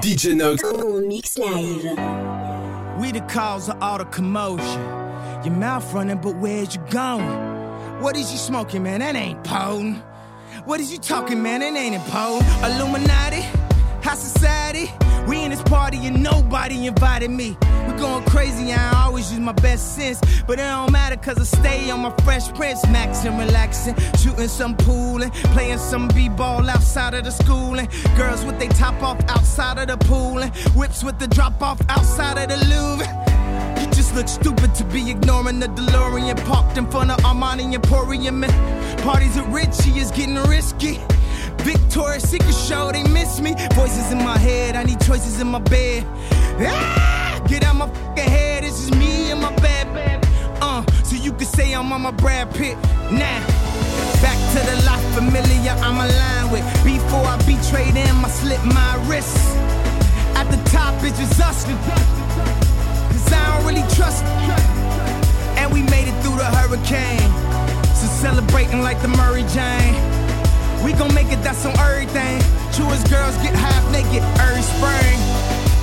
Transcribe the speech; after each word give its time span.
DJ 0.00 0.34
Nox. 0.34 0.62
Mix 1.06 1.36
live. 1.36 1.84
We 2.98 3.12
the 3.12 3.20
cause 3.28 3.68
of 3.68 3.82
all 3.82 3.98
the 3.98 4.06
commotion. 4.06 4.80
Your 5.44 5.54
mouth 5.54 5.92
running, 5.92 6.18
but 6.18 6.36
where's 6.36 6.74
you 6.74 6.80
going? 6.90 7.26
What 8.00 8.16
is 8.16 8.32
you 8.32 8.38
smoking, 8.38 8.82
man? 8.82 9.00
That 9.00 9.14
ain't 9.14 9.44
potent. 9.44 10.02
What 10.64 10.80
is 10.80 10.90
you 10.90 10.98
talking, 10.98 11.42
man? 11.42 11.60
That 11.60 11.76
ain't 11.76 11.94
important. 11.94 12.48
Illuminati, 12.64 13.42
high 14.02 14.14
society. 14.14 14.90
We 15.28 15.44
in 15.44 15.50
this 15.50 15.62
party 15.62 15.98
and 16.06 16.22
nobody 16.22 16.86
invited 16.86 17.30
me. 17.30 17.54
We 17.86 17.92
going 17.98 18.24
crazy, 18.24 18.72
I 18.72 19.04
always 19.04 19.30
use 19.30 19.40
my 19.40 19.52
best 19.52 19.94
sense. 19.94 20.20
But 20.46 20.54
it 20.54 20.62
don't 20.62 20.90
matter 20.90 21.16
cause 21.16 21.38
I 21.38 21.44
stay 21.44 21.90
on 21.90 22.00
my 22.00 22.14
fresh 22.24 22.48
prince. 22.54 22.80
Maxing, 22.86 23.38
relaxing, 23.38 23.94
shooting 24.16 24.48
some 24.48 24.74
pool 24.74 25.22
and 25.22 25.30
playing 25.52 25.78
some 25.78 26.08
b-ball 26.08 26.70
outside 26.70 27.12
of 27.12 27.24
the 27.24 27.30
school. 27.30 27.78
And 27.78 27.90
girls 28.16 28.42
with 28.46 28.58
they 28.58 28.68
top 28.68 29.02
off 29.02 29.20
outside 29.28 29.76
of 29.78 29.88
the 29.88 29.98
pool. 30.06 30.38
And 30.38 30.54
whips 30.74 31.04
with 31.04 31.18
the 31.18 31.26
drop 31.26 31.60
off 31.60 31.78
outside 31.90 32.38
of 32.38 32.48
the 32.48 32.64
Louvre. 32.66 33.06
You 33.82 33.86
just 33.92 34.14
look 34.14 34.28
stupid 34.28 34.74
to 34.76 34.84
be 34.84 35.10
ignoring 35.10 35.60
the 35.60 35.66
DeLorean 35.66 36.42
parked 36.46 36.78
in 36.78 36.90
front 36.90 37.10
of 37.10 37.18
Armani 37.18 37.74
Emporium. 37.74 38.40
Parties 39.02 39.36
at 39.36 39.46
Richie 39.48 39.98
is 39.98 40.10
getting 40.10 40.42
risky. 40.44 41.00
Victoria's 41.68 42.22
Secret 42.22 42.54
show, 42.54 42.90
they 42.90 43.02
miss 43.02 43.40
me. 43.40 43.54
Voices 43.74 44.10
in 44.10 44.16
my 44.24 44.38
head, 44.38 44.74
I 44.74 44.84
need 44.84 45.00
choices 45.02 45.38
in 45.38 45.48
my 45.48 45.58
bed. 45.58 46.02
Ah, 46.60 47.44
get 47.46 47.62
out 47.62 47.76
my 47.76 47.88
fucking 47.88 48.24
head, 48.24 48.64
this 48.64 48.82
is 48.82 48.90
me 48.92 49.30
and 49.30 49.42
my 49.42 49.54
bad 49.56 49.86
bad. 49.92 50.26
Uh, 50.62 50.82
so 51.04 51.14
you 51.14 51.30
can 51.30 51.44
say 51.44 51.74
I'm 51.74 51.92
on 51.92 52.00
my 52.00 52.10
Brad 52.10 52.50
Pitt. 52.54 52.76
Nah, 53.12 53.40
back 54.24 54.38
to 54.54 54.60
the 54.64 54.76
life 54.88 55.04
familiar 55.12 55.76
I'm 55.84 56.00
aligned 56.00 56.50
with. 56.52 56.64
Before 56.84 57.26
I 57.34 57.36
betrayed 57.44 57.92
them, 57.92 58.24
I 58.24 58.30
slit 58.30 58.64
my 58.64 58.92
wrists. 59.06 59.52
At 60.40 60.48
the 60.50 60.60
top, 60.70 60.94
it's 61.04 61.18
just 61.18 61.38
us. 61.38 61.64
Cause 61.66 63.30
I 63.30 63.44
don't 63.52 63.66
really 63.68 63.86
trust. 63.94 64.24
And 65.60 65.70
we 65.70 65.82
made 65.82 66.08
it 66.08 66.16
through 66.22 66.38
the 66.38 66.48
hurricane. 66.48 67.28
So 67.92 68.06
celebrating 68.24 68.80
like 68.80 69.02
the 69.02 69.08
Murray 69.08 69.44
Jane. 69.52 70.17
We 70.84 70.92
gon' 70.92 71.12
make 71.14 71.30
it, 71.32 71.42
that's 71.42 71.64
on 71.66 71.76
everything. 71.78 72.40
Truest 72.72 73.10
girls 73.10 73.36
get 73.42 73.54
half 73.54 73.84
naked 73.90 74.22
every 74.38 74.62
spring. 74.62 75.18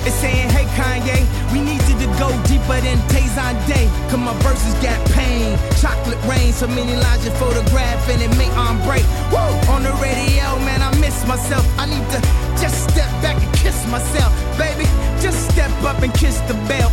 It's 0.06 0.14
saying, 0.22 0.48
hey 0.50 0.64
Kanye, 0.78 1.26
we 1.52 1.58
need 1.60 1.82
you 1.90 1.98
to 1.98 2.06
go 2.16 2.30
deeper 2.46 2.78
than 2.80 2.96
Tay 3.10 3.26
Zonday. 3.34 3.90
Cause 4.08 4.22
my 4.22 4.32
verses 4.40 4.72
got 4.78 4.96
pain. 5.10 5.58
Chocolate 5.82 6.22
rain, 6.30 6.52
so 6.52 6.68
many 6.68 6.94
lines 6.94 7.24
you 7.24 7.32
photograph 7.32 8.08
and 8.08 8.22
it 8.22 8.30
make 8.38 8.54
on 8.56 8.78
break. 8.86 9.02
Woo! 9.34 9.42
On 9.74 9.82
the 9.82 9.90
radio, 9.98 10.46
man, 10.62 10.80
I 10.80 10.94
miss 11.00 11.26
myself. 11.26 11.66
I 11.76 11.86
need 11.86 12.06
to 12.14 12.20
just 12.62 12.88
step 12.88 13.10
back 13.20 13.36
and 13.42 13.52
kiss 13.58 13.84
myself. 13.90 14.32
Baby, 14.56 14.86
just 15.20 15.50
step 15.50 15.72
up 15.82 16.00
and 16.02 16.14
kiss 16.14 16.38
the 16.46 16.54
belt. 16.70 16.92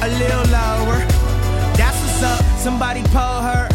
A 0.00 0.08
little 0.08 0.46
lower. 0.48 0.98
That's 1.76 2.00
what's 2.00 2.22
up. 2.22 2.42
Somebody 2.58 3.02
pour 3.12 3.42
her 3.44 3.68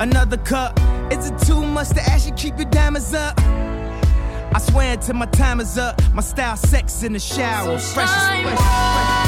another 0.00 0.38
cup. 0.38 0.80
Is 1.10 1.30
it 1.30 1.38
too 1.46 1.62
much 1.62 1.90
to 1.90 2.02
ask 2.02 2.26
you 2.26 2.32
keep 2.34 2.56
your 2.58 2.68
diamonds 2.70 3.14
up? 3.14 3.38
I 3.38 4.58
swear 4.58 4.94
until 4.94 5.14
my 5.14 5.26
time 5.26 5.60
is 5.60 5.78
up. 5.78 6.00
My 6.12 6.22
style, 6.22 6.56
sex 6.56 7.02
in 7.02 7.12
the 7.12 7.20
shower, 7.20 7.78
So 7.78 7.94
fresh 7.94 8.08
as 8.10 8.42
fresh. 8.42 9.25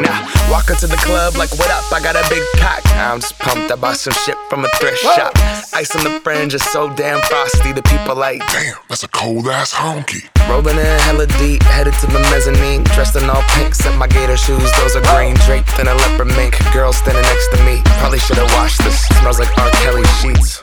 Now, 0.00 0.28
walk 0.50 0.68
into 0.68 0.86
the 0.86 1.00
club 1.00 1.36
like, 1.36 1.50
what 1.56 1.70
up? 1.70 1.90
I 1.90 2.00
got 2.02 2.16
a 2.16 2.28
big 2.28 2.42
cock. 2.60 2.84
I'm 2.96 3.20
just 3.20 3.38
pumped. 3.38 3.70
I 3.72 3.76
bought 3.76 3.96
some 3.96 4.12
shit 4.12 4.36
from 4.50 4.64
a 4.64 4.68
thrift 4.76 4.98
shop. 4.98 5.32
Ice 5.72 5.96
on 5.96 6.04
the 6.04 6.20
fringe 6.20 6.52
is 6.52 6.62
so 6.62 6.92
damn 6.94 7.20
frosty. 7.22 7.72
The 7.72 7.82
people 7.82 8.14
like, 8.14 8.40
Damn, 8.52 8.76
that's 8.88 9.04
a 9.04 9.08
cold 9.08 9.48
ass 9.48 9.72
honky. 9.72 10.28
rolling 10.50 10.76
in 10.76 10.98
hella 11.08 11.26
deep, 11.38 11.62
headed 11.62 11.94
to 11.94 12.06
the 12.08 12.20
mezzanine. 12.30 12.84
Dressed 12.92 13.16
in 13.16 13.30
all 13.30 13.42
pink, 13.56 13.74
set 13.74 13.96
my 13.96 14.06
gator 14.06 14.36
shoes. 14.36 14.70
Those 14.76 14.96
are 14.96 15.04
green, 15.16 15.34
draped 15.46 15.78
in 15.78 15.88
a 15.88 15.94
leopard 15.94 16.28
mink. 16.36 16.58
Girl 16.74 16.92
standing 16.92 17.22
next 17.22 17.48
to 17.56 17.64
me. 17.64 17.80
Probably 18.00 18.18
should've 18.18 18.50
washed 18.52 18.84
this. 18.84 19.06
Smells 19.20 19.38
like 19.38 19.56
R. 19.58 19.70
Kelly 19.80 20.04
sheets. 20.20 20.62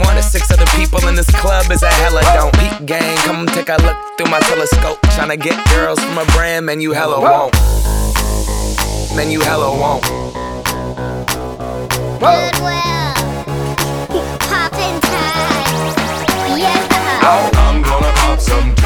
one 0.00 0.16
as 0.16 0.30
six 0.30 0.50
other 0.50 0.66
people 0.76 1.06
in 1.08 1.14
this 1.14 1.30
club 1.40 1.70
is 1.70 1.82
a 1.82 1.90
hella 1.90 2.22
don't. 2.34 2.52
Peak 2.54 2.86
gang, 2.86 3.16
come 3.18 3.46
take 3.46 3.68
a 3.68 3.76
look 3.82 3.96
through 4.16 4.30
my 4.30 4.40
telescope. 4.40 5.00
Tryna 5.16 5.40
get 5.40 5.56
girls 5.70 5.98
from 6.00 6.18
a 6.18 6.24
brand, 6.36 6.66
man, 6.66 6.80
you 6.80 6.92
hella 6.92 7.20
won't. 7.20 7.54
Man, 9.16 9.30
you 9.30 9.40
hella 9.40 9.70
won't. 9.70 10.04
Goodwill. 12.20 12.80
Poppin' 14.48 15.00
tags. 15.00 15.96
Yeah. 16.58 16.88
Uh-huh. 16.90 17.50
I'm 17.58 17.82
gonna 17.82 18.12
pop 18.14 18.40
some 18.40 18.74
tags. 18.74 18.79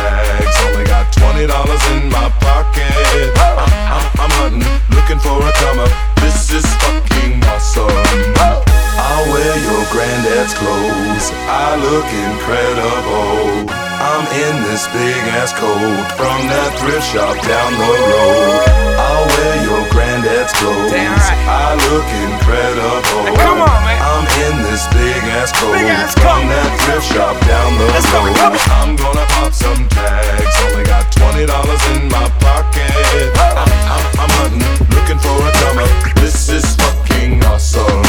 Dollars 1.35 1.83
in 1.91 2.09
my 2.15 2.31
pocket. 2.39 3.35
I'm, 3.35 3.59
I'm, 3.91 4.07
I'm 4.23 4.33
hunting, 4.39 4.63
looking 4.95 5.19
for 5.19 5.35
a 5.35 5.51
come 5.59 5.83
up. 5.83 5.91
This 6.23 6.55
is 6.55 6.65
fucking 6.79 7.43
awesome. 7.43 7.91
I'll 8.39 9.27
wear 9.35 9.55
your 9.67 9.83
granddad's 9.91 10.55
clothes. 10.55 11.27
I 11.51 11.75
look 11.75 12.07
incredible. 12.07 13.67
I'm 13.67 14.25
in 14.31 14.63
this 14.71 14.87
big 14.95 15.23
ass 15.35 15.51
coat 15.59 16.07
from 16.15 16.39
that 16.55 16.71
thrift 16.79 17.03
shop 17.11 17.35
down 17.43 17.71
the 17.83 17.83
road. 17.83 18.63
I'll 18.95 19.27
wear 19.27 19.55
your 19.67 19.83
granddad's 19.91 20.14
clothes. 20.25 20.91
Damn 20.91 21.13
right. 21.13 21.37
I 21.45 21.77
look 21.93 22.09
incredible. 22.25 23.37
Come 23.37 23.61
on, 23.61 23.81
man. 23.85 24.01
I'm 24.01 24.25
in 24.49 24.57
this 24.65 24.89
big 24.89 25.21
ass 25.37 25.53
coat 25.53 25.77
Big 25.77 25.85
ass 25.85 26.15
from 26.17 26.49
coat. 26.49 26.49
that 26.49 26.71
thrift 26.81 27.07
shop 27.13 27.37
down 27.45 27.77
the 27.77 27.85
Let's 27.93 28.09
go, 28.09 28.25
road. 28.25 28.33
on. 28.41 28.57
I'm 28.73 28.97
gonna 28.97 29.27
pop 29.37 29.53
some 29.53 29.85
tags. 29.93 30.55
Only 30.65 30.85
got 30.85 31.13
twenty 31.13 31.45
dollars 31.45 31.83
in 31.93 32.09
my 32.09 32.25
pocket. 32.41 32.89
I'm, 33.37 33.69
I'm, 33.69 34.05
I'm 34.25 34.31
hunting, 34.41 34.65
looking 34.97 35.21
for 35.21 35.37
a 35.45 35.53
come 35.61 35.79
up. 35.85 35.93
This 36.17 36.49
is 36.49 36.65
fucking 36.77 37.45
awesome. 37.45 38.03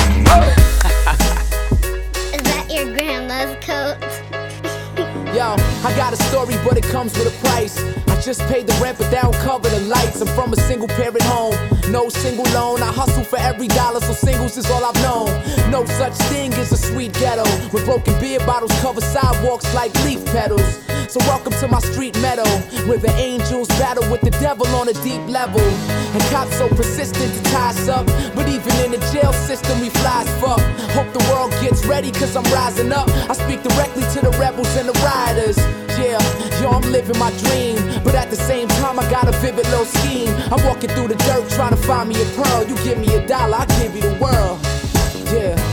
I 5.85 5.95
got 5.95 6.13
a 6.13 6.17
story, 6.23 6.55
but 6.65 6.77
it 6.77 6.83
comes 6.85 7.13
with 7.13 7.27
a 7.27 7.47
price. 7.47 7.77
I 8.07 8.19
just 8.19 8.41
paid 8.49 8.65
the 8.65 8.73
rent, 8.81 8.97
but 8.97 9.11
they 9.11 9.21
don't 9.21 9.35
cover 9.35 9.69
the 9.69 9.81
lights. 9.81 10.19
I'm 10.19 10.27
from 10.29 10.51
a 10.51 10.55
single 10.55 10.87
parent 10.87 11.21
home, 11.21 11.53
no 11.91 12.09
single 12.09 12.45
loan. 12.55 12.81
I 12.81 12.91
hustle 12.91 13.23
for 13.23 13.37
every 13.37 13.67
dollar, 13.67 14.01
so 14.01 14.13
singles 14.13 14.57
is 14.57 14.67
all 14.71 14.83
I've 14.83 14.99
known. 15.03 15.29
No 15.69 15.85
such 15.85 16.13
thing 16.33 16.51
as 16.53 16.71
a 16.71 16.77
sweet 16.77 17.13
ghetto, 17.13 17.45
where 17.69 17.85
broken 17.85 18.19
beer 18.19 18.39
bottles 18.39 18.71
cover 18.81 18.99
sidewalks 18.99 19.71
like 19.75 19.93
leaf 20.05 20.25
petals. 20.25 20.81
So 21.07 21.19
welcome 21.27 21.53
to 21.53 21.67
my 21.67 21.79
street 21.79 22.19
meadow, 22.19 22.49
where 22.87 22.97
the 22.97 23.11
angels 23.11 23.67
battle 23.77 24.09
with 24.09 24.21
the 24.21 24.31
devil 24.31 24.65
on 24.75 24.89
a 24.89 24.93
deep 25.05 25.21
level. 25.27 25.61
And 26.15 26.23
cops 26.31 26.55
so 26.55 26.69
persistent 26.69 27.33
to 27.35 27.43
tie 27.51 27.71
us 27.71 27.89
up, 27.89 28.05
but 28.35 28.47
even 28.47 28.73
in 28.85 28.91
the 28.91 29.01
jail 29.11 29.33
system 29.33 29.81
we 29.81 29.89
fly 29.89 30.23
as 30.23 30.29
fuck. 30.39 30.61
Hope 30.95 31.11
the 31.11 31.19
world 31.29 31.51
gets 31.59 31.85
ready, 31.85 32.09
cause 32.09 32.37
I'm 32.37 32.45
rising 32.53 32.93
up. 32.93 33.09
I 33.29 33.33
speak 33.33 33.61
directly 33.63 34.03
to 34.13 34.21
the 34.21 34.31
rebels 34.39 34.73
and 34.77 34.87
the 34.87 34.93
rioters. 35.03 35.57
Yeah, 35.99 36.15
yo, 36.61 36.69
I'm 36.69 36.89
living 36.89 37.19
my 37.19 37.31
dream, 37.43 37.75
but 38.05 38.15
at 38.15 38.29
the 38.29 38.37
same 38.37 38.69
time 38.79 38.97
I 38.97 39.11
got 39.11 39.27
a 39.27 39.33
vivid 39.43 39.67
little 39.67 39.83
scheme. 39.83 40.33
I'm 40.53 40.63
walking 40.65 40.89
through 40.91 41.09
the 41.09 41.15
dirt 41.27 41.49
trying 41.49 41.75
to 41.75 41.81
find 41.83 42.07
me 42.07 42.15
a 42.15 42.25
pearl. 42.37 42.63
You 42.63 42.75
give 42.85 42.97
me 42.97 43.13
a 43.13 43.27
dollar, 43.27 43.57
I 43.57 43.65
give 43.81 43.93
you 43.93 44.03
the 44.03 44.15
world. 44.15 44.61
Yeah. 45.35 45.64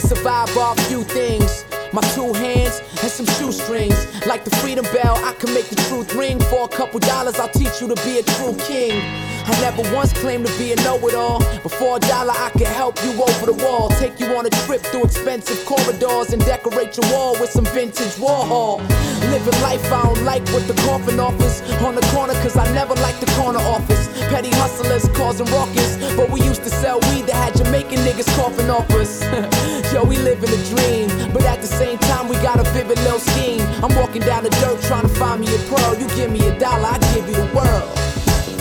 To 0.00 0.06
survive 0.06 0.56
a 0.56 0.74
few 0.82 1.02
things. 1.02 1.64
My 1.92 2.02
two 2.14 2.32
hands 2.34 2.80
and 3.02 3.10
some 3.10 3.26
shoestrings. 3.26 4.17
Like 4.28 4.44
the 4.44 4.54
freedom 4.56 4.84
bell, 4.92 5.16
I 5.24 5.32
can 5.32 5.54
make 5.54 5.68
the 5.68 5.76
truth 5.88 6.14
ring. 6.14 6.38
For 6.38 6.64
a 6.64 6.68
couple 6.68 7.00
dollars, 7.00 7.38
I'll 7.40 7.48
teach 7.48 7.80
you 7.80 7.88
to 7.88 7.94
be 8.04 8.18
a 8.18 8.22
true 8.22 8.54
king. 8.58 9.00
I 9.48 9.58
never 9.62 9.80
once 9.94 10.12
claimed 10.12 10.46
to 10.46 10.58
be 10.58 10.72
a 10.72 10.76
know-it-all. 10.84 11.38
But 11.62 11.72
for 11.72 11.96
a 11.96 12.00
dollar, 12.00 12.34
I 12.36 12.50
can 12.50 12.66
help 12.66 13.02
you 13.02 13.12
over 13.12 13.46
the 13.46 13.56
wall. 13.64 13.88
Take 13.96 14.20
you 14.20 14.26
on 14.36 14.44
a 14.44 14.50
trip 14.68 14.82
through 14.82 15.04
expensive 15.04 15.64
corridors 15.64 16.34
and 16.34 16.44
decorate 16.44 16.94
your 16.98 17.10
wall 17.10 17.40
with 17.40 17.48
some 17.48 17.64
vintage 17.72 18.20
Warhol. 18.20 18.86
Living 19.32 19.58
life, 19.62 19.82
I 19.90 20.02
don't 20.02 20.22
like 20.24 20.46
what 20.52 20.68
the 20.68 20.74
coffin 20.84 21.18
offers. 21.18 21.62
On 21.80 21.94
the 21.94 22.04
corner, 22.12 22.34
cause 22.44 22.58
I 22.58 22.70
never 22.74 22.94
liked 22.96 23.20
the 23.20 23.32
corner 23.40 23.60
office. 23.60 24.08
Petty 24.28 24.50
hustlers 24.60 25.08
causing 25.16 25.46
ruckus. 25.46 25.96
But 26.16 26.28
we 26.28 26.42
used 26.42 26.64
to 26.64 26.70
sell 26.70 27.00
weed 27.08 27.24
that 27.28 27.34
had 27.34 27.56
Jamaican 27.56 28.00
niggas 28.04 28.28
coughing 28.36 28.68
off 28.68 28.90
us. 28.90 29.24
Yo, 29.94 30.04
we 30.04 30.18
living 30.18 30.50
a 30.50 30.60
dream. 30.76 31.32
But 31.32 31.44
at 31.44 31.62
the 31.62 31.66
same 31.66 31.96
time, 31.98 32.28
we 32.28 32.36
got 32.36 32.60
a 32.60 32.64
vivid 32.72 32.98
little 32.98 33.20
scheme. 33.20 33.64
I'm 33.82 33.94
walking 33.96 34.17
Walking 34.18 34.34
down 34.34 34.42
the 34.42 34.50
dirt 34.50 34.82
trying 34.82 35.02
to 35.02 35.08
find 35.14 35.40
me 35.40 35.46
a 35.54 35.58
pearl. 35.70 35.94
You 35.94 36.08
give 36.16 36.30
me 36.32 36.40
a 36.48 36.58
dollar, 36.58 36.88
I 36.88 36.98
give 37.14 37.28
you 37.28 37.36
the 37.36 37.46
world. 37.54 37.88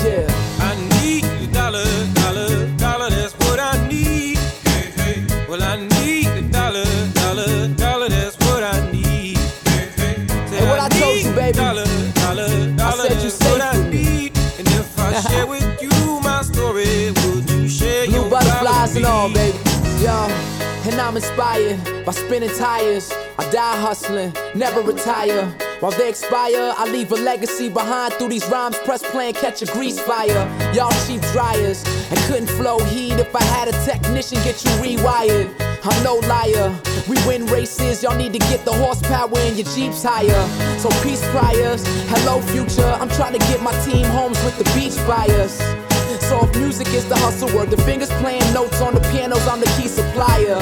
Yeah. 0.06 0.28
I 0.62 0.76
need 1.02 1.26
a 1.26 1.52
dollar, 1.52 1.84
dollar, 2.14 2.68
dollar, 2.78 3.10
that's 3.10 3.34
what 3.40 3.60
I 3.60 3.88
need. 3.88 4.38
Hey, 4.38 4.92
hey. 4.96 5.46
Well, 5.50 5.64
I 5.64 5.78
need 5.78 6.28
a 6.28 6.42
dollar, 6.50 6.86
dollar, 7.14 7.68
dollar, 7.70 8.10
that's 8.10 8.38
what 8.46 8.62
I 8.62 8.92
need. 8.92 9.38
Hey, 9.66 9.90
hey. 9.96 10.28
Say 10.48 10.60
and 10.60 10.70
what 10.70 10.80
I, 10.80 10.86
I 10.86 10.90
told 10.90 11.20
you, 11.26 11.34
baby. 11.34 11.58
Dollar, 11.58 11.86
dollar, 12.14 12.76
dollar, 12.76 13.04
I 13.04 13.08
said 13.08 13.24
you 13.24 13.30
said 13.30 13.52
what 13.52 13.62
I 13.62 13.78
me. 13.84 13.90
need. 13.90 14.38
And 14.60 14.68
if 14.68 15.00
I 15.00 15.22
share 15.28 15.48
with 15.48 15.82
you 15.82 16.20
my 16.22 16.44
story, 16.44 17.12
would 17.26 17.50
you 17.50 17.68
share 17.68 18.06
Blue 18.06 18.14
your 18.16 18.30
butterflies 18.30 18.96
and 18.96 19.06
all, 19.06 19.34
baby. 19.34 19.58
Yo 20.04 20.47
and 20.88 21.02
I'm 21.02 21.16
inspired 21.16 22.06
by 22.06 22.14
spinning 22.14 22.50
tires. 22.58 23.12
I 23.38 23.50
die 23.52 23.80
hustling, 23.82 24.34
never 24.56 24.82
retire. 24.82 25.46
While 25.80 25.92
they 25.92 26.10
expire, 26.10 26.74
I 26.76 26.90
leave 26.90 27.12
a 27.12 27.16
legacy 27.16 27.70
behind 27.70 28.14
through 28.14 28.30
these 28.30 28.48
rhymes. 28.48 28.78
Press 28.80 29.04
play 29.04 29.28
and 29.28 29.36
catch 29.36 29.62
a 29.62 29.66
grease 29.66 30.00
fire. 30.00 30.48
Y'all 30.74 30.92
cheap 31.06 31.22
dryers 31.34 31.84
and 32.10 32.18
couldn't 32.22 32.48
flow 32.48 32.80
heat 32.80 33.14
if 33.14 33.36
I 33.36 33.44
had 33.44 33.68
a 33.68 33.74
technician 33.86 34.38
get 34.44 34.64
you 34.64 34.72
rewired. 34.82 35.54
I'm 35.84 36.04
no 36.04 36.16
liar. 36.28 36.74
We 37.08 37.16
win 37.28 37.46
races, 37.48 38.02
y'all 38.02 38.18
need 38.18 38.34
to 38.34 38.40
get 38.40 38.66
the 38.66 38.74
horsepower 38.74 39.40
in 39.42 39.56
your 39.56 39.68
Jeeps 39.68 40.04
higher. 40.04 40.48
So 40.80 40.90
peace 41.04 41.24
priors, 41.30 41.84
hello 42.10 42.42
future. 42.42 42.98
I'm 43.00 43.10
trying 43.10 43.34
to 43.34 43.40
get 43.40 43.62
my 43.62 43.74
team 43.84 44.06
homes 44.06 44.42
with 44.44 44.58
the 44.58 44.66
beach 44.76 44.98
buyers. 45.08 45.87
So 46.28 46.44
if 46.44 46.56
music 46.58 46.88
is 46.90 47.08
the 47.08 47.16
hustle 47.16 47.48
word, 47.56 47.70
the 47.70 47.82
fingers 47.84 48.10
playing 48.20 48.44
notes 48.54 48.82
on 48.82 48.94
the 48.94 49.00
pianos, 49.12 49.48
I'm 49.48 49.62
the 49.62 49.72
key 49.78 49.88
supplier. 49.88 50.60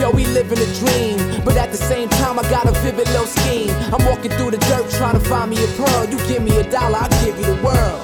Yo, 0.00 0.10
we 0.10 0.26
living 0.26 0.58
a 0.58 0.70
dream, 0.74 1.44
but 1.44 1.56
at 1.56 1.70
the 1.70 1.76
same 1.76 2.08
time, 2.08 2.36
I 2.38 2.42
got 2.50 2.66
a 2.66 2.72
vivid 2.82 3.06
little 3.08 3.26
scheme. 3.26 3.70
I'm 3.94 4.04
walking 4.06 4.32
through 4.32 4.52
the 4.52 4.58
dirt 4.58 4.90
trying 4.90 5.14
to 5.14 5.20
find 5.20 5.50
me 5.50 5.62
a 5.62 5.68
pearl. 5.78 6.04
You 6.04 6.18
give 6.26 6.42
me 6.42 6.56
a 6.58 6.68
dollar, 6.68 6.98
I'll 6.98 7.24
give 7.24 7.38
you 7.38 7.46
the 7.46 7.62
world. 7.62 8.02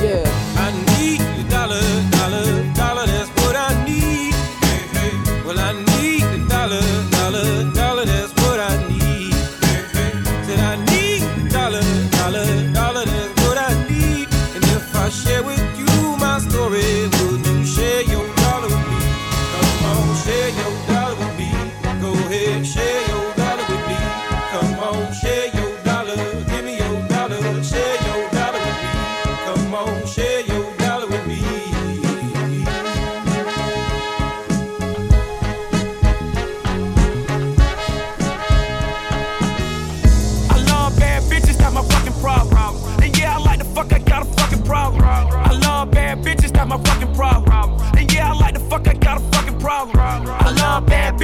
Yeah. 0.00 0.24
I 0.56 0.72
need 0.96 1.20
a 1.20 1.44
dollar, 1.50 1.80
dollar, 2.10 2.44
dollar, 2.72 2.83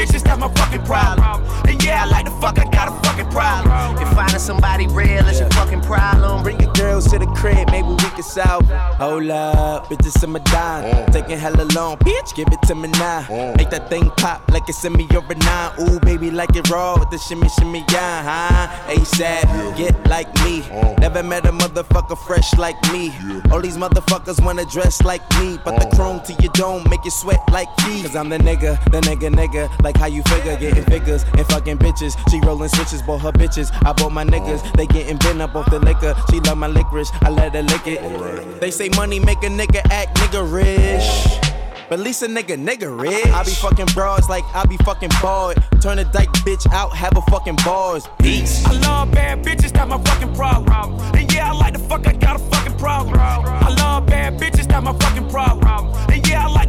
bitches, 0.00 0.22
that's 0.22 0.40
my 0.40 0.48
fucking 0.54 0.84
problem. 0.84 1.44
And 1.68 1.82
yeah, 1.84 2.04
I 2.04 2.06
like 2.06 2.24
the 2.24 2.30
fuck, 2.40 2.58
I 2.58 2.64
got 2.70 2.88
a 2.88 3.09
problem. 3.30 3.96
If 4.02 4.08
finding 4.14 4.38
somebody 4.38 4.86
real 4.88 5.26
is 5.26 5.40
your 5.40 5.50
fucking 5.50 5.82
problem, 5.82 6.42
bring 6.42 6.60
your 6.60 6.70
Girls 6.80 7.08
to 7.08 7.18
the 7.18 7.26
crib, 7.26 7.70
maybe 7.70 7.88
we 7.88 7.96
can 7.96 8.22
solve. 8.22 8.64
Hold 8.64 9.28
up, 9.28 9.88
bitches 9.88 10.24
in 10.24 10.30
my 10.30 10.38
dime. 10.38 10.84
Mm. 10.84 11.12
Taking 11.12 11.36
hella 11.36 11.64
long, 11.74 11.98
bitch, 11.98 12.34
give 12.34 12.48
it 12.50 12.62
to 12.68 12.74
me 12.74 12.88
now. 12.88 13.20
Mm. 13.28 13.54
Make 13.58 13.68
that 13.68 13.90
thing 13.90 14.08
pop 14.16 14.50
like 14.50 14.66
it's 14.66 14.82
in 14.82 14.94
me 14.94 15.06
over 15.14 15.34
nine. 15.34 15.72
Ooh, 15.78 16.00
baby, 16.00 16.30
like 16.30 16.56
it 16.56 16.70
raw 16.70 16.98
with 16.98 17.10
the 17.10 17.18
shimmy, 17.18 17.50
shimmy, 17.50 17.84
yeah, 17.92 18.22
huh? 18.24 18.94
ASAP, 18.94 19.76
get 19.76 19.94
like 20.08 20.32
me. 20.36 20.62
Mm. 20.62 21.00
Never 21.00 21.22
met 21.22 21.44
a 21.44 21.52
motherfucker 21.52 22.16
fresh 22.26 22.56
like 22.56 22.80
me. 22.92 23.12
All 23.52 23.60
these 23.60 23.76
motherfuckers 23.76 24.42
wanna 24.42 24.64
dress 24.64 25.02
like 25.02 25.22
me. 25.38 25.58
But 25.62 25.80
the 25.80 25.94
chrome 25.94 26.20
to 26.20 26.32
your 26.42 26.52
dome 26.52 26.88
make 26.88 27.04
you 27.04 27.10
sweat 27.10 27.40
like 27.52 27.68
me. 27.86 28.00
Cause 28.00 28.16
I'm 28.16 28.30
the 28.30 28.38
nigga, 28.38 28.82
the 28.84 29.02
nigga, 29.02 29.28
nigga. 29.34 29.68
Like 29.82 29.98
how 29.98 30.06
you 30.06 30.22
figure, 30.22 30.56
getting 30.56 30.84
figures 30.84 31.24
and 31.36 31.46
fucking 31.48 31.76
bitches. 31.76 32.16
She 32.30 32.40
rolling 32.40 32.70
switches, 32.70 33.02
bought 33.02 33.19
her 33.20 33.32
bitches. 33.32 33.70
I 33.86 33.92
bought 33.92 34.12
my 34.12 34.24
niggas, 34.24 34.60
they 34.76 34.86
getting 34.86 35.18
bent 35.18 35.40
up 35.40 35.54
off 35.54 35.70
the 35.70 35.78
liquor. 35.78 36.14
She 36.30 36.40
love 36.40 36.58
my 36.58 36.66
licorice, 36.66 37.10
I 37.22 37.30
let 37.30 37.54
her 37.54 37.62
lick 37.62 37.86
it. 37.86 38.60
They 38.60 38.70
say 38.70 38.88
money 38.90 39.20
make 39.20 39.42
a 39.42 39.48
nigga 39.48 39.80
act 39.90 40.16
niggerish. 40.18 41.46
But 41.88 41.98
at 41.98 42.04
least 42.04 42.22
a 42.22 42.26
nigga, 42.26 42.56
nigga 42.56 42.88
rich. 43.00 43.26
I 43.26 43.42
be 43.42 43.50
fucking 43.50 43.86
broads 43.86 44.28
like 44.28 44.44
I 44.54 44.64
be 44.64 44.76
fucking 44.78 45.10
bored. 45.20 45.60
Turn 45.80 45.98
a 45.98 46.04
dyke 46.04 46.30
bitch 46.46 46.70
out, 46.72 46.96
have 46.96 47.16
a 47.16 47.22
fucking 47.22 47.56
bars. 47.64 48.08
Peace. 48.20 48.64
I 48.64 48.72
love 48.74 49.10
bad 49.10 49.44
bitches, 49.44 49.72
that's 49.72 49.88
my 49.88 50.00
fucking 50.04 50.32
problem. 50.34 51.00
And 51.16 51.32
yeah, 51.32 51.50
I 51.50 51.52
like 51.52 51.72
the 51.72 51.80
fuck, 51.80 52.06
I 52.06 52.12
got 52.12 52.36
a 52.36 52.38
fucking 52.38 52.78
problem. 52.78 53.18
I 53.18 53.74
love 53.74 54.06
bad 54.06 54.38
bitches, 54.38 54.68
that's 54.68 54.84
my 54.84 54.96
fucking 54.98 55.28
problem. 55.30 55.92
And 56.08 56.24
yeah, 56.28 56.46
I 56.46 56.48
like 56.48 56.68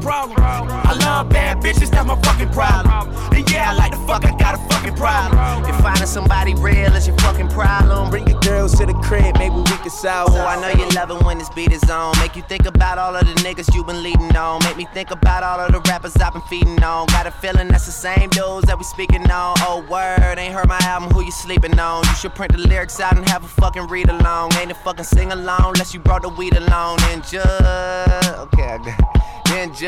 problem. 0.00 0.38
I 0.40 0.94
love 1.00 1.28
bad 1.28 1.58
bitches, 1.58 1.90
that's 1.90 2.06
my 2.06 2.20
fucking 2.22 2.50
problem. 2.50 3.14
And 3.34 3.50
yeah, 3.50 3.70
I 3.70 3.74
like 3.74 3.92
the 3.92 3.98
fuck, 4.06 4.24
I 4.24 4.36
got 4.36 4.54
a 4.54 4.58
fucking 4.72 4.96
problem. 4.96 5.64
If 5.64 5.76
finding 5.80 6.06
somebody 6.06 6.54
real 6.54 6.94
is 6.94 7.06
your 7.06 7.16
fucking 7.18 7.48
problem, 7.48 8.10
bring 8.10 8.26
your 8.26 8.38
Girls 8.48 8.78
to 8.78 8.86
the 8.86 8.94
crib, 8.94 9.36
maybe 9.36 9.54
we 9.54 9.64
can 9.64 9.90
solve. 9.90 10.30
Oh, 10.32 10.40
I 10.40 10.58
know 10.58 10.70
you 10.70 10.88
love 10.92 11.10
it 11.10 11.22
when 11.22 11.36
this 11.36 11.50
beat 11.50 11.70
is 11.70 11.90
on. 11.90 12.18
Make 12.18 12.34
you 12.34 12.42
think 12.42 12.64
about 12.64 12.96
all 12.96 13.14
of 13.14 13.26
the 13.26 13.34
niggas 13.42 13.74
you 13.74 13.84
been 13.84 14.02
leading 14.02 14.34
on. 14.34 14.64
Make 14.64 14.78
me 14.78 14.86
think 14.94 15.10
about 15.10 15.42
all 15.42 15.60
of 15.60 15.70
the 15.70 15.80
rappers 15.90 16.16
I've 16.16 16.32
been 16.32 16.40
feeding 16.42 16.82
on. 16.82 17.08
Got 17.08 17.26
a 17.26 17.30
feeling 17.30 17.68
that's 17.68 17.84
the 17.84 17.92
same 17.92 18.30
dudes 18.30 18.66
that 18.68 18.78
we 18.78 18.84
speaking 18.84 19.30
on. 19.30 19.56
Oh, 19.58 19.84
word, 19.90 20.38
ain't 20.38 20.54
heard 20.54 20.66
my 20.66 20.78
album, 20.80 21.10
who 21.10 21.22
you 21.22 21.30
sleeping 21.30 21.78
on? 21.78 22.04
You 22.04 22.14
should 22.14 22.34
print 22.34 22.52
the 22.52 22.58
lyrics 22.58 23.00
out 23.00 23.18
and 23.18 23.28
have 23.28 23.44
a 23.44 23.48
fucking 23.48 23.88
read 23.88 24.08
along. 24.08 24.54
Ain't 24.54 24.70
a 24.70 24.74
fucking 24.74 25.04
sing 25.04 25.30
along 25.30 25.74
unless 25.74 25.92
you 25.92 26.00
brought 26.00 26.22
the 26.22 26.30
weed 26.30 26.56
along. 26.56 27.00
And 27.10 27.22
just, 27.22 27.44
okay, 27.44 28.62
I 28.62 28.78
got 28.78 29.18
then 29.48 29.74
just 29.74 29.87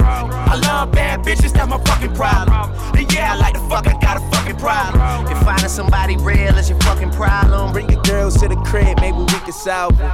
I 0.03 0.55
love 0.55 0.91
bad 0.91 1.21
bitches, 1.21 1.53
that's 1.53 1.67
my 1.69 1.79
fucking 1.85 2.13
problem. 2.15 2.71
And 2.97 3.11
yeah, 3.13 3.33
I 3.33 3.35
like 3.37 3.53
the 3.53 3.61
fuck, 3.69 3.87
I 3.87 3.93
got 3.99 4.17
a 4.17 4.35
fucking 4.35 4.57
problem. 4.57 5.27
If 5.31 5.37
finding 5.43 5.69
somebody 5.69 6.17
real 6.17 6.57
is 6.57 6.69
your 6.69 6.79
fucking 6.81 7.11
problem, 7.11 7.71
bring 7.73 7.89
your 7.89 8.01
Girls 8.03 8.35
to 8.41 8.47
the 8.49 8.55
crib, 8.57 8.99
maybe 8.99 9.17
we 9.17 9.25
can 9.27 9.51
solve. 9.53 9.93
it. 9.93 10.11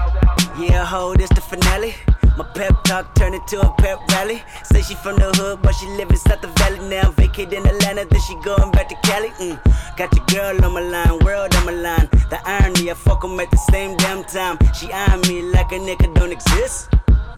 Yeah, 0.60 0.86
ho, 0.86 1.16
this 1.16 1.30
the 1.30 1.42
finale. 1.42 1.96
My 2.38 2.44
pep 2.54 2.84
talk 2.84 3.16
turned 3.16 3.34
into 3.34 3.60
a 3.60 3.72
pep 3.82 4.00
rally. 4.12 4.44
Say 4.64 4.84
she 4.84 4.94
from 4.96 5.16
the 5.16 5.32
hood, 5.38 5.62
but 5.64 5.74
she 5.74 5.88
live 5.88 6.12
in 6.12 6.18
South 6.18 6.42
the 6.42 6.48
Valley 6.60 6.88
now. 6.88 7.10
Vacate 7.12 7.52
in 7.52 7.66
Atlanta, 7.66 8.06
then 8.06 8.22
she 8.22 8.36
going 8.44 8.70
back 8.72 8.88
to 8.90 8.96
Cali. 9.02 9.30
Mm. 9.42 9.58
Got 9.98 10.14
your 10.16 10.26
girl 10.28 10.64
on 10.66 10.74
my 10.74 10.82
line, 10.82 11.18
world 11.26 11.56
on 11.56 11.66
my 11.66 11.72
line. 11.72 12.08
The 12.30 12.40
irony, 12.46 12.92
I 12.92 12.94
fuck 12.94 13.24
'em 13.24 13.40
at 13.40 13.50
the 13.50 13.58
same 13.58 13.98
damn 13.98 14.24
time. 14.24 14.60
She 14.76 14.92
eyeing 14.94 15.22
me 15.22 15.42
like 15.52 15.72
a 15.72 15.80
nigga 15.80 16.14
don't 16.14 16.32
exist. 16.32 16.90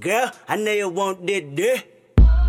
Girl, 0.01 0.29
I 0.49 0.57
know 0.57 0.73
you 0.73 0.89
want 0.89 1.25
that 1.27 1.55
dick. 1.55 1.98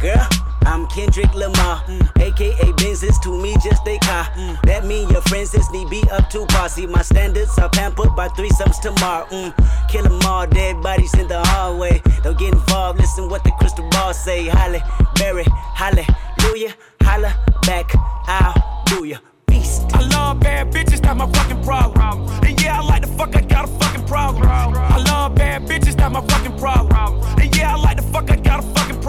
Girl, 0.01 0.27
I'm 0.63 0.87
Kendrick 0.87 1.35
Lamar, 1.35 1.85
mm. 1.85 2.23
aka 2.23 2.73
Benz's 2.73 3.19
to 3.19 3.43
me 3.43 3.53
just 3.63 3.87
a 3.87 3.99
car. 3.99 4.25
Mm. 4.35 4.63
That 4.63 4.87
mean 4.87 5.11
your 5.11 5.21
friends 5.23 5.55
is 5.55 5.71
need 5.71 5.91
be 5.91 6.03
up 6.11 6.31
to 6.31 6.47
par. 6.47 6.71
See 6.71 6.87
my 6.87 7.03
standards 7.03 7.59
are 7.59 7.69
pampered 7.69 8.17
by 8.17 8.29
threesomes 8.29 8.81
tomorrow. 8.81 9.27
Mm. 9.27 9.53
Kill 9.91 10.07
'em 10.07 10.21
all, 10.23 10.47
dead 10.47 10.81
bodies 10.83 11.13
in 11.19 11.29
the 11.29 11.45
hallway. 11.49 12.01
Don't 12.23 12.39
get 12.39 12.55
involved, 12.55 12.99
listen 12.99 13.29
what 13.29 13.45
the 13.45 13.51
crystal 13.59 13.87
ball 13.91 14.15
say. 14.15 14.47
Halle, 14.47 14.81
Berry, 15.17 15.45
hallelujah, 15.75 16.75
holla 17.03 17.35
back, 17.67 17.93
I'll 18.27 18.83
do 18.87 19.05
ya. 19.05 19.19
Beast. 19.49 19.83
I 19.93 20.01
love 20.01 20.41
bad 20.41 20.73
bitches, 20.73 21.03
that's 21.03 21.19
my 21.19 21.31
fucking 21.31 21.63
problem. 21.63 22.27
And 22.43 22.59
yeah, 22.63 22.79
I 22.79 22.83
like 22.83 23.03
the 23.03 23.09
fuck, 23.19 23.37
I 23.37 23.43
got 23.43 23.65
a 23.65 23.69
fucking 23.69 24.07
problem. 24.07 24.49
I 24.49 24.97
love 24.97 25.35
bad 25.35 25.67
bitches, 25.69 25.95
that's 25.95 26.11
my 26.11 26.23
fucking 26.27 26.57
problem. 26.59 27.21
And 27.39 27.55
yeah, 27.55 27.75
I 27.75 27.77
like 27.77 27.99
the 27.99 28.03
fuck, 28.03 28.31
I 28.31 28.37
got 28.37 28.39
a 28.39 28.40
fucking 28.40 28.40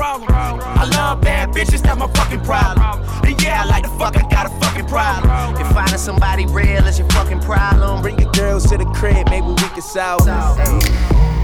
problem. 0.02 0.32
I 0.34 0.86
love 0.86 1.22
bad 1.22 1.50
bitches, 1.50 1.84
that's 1.84 2.00
my 2.00 2.08
fucking 2.08 2.42
problem. 2.42 3.04
And 3.24 3.40
yeah, 3.40 3.62
I 3.62 3.66
like 3.66 3.84
the 3.84 3.90
fuck, 4.00 4.18
I 4.18 4.28
got 4.30 4.48
a 4.48 4.54
fucking 4.60 4.88
problem. 4.88 5.62
If 5.62 5.72
finding 5.74 6.00
somebody 6.00 6.48
real 6.48 6.88
is 6.88 6.98
your 6.98 7.08
fucking 7.10 7.42
problem, 7.42 8.02
bring 8.02 8.18
your 8.18 8.32
Girls 8.32 8.68
to 8.72 8.78
the 8.78 8.86
crib, 8.86 9.30
maybe 9.30 9.46
we 9.46 9.56
can 9.58 9.82
solve. 9.82 10.26
Yeah, 10.26 11.41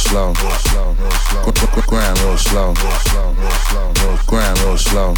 slow. 0.00 0.32
Grind 1.86 2.20
real 2.20 2.38
slow. 2.38 2.74
Grind 4.26 4.58
real 4.60 4.78
slow. 4.78 5.14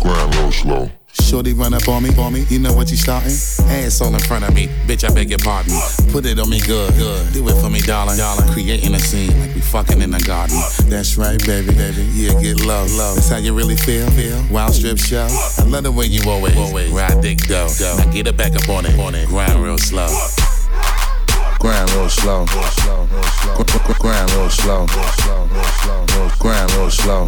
Grind 0.00 0.34
real 0.34 0.52
slow. 0.52 0.90
Shorty 1.12 1.52
run 1.52 1.74
up 1.74 1.88
on 1.88 2.02
me, 2.02 2.10
on 2.18 2.32
me. 2.32 2.44
You 2.48 2.58
know 2.58 2.74
what 2.74 2.90
you 2.90 2.96
starting? 2.96 3.30
Ass 3.30 4.00
all 4.00 4.12
in 4.12 4.20
front 4.20 4.44
of 4.44 4.54
me, 4.54 4.66
bitch. 4.86 5.08
I 5.08 5.14
beg 5.14 5.30
your 5.30 5.38
pardon. 5.38 5.72
Put 6.10 6.26
it 6.26 6.38
on 6.38 6.50
me 6.50 6.60
good, 6.60 6.92
good. 6.94 7.32
Do 7.32 7.48
it 7.48 7.60
for 7.60 7.70
me, 7.70 7.80
darling. 7.80 8.18
darling. 8.18 8.52
Creating 8.52 8.94
a 8.94 8.98
scene 8.98 9.38
like 9.40 9.54
we 9.54 9.60
fucking 9.60 10.02
in 10.02 10.10
the 10.10 10.20
garden. 10.20 10.58
That's 10.88 11.16
right, 11.16 11.38
baby, 11.46 11.72
baby. 11.74 12.02
Yeah, 12.12 12.40
get 12.40 12.60
low, 12.60 12.84
low. 12.96 13.14
That's 13.14 13.28
how 13.28 13.38
you 13.38 13.54
really 13.54 13.76
feel, 13.76 14.10
feel. 14.10 14.42
Wild 14.50 14.74
strip 14.74 14.98
show. 14.98 15.28
I 15.58 15.64
love 15.64 15.84
the 15.84 15.92
way 15.92 16.06
you 16.06 16.28
always, 16.28 16.56
always 16.56 16.90
ride 16.90 17.20
dick 17.20 17.46
go. 17.48 17.68
go. 17.78 17.96
Now 17.96 18.10
get 18.12 18.26
it 18.26 18.36
back 18.36 18.54
up 18.56 18.68
on 18.68 18.84
it, 18.86 18.98
on 18.98 19.14
it. 19.14 19.28
Grind 19.28 19.62
real 19.62 19.78
slow. 19.78 20.08
Grind 21.64 21.90
real 21.92 22.10
slow. 22.10 22.44
Grind 22.44 24.30
real 24.32 24.50
slow. 24.50 24.86
Grind 26.38 26.70
real 26.74 26.90
slow. 26.90 27.26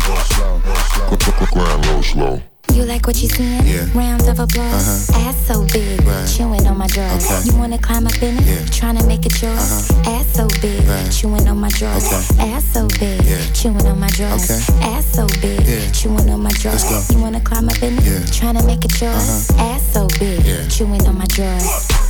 Grind 1.55 1.87
low 1.87 2.03
slow. 2.03 2.43
You 2.75 2.83
like 2.85 3.07
what 3.07 3.17
you 3.23 3.31
seeing? 3.31 3.67
Yeah. 3.67 3.89
Rounds 3.95 4.29
of 4.29 4.39
applause. 4.39 5.09
Uh-huh. 5.09 5.27
Ass 5.27 5.47
so 5.47 5.65
big. 5.73 6.03
Right. 6.03 6.29
Chewing 6.29 6.67
on 6.67 6.77
my 6.77 6.87
drugs. 6.89 7.25
Okay. 7.25 7.49
You 7.49 7.57
wanna 7.57 7.79
climb 7.79 8.07
up 8.07 8.23
in 8.23 8.37
it? 8.37 8.45
Yeah. 8.45 8.59
Tryna 8.77 9.09
make 9.09 9.25
it 9.25 9.41
yours. 9.41 9.91
Ass 10.05 10.27
so 10.35 10.47
big. 10.61 10.85
Right. 10.85 11.11
Chewing 11.11 11.49
on 11.49 11.59
my 11.59 11.71
drugs. 11.71 12.05
Okay. 12.05 12.53
Ass 12.53 12.65
so 12.67 12.87
big. 13.01 13.25
Yeah. 13.25 13.41
Chewing 13.55 13.87
on 13.87 13.99
my 13.99 14.11
drugs. 14.11 14.51
Okay. 14.51 14.85
Ass 14.85 15.07
so 15.15 15.27
big. 15.41 15.67
Yeah. 15.67 15.91
Chewing 15.93 16.29
on 16.29 16.43
my 16.43 16.53
drugs. 16.61 16.85
Let's. 16.85 17.11
You 17.11 17.23
wanna 17.23 17.41
climb 17.41 17.71
up 17.71 17.83
in 17.83 17.97
it? 17.97 18.05
Yeah. 18.05 18.19
Tryna 18.37 18.67
make 18.67 18.85
it 18.85 19.01
yours. 19.01 19.49
Ass 19.57 19.81
so 19.95 20.07
big. 20.21 20.45
Yeah. 20.45 20.69
Chewing 20.69 21.07
on 21.07 21.17
my 21.17 21.25
drugs. 21.25 22.06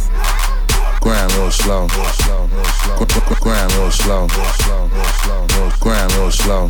Grind 1.07 1.33
real 1.35 1.53
slow. 1.53 1.87
Grind 1.87 2.53
real 2.53 3.91
slow. 3.93 4.27
Grind 4.27 6.13
real 6.15 6.33
slow. 6.33 6.67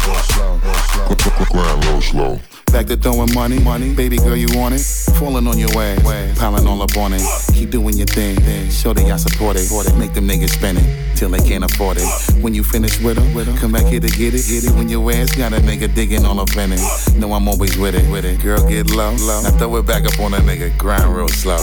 Grind 1.50 1.84
low 1.86 2.00
slow. 2.00 2.38
Back 2.70 2.84
to 2.88 2.98
throwing 2.98 3.32
money, 3.32 3.58
money. 3.60 3.94
Baby 3.94 4.18
girl, 4.18 4.36
you 4.36 4.48
want 4.52 4.74
it? 4.74 4.82
Falling 5.18 5.46
on 5.46 5.58
your 5.58 5.74
way, 5.74 5.96
piling 6.36 6.66
all 6.66 6.82
up 6.82 6.94
on 6.98 7.14
it. 7.14 7.22
Keep 7.54 7.70
doing 7.70 7.96
your 7.96 8.04
thing. 8.08 8.34
Then 8.42 8.70
show 8.70 8.92
that 8.92 9.10
I 9.10 9.16
support 9.16 9.56
it. 9.56 9.72
Make 9.96 10.12
them 10.12 10.28
niggas 10.28 10.50
spend 10.50 10.80
it 10.82 11.16
till 11.16 11.30
they 11.30 11.38
can't 11.38 11.64
afford 11.64 11.96
it. 11.98 12.42
When 12.42 12.52
you 12.52 12.62
finish 12.62 13.00
with 13.00 13.16
them, 13.16 13.56
come 13.56 13.72
back 13.72 13.86
here 13.86 14.00
to 14.00 14.08
get 14.10 14.34
it. 14.34 14.44
Get 14.46 14.64
it 14.64 14.76
when 14.76 14.90
your 14.90 15.10
ass 15.12 15.34
got 15.34 15.54
a 15.54 15.60
nigga 15.60 15.94
digging 15.94 16.26
all 16.26 16.38
up 16.40 16.54
in 16.58 16.72
it. 16.74 17.16
Know 17.16 17.32
I'm 17.32 17.48
always 17.48 17.78
with 17.78 17.94
it. 17.94 18.06
With 18.10 18.26
it. 18.26 18.42
Girl, 18.42 18.62
get 18.68 18.90
low, 18.90 19.12
low. 19.12 19.40
Now 19.44 19.52
throw 19.52 19.76
it 19.76 19.86
back 19.86 20.04
up 20.04 20.20
on 20.20 20.34
a 20.34 20.40
nigga. 20.40 20.76
Grind 20.76 21.16
real 21.16 21.28
slow. 21.28 21.56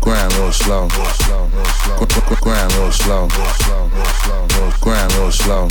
Grind 0.00 0.32
real 0.34 0.52
slow. 0.52 0.88
Grind 2.40 2.72
real 2.74 2.92
slow. 2.92 3.28
Grind 4.80 5.12
real 5.14 5.32
slow. 5.32 5.68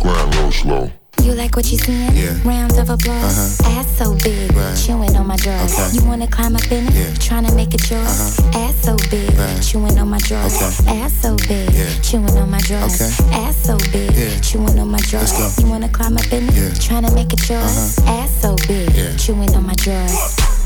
Grind 0.00 0.36
low 0.36 0.50
slow. 0.50 0.90
You 1.22 1.34
like 1.34 1.56
what 1.56 1.70
you 1.70 1.78
seeing? 1.78 2.16
Yeah. 2.16 2.40
Rounds 2.44 2.78
of 2.78 2.88
applause. 2.88 3.60
Uh-huh. 3.60 3.78
Ass 3.80 3.98
so 3.98 4.14
big. 4.22 4.52
Right. 4.54 4.76
Chewing 4.76 5.16
on 5.16 5.26
my 5.26 5.36
drugs. 5.36 5.74
Okay. 5.78 5.96
You 5.96 6.04
wanna 6.06 6.26
climb 6.28 6.54
up 6.56 6.70
in 6.70 6.86
it? 6.86 6.94
Yeah. 6.94 7.10
Tryna 7.14 7.54
make 7.54 7.74
it 7.74 7.90
yours. 7.90 8.38
Ass 8.54 8.76
so 8.82 8.96
big. 9.10 9.34
Right. 9.34 9.60
Chewing 9.60 9.98
on 9.98 10.08
my 10.08 10.18
drugs. 10.18 10.56
Okay. 10.56 11.00
Ass 11.00 11.12
so 11.12 11.36
big. 11.48 11.70
Yeah. 11.74 12.00
Chewing 12.00 12.36
on 12.38 12.50
my 12.50 12.60
drugs. 12.60 13.02
Okay. 13.02 13.34
Ass 13.34 13.56
so 13.56 13.76
big. 13.92 14.14
Yeah. 14.14 14.40
Chewing 14.40 14.78
on 14.78 14.88
my 14.88 15.00
drugs. 15.00 15.60
You 15.60 15.68
wanna 15.68 15.88
climb 15.88 16.16
up 16.16 16.32
in 16.32 16.48
it? 16.48 16.54
Yeah. 16.54 16.70
Tryna 16.70 17.14
make 17.14 17.32
it 17.32 17.48
yours. 17.48 17.98
Ass 18.06 18.40
so 18.40 18.56
big. 18.68 18.94
Yeah. 18.94 19.16
Chewing 19.16 19.54
on 19.54 19.66
my 19.66 19.74
drugs 19.74 20.57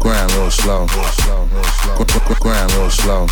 grind 0.00 0.30
a 0.30 0.34
little 0.34 0.50
slow, 0.50 0.86
grind 2.40 2.70
a 2.70 2.74
little 2.74 2.90
slow, 2.90 3.26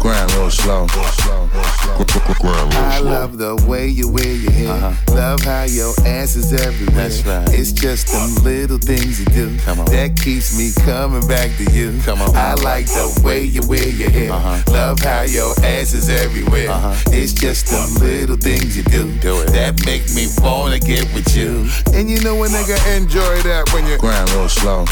grind 0.00 0.30
a 0.30 0.34
little 0.34 0.50
slow, 0.50 0.86
grind 0.86 1.10
a 1.10 1.24
little 1.24 2.70
slow 2.70 2.87
love 3.00 3.38
the 3.38 3.56
way 3.66 3.88
you 3.88 4.08
wear 4.08 4.32
your 4.32 4.52
hair. 4.52 4.72
Uh-huh. 4.72 5.14
Love 5.14 5.40
how 5.40 5.64
your 5.64 5.94
ass 6.06 6.36
is 6.36 6.52
everywhere. 6.52 6.94
That's 6.94 7.24
right. 7.26 7.48
It's 7.52 7.72
just 7.72 8.08
them 8.08 8.44
little 8.44 8.78
things 8.78 9.20
you 9.20 9.26
do 9.26 9.48
that 9.90 10.18
keeps 10.22 10.56
me 10.56 10.70
coming 10.84 11.26
back 11.26 11.56
to 11.56 11.64
you. 11.72 12.00
Come 12.02 12.20
on. 12.22 12.34
I 12.34 12.54
like 12.54 12.86
the 12.86 13.20
way 13.24 13.44
you 13.44 13.62
wear 13.66 13.88
your 13.88 14.10
hair. 14.10 14.32
Uh-huh. 14.32 14.62
Love 14.72 15.00
how 15.00 15.22
your 15.22 15.52
ass 15.62 15.94
is 15.94 16.08
everywhere. 16.08 16.70
Uh-huh. 16.70 16.94
It's 17.12 17.32
just 17.32 17.66
them 17.66 17.94
little 18.02 18.36
things 18.36 18.76
you 18.76 18.82
do, 18.84 19.08
that 19.52 19.84
make 19.84 20.08
me 20.14 20.26
wanna 20.38 20.78
get 20.78 21.12
with 21.14 21.34
you. 21.36 21.68
And 21.94 22.10
you 22.10 22.20
know 22.20 22.42
a 22.44 22.48
nigga 22.48 22.78
enjoy 22.96 23.42
that 23.42 23.72
when 23.72 23.86
you 23.86 23.98
grind 23.98 24.30
real 24.30 24.48
slow. 24.48 24.84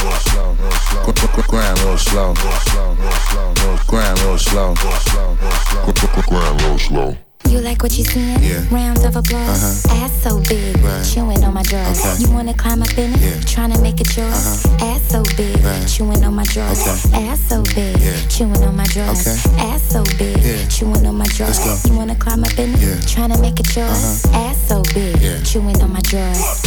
Grind 1.47 1.79
real 1.79 1.97
slow. 1.97 2.33
Grind 3.87 4.19
real 4.21 4.37
slow. 4.37 4.73
Grind 6.27 6.61
low 6.63 6.77
slow. 6.77 7.26
You 7.45 7.59
like 7.61 7.81
what 7.81 7.97
you 7.97 8.03
seeing? 8.03 8.43
Yeah. 8.43 8.63
Rounds 8.69 9.03
of 9.05 9.15
applause. 9.15 9.85
Ass 9.85 10.11
so 10.21 10.41
big. 10.49 10.77
Right. 10.79 11.03
Chewing 11.05 11.43
on 11.45 11.53
my 11.53 11.63
drugs. 11.63 11.99
Okay. 12.05 12.23
You 12.23 12.31
wanna 12.31 12.53
climb 12.53 12.81
up 12.81 12.97
in 12.97 13.13
it? 13.13 13.19
Yeah. 13.21 13.35
Tryna 13.47 13.81
make 13.81 14.01
it 14.01 14.17
yours. 14.17 14.65
Uh-huh. 14.65 14.85
Ass 14.85 15.01
so 15.09 15.23
big. 15.37 15.63
Right. 15.63 15.87
Chewing 15.87 16.23
on 16.25 16.35
my 16.35 16.43
drugs. 16.43 16.81
Okay. 16.81 17.25
Ass 17.25 17.39
so 17.39 17.63
big. 17.73 17.97
Yeah. 17.99 18.27
Chewing 18.27 18.63
on 18.63 18.75
my 18.75 18.85
drugs. 18.87 19.27
Okay. 19.27 19.61
Ass 19.61 19.81
so 19.83 20.03
big. 20.17 20.43
Yeah. 20.43 20.67
Chewing 20.67 21.05
on 21.05 21.15
my 21.15 21.25
drugs. 21.27 21.65
Let's. 21.65 21.87
You 21.87 21.95
wanna 21.95 22.15
climb 22.15 22.43
up 22.43 22.57
in 22.59 22.73
it? 22.73 22.79
Yeah. 22.79 22.95
Tryna 23.07 23.39
make 23.39 23.59
it 23.59 23.75
yours. 23.75 24.25
Uh-huh. 24.25 24.37
Ass 24.49 24.67
so 24.67 24.83
big. 24.93 25.21
Yeah. 25.21 25.41
Chewing 25.43 25.81
on 25.81 25.93
my 25.93 26.01
drugs. 26.01 26.61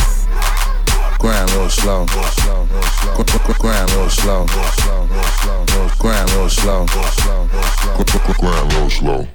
Grind 1.19 1.51
real 1.53 1.69
slow. 1.69 2.07
Grind 2.07 3.91
real 3.93 4.09
slow. 4.09 4.47
Grind 5.99 6.31
real 6.33 6.49
slow. 6.49 6.87
Grind 8.39 8.73
low 8.73 8.89
slow. 8.89 9.29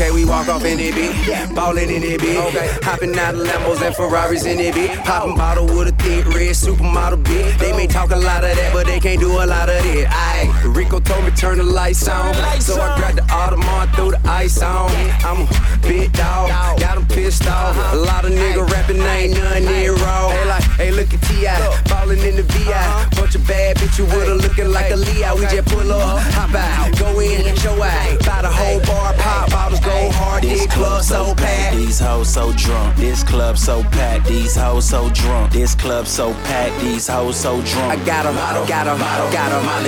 Okay, 0.00 0.12
we 0.12 0.24
walk 0.24 0.46
off 0.46 0.64
in 0.64 0.78
it, 0.78 0.94
beat. 0.94 1.10
Ballin' 1.56 1.90
in 1.90 2.04
it, 2.04 2.20
beat. 2.20 2.36
Okay. 2.36 2.68
Hopping 2.84 3.18
out 3.18 3.34
of 3.34 3.40
Lambos 3.40 3.82
and 3.82 3.92
Ferraris 3.96 4.44
in 4.44 4.60
it, 4.60 4.72
beat. 4.72 4.94
Popping 5.02 5.34
bottle 5.34 5.66
with 5.66 5.88
a 5.88 5.92
thick 6.00 6.24
red 6.26 6.54
supermodel, 6.54 7.24
beat. 7.24 7.58
They 7.58 7.72
may 7.72 7.88
talk 7.88 8.12
a 8.12 8.16
lot 8.16 8.44
of 8.44 8.54
that, 8.54 8.72
but 8.72 8.86
they 8.86 9.00
can't 9.00 9.18
do 9.18 9.42
a 9.42 9.44
lot 9.44 9.68
of 9.68 9.84
it. 9.84 10.06
I 10.08 10.46
Rico 10.66 11.00
told 11.00 11.24
me 11.24 11.32
turn 11.32 11.58
the 11.58 11.64
lights 11.64 12.06
on. 12.06 12.32
So 12.60 12.80
I 12.80 12.96
grabbed 12.96 13.18
the 13.18 13.22
Audemars, 13.22 13.92
threw 13.96 14.12
the 14.12 14.20
ice 14.28 14.62
on. 14.62 14.88
I'm 15.26 15.48
a 15.48 15.78
big 15.82 16.12
dog, 16.12 16.50
got 16.78 16.94
them 16.94 17.06
pissed 17.08 17.48
off. 17.48 17.76
Uh-huh. 17.76 17.96
A 17.96 17.98
lot 17.98 18.24
of 18.24 18.30
nigga 18.30 18.70
rapping, 18.70 19.02
ain't 19.02 19.34
none 19.34 19.64
near 19.64 19.94
raw. 19.96 20.30
Hey, 20.30 20.44
like, 20.46 20.64
hey, 20.78 20.90
look 20.92 21.12
at 21.12 21.20
T.I. 21.22 21.82
Ballin' 21.88 22.20
in 22.20 22.36
the 22.36 22.44
VI. 22.44 22.70
Uh-huh. 22.70 23.10
Bunch 23.16 23.34
of 23.34 23.44
bad 23.48 23.76
bitches 23.76 24.06
with 24.06 24.28
her 24.28 24.34
looking 24.34 24.70
like 24.70 24.92
a 24.92 24.96
Leo. 24.96 25.34
We 25.34 25.42
just 25.46 25.66
pull 25.68 25.90
up, 25.90 26.20
hop 26.38 26.54
out, 26.54 26.96
go 26.98 27.18
in, 27.18 27.42
show 27.56 27.82
out. 27.82 28.24
Buy 28.24 28.42
the 28.42 28.48
whole 28.48 28.78
bar, 28.86 29.12
pop 29.14 29.50
bottles, 29.50 29.80
go 29.88 30.10
hard. 30.12 30.42
This 30.42 30.66
club 30.66 31.02
so 31.02 31.34
packed. 31.34 31.76
These 31.76 32.00
hoes 32.00 32.28
so 32.28 32.52
drunk. 32.52 32.96
This 32.96 33.22
club 33.22 33.56
so 33.56 33.82
packed. 33.96 34.26
These 34.26 34.56
hoes 34.56 34.88
so 34.88 35.10
drunk. 35.10 35.52
This 35.52 35.74
club 35.74 36.06
so 36.06 36.32
packed. 36.48 36.78
These 36.80 37.08
hoes 37.08 37.36
so 37.36 37.62
drunk. 37.62 37.92
I 37.92 37.96
got 38.04 38.26
'em, 38.26 38.34
got 38.36 38.56
'em, 38.56 38.66
got 38.66 38.86
'em, 38.86 38.98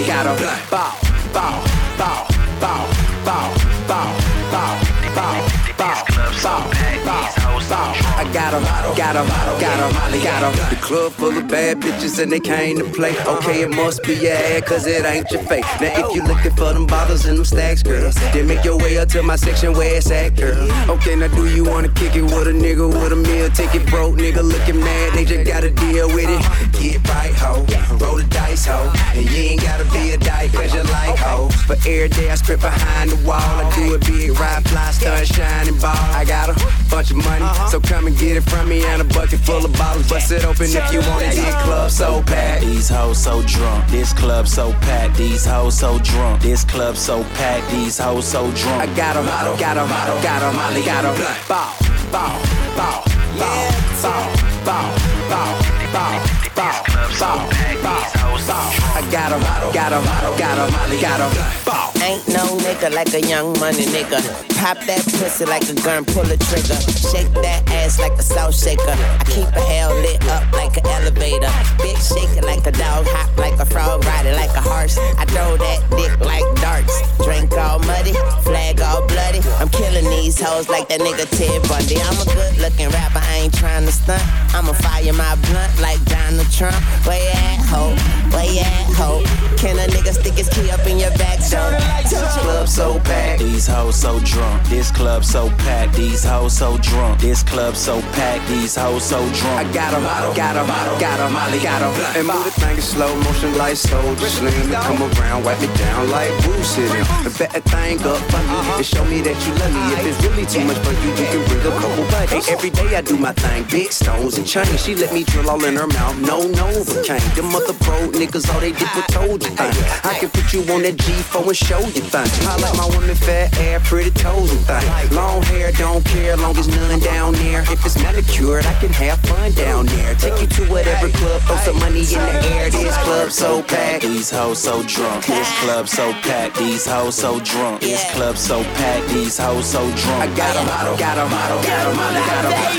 got 0.06 0.26
'em. 0.26 0.36
Bow, 0.70 0.94
bow, 1.34 1.56
bow, 1.98 2.26
bow, 2.60 2.82
bow, 3.24 3.52
bow, 3.88 4.10
bow, 4.50 4.80
bow, 5.14 5.48
bow, 5.76 6.04
bow, 6.42 6.70
bow, 7.04 7.28
bow. 7.68 7.94
I 8.20 8.24
got 8.32 8.52
'em, 8.54 8.62
got 8.96 9.16
'em, 9.16 9.26
got 9.60 9.78
'em, 9.80 10.22
got 10.22 10.42
'em. 10.42 10.52
The 10.70 10.76
club 10.80 11.12
full 11.12 11.36
of 11.36 11.48
bad 11.48 11.80
bitches 11.80 12.18
and 12.18 12.32
they 12.32 12.40
came 12.40 12.78
to 12.78 12.84
play. 12.84 13.14
Okay, 13.26 13.62
it 13.62 13.70
must 13.70 14.02
be 14.02 14.14
your 14.14 14.32
ad, 14.32 14.66
cause 14.66 14.86
it 14.86 15.04
ain't 15.04 15.30
your 15.30 15.42
fake. 15.42 15.64
Now 15.80 16.08
if 16.08 16.14
you 16.14 16.22
looking 16.22 16.54
for 16.56 16.72
them 16.72 16.86
bottles 16.86 17.24
and 17.26 17.38
them 17.38 17.44
stacks, 17.44 17.82
girl, 17.82 18.10
then 18.32 18.46
make 18.46 18.64
your 18.64 18.76
way 18.76 18.98
up 18.98 19.08
to 19.10 19.22
my 19.22 19.36
section 19.36 19.72
where 19.72 19.96
it's 19.96 20.10
at, 20.10 20.36
girl. 20.36 20.68
Okay, 20.88 21.14
now 21.16 21.28
do 21.28 21.46
you 21.46 21.64
wanna 21.64 21.88
kick 21.88 22.16
it 22.16 22.22
with 22.22 22.48
a 22.48 22.52
nigga 22.52 22.86
with 22.88 23.12
a 23.12 23.16
meal 23.16 23.48
ticket? 23.50 23.86
Broke 23.86 24.16
nigga 24.16 24.42
looking 24.42 24.80
mad, 24.80 25.12
they 25.14 25.24
just 25.24 25.46
gotta 25.46 25.70
deal 25.70 26.08
with 26.08 26.28
it. 26.28 26.42
Get 26.80 27.08
right, 27.08 27.34
ho, 27.34 27.64
roll 27.98 28.16
the 28.16 28.24
dice, 28.24 28.66
ho. 28.66 28.90
And 29.14 29.30
you 29.30 29.42
ain't 29.50 29.62
gotta 29.62 29.84
be 29.92 30.10
a 30.10 30.18
dyke, 30.18 30.52
cause 30.52 30.74
you 30.74 30.82
like 30.82 31.16
ho. 31.18 31.48
But 31.68 31.78
every 31.86 32.08
day 32.08 32.30
I 32.30 32.34
strip 32.34 32.60
behind 32.60 33.09
the 33.10 33.20
wall. 33.26 33.36
I 33.36 33.66
do 33.74 33.94
it 33.94 34.06
big, 34.06 34.30
ride 34.38 34.64
fly, 34.68 34.90
stun, 34.92 35.24
shine, 35.24 35.74
ball. 35.78 35.90
I 36.14 36.24
got 36.24 36.48
a 36.50 36.54
bunch 36.90 37.10
of 37.10 37.18
money, 37.18 37.44
so 37.70 37.80
come 37.80 38.06
and 38.06 38.16
get 38.16 38.36
it 38.36 38.44
from 38.48 38.68
me. 38.68 38.84
And 38.86 39.02
a 39.02 39.04
bucket 39.04 39.40
full 39.40 39.64
of 39.64 39.72
bottles, 39.74 40.08
bust 40.08 40.32
it 40.32 40.44
open 40.44 40.66
if 40.66 40.92
you 40.92 41.00
want 41.00 41.22
it. 41.22 41.34
This 41.34 41.54
club 41.62 41.90
so 41.90 42.22
packed, 42.22 42.62
these 42.62 42.88
hoes 42.88 43.18
so 43.18 43.42
drunk. 43.42 43.86
This 43.90 44.12
club 44.12 44.46
so 44.46 44.72
packed, 44.86 45.16
these 45.16 45.44
hoes 45.44 45.78
so 45.78 45.98
drunk. 45.98 46.42
This 46.42 46.64
club 46.64 46.96
so 46.96 47.22
packed, 47.34 47.68
these 47.70 47.98
hoes 47.98 48.26
so 48.26 48.50
drunk. 48.52 48.82
I 48.82 48.86
got 48.94 49.16
em. 49.16 49.26
Got 49.26 49.50
got 49.58 49.76
'em, 49.76 49.88
got 49.88 50.08
'em, 50.08 50.22
got 50.22 50.42
'em, 50.42 50.56
Molly 50.56 50.82
Got 50.82 51.02
got 51.02 51.04
'em. 51.04 51.36
Ball, 51.48 51.72
ball, 52.12 52.38
ball, 52.76 53.04
ball, 53.38 53.70
ball, 54.02 54.26
ball, 54.64 54.88
ball, 55.28 55.58
ball. 55.92 56.20
Ball, 56.56 56.80
ball, 57.18 57.48
ball, 57.82 58.00
ball. 58.46 58.70
I 58.92 59.02
got 59.10 59.32
'em, 59.32 59.40
got 59.40 59.62
'em, 59.62 59.72
got 59.72 59.92
'em, 59.92 60.36
got 60.36 60.58
'em, 60.58 60.70
Molly 60.72 61.00
got 61.00 61.20
'em. 61.20 61.30
Ball. 61.64 61.90
Ain't 62.02 62.28
no 62.28 62.56
nigga 62.58 62.92
like 62.92 62.99
like 63.00 63.14
a 63.14 63.26
young 63.26 63.58
money 63.58 63.88
nigga. 63.96 64.20
Pop 64.60 64.76
that 64.84 65.00
pussy 65.16 65.46
like 65.46 65.64
a 65.70 65.74
gun, 65.80 66.04
pull 66.04 66.28
a 66.28 66.36
trigger. 66.36 66.76
Shake 67.08 67.32
that 67.40 67.64
ass 67.80 67.98
like 67.98 68.12
a 68.12 68.22
salt 68.22 68.52
shaker. 68.52 68.92
I 68.92 69.24
keep 69.24 69.48
a 69.56 69.62
hell 69.72 69.94
lit 70.04 70.20
up 70.28 70.44
like 70.52 70.76
an 70.76 70.86
elevator. 70.86 71.48
Bitch 71.80 71.96
shake 72.12 72.44
like 72.44 72.66
a 72.66 72.72
dog, 72.72 73.08
hop 73.08 73.32
like 73.38 73.58
a 73.58 73.64
frog, 73.64 74.04
ride 74.04 74.26
it 74.26 74.36
like 74.36 74.52
a 74.52 74.60
horse. 74.60 74.98
I 75.16 75.24
throw 75.24 75.56
that 75.56 75.80
dick 75.96 76.12
like 76.20 76.44
darts. 76.60 76.92
Drink 77.24 77.56
all 77.56 77.78
muddy, 77.88 78.12
flag 78.44 78.82
all 78.82 79.06
bloody. 79.08 79.40
I'm 79.56 79.70
killing 79.70 80.04
these 80.12 80.36
hoes 80.38 80.68
like 80.68 80.88
that 80.88 81.00
nigga 81.00 81.24
Ted 81.32 81.64
Bundy. 81.72 81.96
I'm 82.04 82.20
a 82.20 82.26
good 82.36 82.58
looking 82.60 82.90
rapper, 82.90 83.24
I 83.24 83.48
ain't 83.48 83.54
trying 83.56 83.86
to 83.86 83.92
stunt. 83.92 84.20
I'ma 84.52 84.76
fire 84.76 85.14
my 85.16 85.40
blunt 85.48 85.72
like 85.80 86.04
Donald 86.04 86.52
Trump. 86.52 86.76
Way 87.08 87.24
at, 87.32 87.64
hoe, 87.64 87.96
way 88.36 88.60
at, 88.60 88.92
hoe. 88.92 89.24
Can 89.56 89.80
a 89.80 89.88
nigga 89.88 90.12
stick 90.12 90.36
his 90.36 90.50
key 90.52 90.68
up 90.70 90.84
in 90.84 90.98
your 90.98 91.16
back? 91.16 91.40
door? 91.48 91.72
touch 92.10 92.42
club 92.42 92.68
so 92.68 92.89
packed, 92.98 93.40
these 93.40 93.66
hoes 93.66 93.96
so 93.96 94.18
drunk. 94.20 94.62
This 94.68 94.90
club 94.90 95.24
so 95.24 95.48
packed, 95.64 95.94
these 95.94 96.24
hoes 96.24 96.56
so 96.56 96.76
drunk. 96.78 97.20
This 97.20 97.42
club 97.42 97.76
so 97.76 98.00
packed, 98.18 98.48
these 98.48 98.74
hoes 98.76 99.04
so 99.04 99.18
drunk. 99.38 99.68
I 99.68 99.72
got 99.72 99.94
'em, 99.94 100.02
got 100.02 100.56
'em, 100.56 100.98
got 100.98 101.20
'em, 101.20 101.32
Molly 101.32 101.60
got 101.60 101.82
'em. 101.82 101.92
And 102.16 102.26
move 102.26 102.44
the 102.44 102.50
thing 102.50 102.76
in 102.76 102.82
slow 102.82 103.14
motion 103.16 103.56
like 103.56 103.76
Soulja 103.76 104.26
Slim. 104.26 104.54
And 104.54 104.72
come 104.72 105.02
around, 105.02 105.44
wipe 105.44 105.62
it 105.62 105.74
down 105.78 106.10
like 106.10 106.30
Bruce 106.42 106.74
City. 106.74 106.98
And 107.24 107.38
bet 107.38 107.60
thing 107.64 107.98
up 108.06 108.18
for 108.30 108.38
me 108.38 108.56
uh-huh. 108.58 108.76
and 108.76 108.86
show 108.86 109.04
me 109.04 109.20
that 109.22 109.38
you 109.46 109.52
love 109.54 109.72
me. 109.72 109.82
If 109.94 110.06
it's 110.10 110.20
really 110.26 110.46
too 110.46 110.64
much 110.64 110.78
for 110.78 110.92
you, 110.92 111.10
you 111.20 111.26
can 111.32 111.42
bring 111.48 111.60
a 111.60 111.72
couple 111.80 112.04
buddies. 112.10 112.46
Hey, 112.46 112.52
every 112.52 112.70
day 112.70 112.96
I 112.96 113.00
do 113.00 113.16
my 113.16 113.32
thing, 113.32 113.64
big 113.70 113.92
stones 113.92 114.38
and 114.38 114.46
chains. 114.46 114.82
She 114.82 114.94
let 114.94 115.12
me 115.12 115.24
drill 115.24 115.50
all 115.50 115.62
in 115.64 115.76
her 115.76 115.86
mouth, 115.86 116.16
no 116.18 116.40
Novocaine. 116.40 117.34
Them 117.36 117.52
mother 117.52 117.74
bro 117.84 118.08
niggas, 118.10 118.52
all 118.52 118.60
they 118.60 118.72
did 118.72 118.90
was 118.96 119.06
told 119.08 119.42
you 119.44 119.50
thing. 119.50 119.74
I 120.04 120.14
can 120.18 120.30
put 120.30 120.52
you 120.52 120.60
on 120.72 120.82
that 120.82 120.96
G4 120.96 121.46
and 121.46 121.56
show 121.56 121.80
you 121.80 122.02
thing. 122.12 122.30
I 122.48 122.56
like 122.56 122.79
my 122.80 122.96
women 122.96 123.14
fat 123.14 123.52
ass, 123.58 123.88
pretty 123.88 124.10
toes 124.10 124.50
and 124.50 124.60
thing. 124.60 125.16
Long 125.16 125.42
hair, 125.42 125.70
don't 125.72 126.04
care, 126.04 126.36
long 126.36 126.56
as 126.56 126.68
none 126.68 126.98
down 127.00 127.34
there. 127.34 127.60
If 127.62 127.84
it's 127.84 127.96
manicured, 128.02 128.64
I 128.64 128.74
can 128.80 128.92
have 128.94 129.18
fun 129.20 129.52
down 129.52 129.86
there. 129.86 130.14
Take 130.14 130.40
you 130.40 130.46
to 130.46 130.62
whatever 130.72 131.10
club, 131.10 131.42
throw 131.42 131.56
some 131.56 131.78
money 131.78 132.00
in 132.00 132.20
the 132.24 132.54
air. 132.54 132.70
This 132.70 132.96
club 133.04 133.30
so 133.30 133.62
packed. 133.62 134.02
These 134.02 134.30
hoes 134.30 134.58
so 134.58 134.82
drunk. 134.84 135.26
This 135.26 135.48
club 135.60 135.88
so 135.88 136.12
packed. 136.24 136.56
These 136.56 136.86
hoes 136.86 137.14
so 137.16 137.40
drunk. 137.40 137.80
This 137.82 138.02
club 138.12 138.36
so 138.36 138.62
packed. 138.62 139.08
These 139.08 139.36
hoes 139.38 139.66
so 139.66 139.82
drunk. 140.00 140.22
I 140.22 140.26
got 140.34 140.56
'em, 140.56 140.66
got 140.66 140.86
'em, 140.86 140.96
got 140.96 141.18
'em, 141.18 141.30
got 141.30 141.84
'em. 141.84 142.00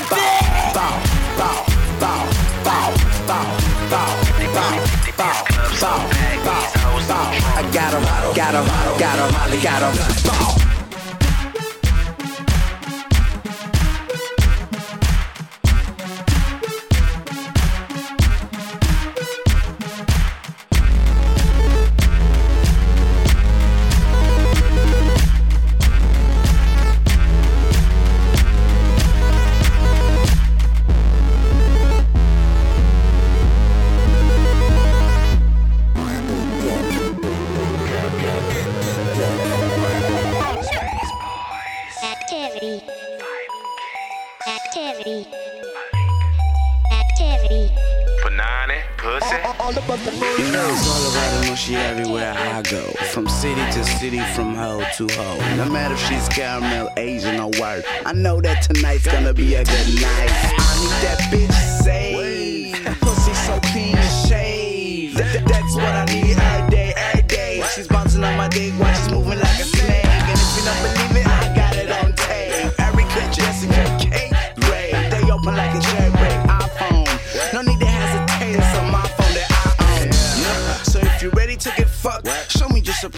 Bow, 0.09 0.73
bow, 0.73 0.95
bow, 1.37 1.65
bow, 1.99 2.40
bow, 2.63 2.93
bow, 3.27 3.45
bow, 3.89 4.11
bow, 4.53 4.75
bow, 5.17 5.43
bow, 5.79 6.07
bow, 6.45 6.67
bow. 7.07 7.31
I 7.53 7.63
got 7.73 7.93
'em, 7.93 8.03
got 8.35 8.55
'em, 8.55 8.65
got 8.97 9.19
'em, 9.19 9.61
got 9.61 9.81
'em. 9.81 9.93
Bow. 10.23 10.80
From 55.07 55.23
hoe 55.25 55.35
to 55.37 55.41
hoe. 55.43 55.55
No 55.55 55.69
matter 55.71 55.93
if 55.93 55.99
she's 56.07 56.27
caramel, 56.29 56.89
Asian, 56.97 57.39
or 57.39 57.49
white. 57.59 57.83
I 58.05 58.13
know 58.13 58.41
that 58.41 58.63
tonight's 58.63 59.05
gonna 59.05 59.33
be 59.33 59.55
a 59.55 59.63
good 59.63 59.87
night. 59.95 60.31
I 60.31 60.79
need 60.79 60.97
that 61.05 61.19
bitch 61.31 61.83
saved. 61.83 62.99
Pussy 63.01 63.33
so 63.33 63.59
clean 63.71 63.95
and 63.95 64.27
shaved. 64.27 65.17
That- 65.17 65.33
that- 65.33 65.45
that's 65.47 65.75
what 65.75 65.85
I 65.85 66.05
need 66.05 66.37
every 66.37 66.69
day, 66.69 66.93
every 66.95 67.21
day. 67.23 67.63
She's 67.75 67.87
bouncing 67.87 68.23
on 68.23 68.35
my 68.37 68.47
dick 68.47 68.73
while 68.77 68.93
she's 68.95 69.09
moving 69.09 69.39
like 69.39 69.59
a 69.59 69.65
snake. 69.65 70.05
And 70.05 70.39
if 70.39 70.57
you 70.57 70.63
don't 70.65 70.81
believe 70.83 71.00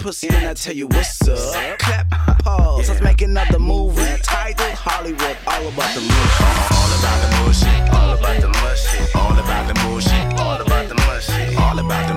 pussy 0.04 0.28
and 0.28 0.46
I 0.46 0.52
tell 0.52 0.74
you 0.74 0.86
what's 0.86 1.26
up. 1.26 1.78
Clap, 1.78 2.10
pause. 2.40 2.90
Let's 2.90 3.00
make 3.00 3.22
another 3.22 3.58
movie. 3.58 4.02
Title 4.22 4.76
Hollywood, 4.76 5.36
all 5.46 5.66
about 5.66 5.94
the 5.94 6.02
movie. 6.02 6.44
All 6.76 6.90
about 6.98 7.18
the 7.24 7.30
mushy, 7.40 7.74
all 7.96 8.12
about 8.12 8.38
the 8.42 8.48
mushy, 8.60 8.98
all 9.14 9.32
about 9.32 9.66
the 9.66 9.74
mushy, 9.80 10.20
all 10.42 10.60
about 10.60 10.88
the 10.88 10.94
mushy, 11.06 11.56
all 11.56 11.78
about 11.78 12.08
the 12.08 12.13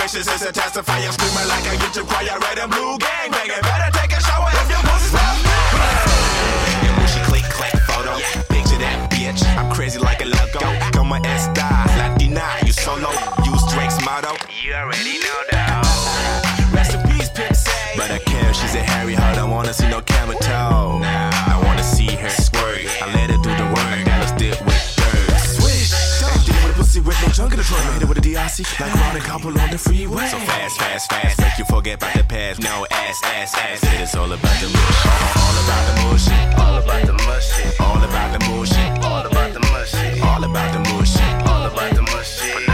bitches 0.00 0.26
is 0.34 0.42
a 0.42 0.52
testifier. 0.52 1.12
Screaming 1.12 1.48
like 1.48 1.66
a 1.68 1.76
YouTube 1.84 2.08
choir, 2.08 2.38
red 2.40 2.58
and 2.58 2.70
blue 2.72 2.96
gang 2.98 3.30
banging. 3.30 3.60
Better 3.60 3.90
take 3.92 4.12
a 4.16 4.20
shower 4.24 4.48
if 4.48 4.68
your 4.72 4.82
pussy's 4.88 5.12
not 5.12 5.36
And 6.88 6.92
when 6.96 7.08
she 7.12 7.20
click, 7.28 7.44
clack 7.52 7.76
photo, 7.84 8.16
picture 8.48 8.80
that 8.80 9.10
bitch. 9.12 9.44
I'm 9.58 9.70
crazy 9.70 9.98
like 9.98 10.22
a 10.22 10.28
loco. 10.28 10.64
Como 10.96 11.16
esta, 11.16 11.68
Latina, 12.00 12.46
you 12.64 12.72
solo. 12.72 13.12
Use 13.44 13.64
Drake's 13.72 14.00
motto. 14.04 14.32
You 14.64 14.72
already 14.72 15.20
know 15.20 15.40
that. 15.52 15.84
Rest 16.72 16.94
in 16.94 17.02
peace, 17.10 17.28
Pimp. 17.28 17.52
But 17.96 18.10
I 18.10 18.18
care, 18.24 18.54
she's 18.54 18.74
a 18.74 18.82
hairy 18.82 19.14
heart. 19.14 19.36
I 19.36 19.44
wanna 19.44 19.74
see 19.74 19.88
no 19.88 20.00
camera 20.00 20.36
toe. 20.40 21.00
I 21.04 21.60
wanna 21.64 21.84
see 21.84 22.08
her 22.16 22.30
squirt. 22.30 22.86
I 23.02 23.06
let 23.12 23.28
her 23.30 23.40
do 23.44 23.52
the 23.60 23.68
work. 23.76 24.04
That 24.08 24.18
was 24.22 24.32
did 24.40 24.56
with 24.64 24.80
dirt. 24.96 25.36
Swish, 25.56 25.92
did 26.46 26.56
it 26.56 26.64
with 26.64 26.74
a 26.74 26.78
pussy 26.78 27.00
with 27.00 27.20
no 27.22 27.28
junk 27.28 27.52
in 27.52 27.58
the 27.58 27.64
trunk. 27.64 27.84
Hit 27.94 28.02
it 28.02 28.08
with 28.08 28.19
a 28.60 28.82
like 28.82 28.94
round 28.94 29.16
and 29.16 29.24
couple 29.24 29.58
on 29.58 29.70
the 29.70 29.78
freeway. 29.78 30.26
So 30.26 30.38
fast, 30.38 30.78
fast, 30.78 31.10
fast. 31.10 31.40
Make 31.40 31.58
you 31.58 31.64
forget 31.64 31.96
about 31.96 32.14
the 32.14 32.24
past. 32.24 32.60
No 32.60 32.86
ass, 32.90 33.20
ass, 33.24 33.54
ass. 33.56 33.82
It 33.82 34.00
is 34.00 34.14
all 34.14 34.30
about 34.30 34.60
the 34.60 34.68
mush. 34.68 35.06
All 35.42 35.56
about 35.64 35.84
the 35.88 35.94
mushy. 36.04 36.40
All 36.60 36.76
about 36.82 37.06
the 37.06 37.12
mushy. 37.24 37.64
All 37.80 38.02
about 38.02 38.32
the 38.32 38.38
mushy. 38.50 38.86
All 39.02 39.24
about 39.24 39.52
the 39.52 39.60
mushy. 39.60 40.20
All 40.20 40.44
about 40.44 40.72
the 40.72 40.80
mushy. 40.92 41.24
All 41.48 41.66
about 41.66 41.94
the 41.94 42.02
mushy. 42.02 42.69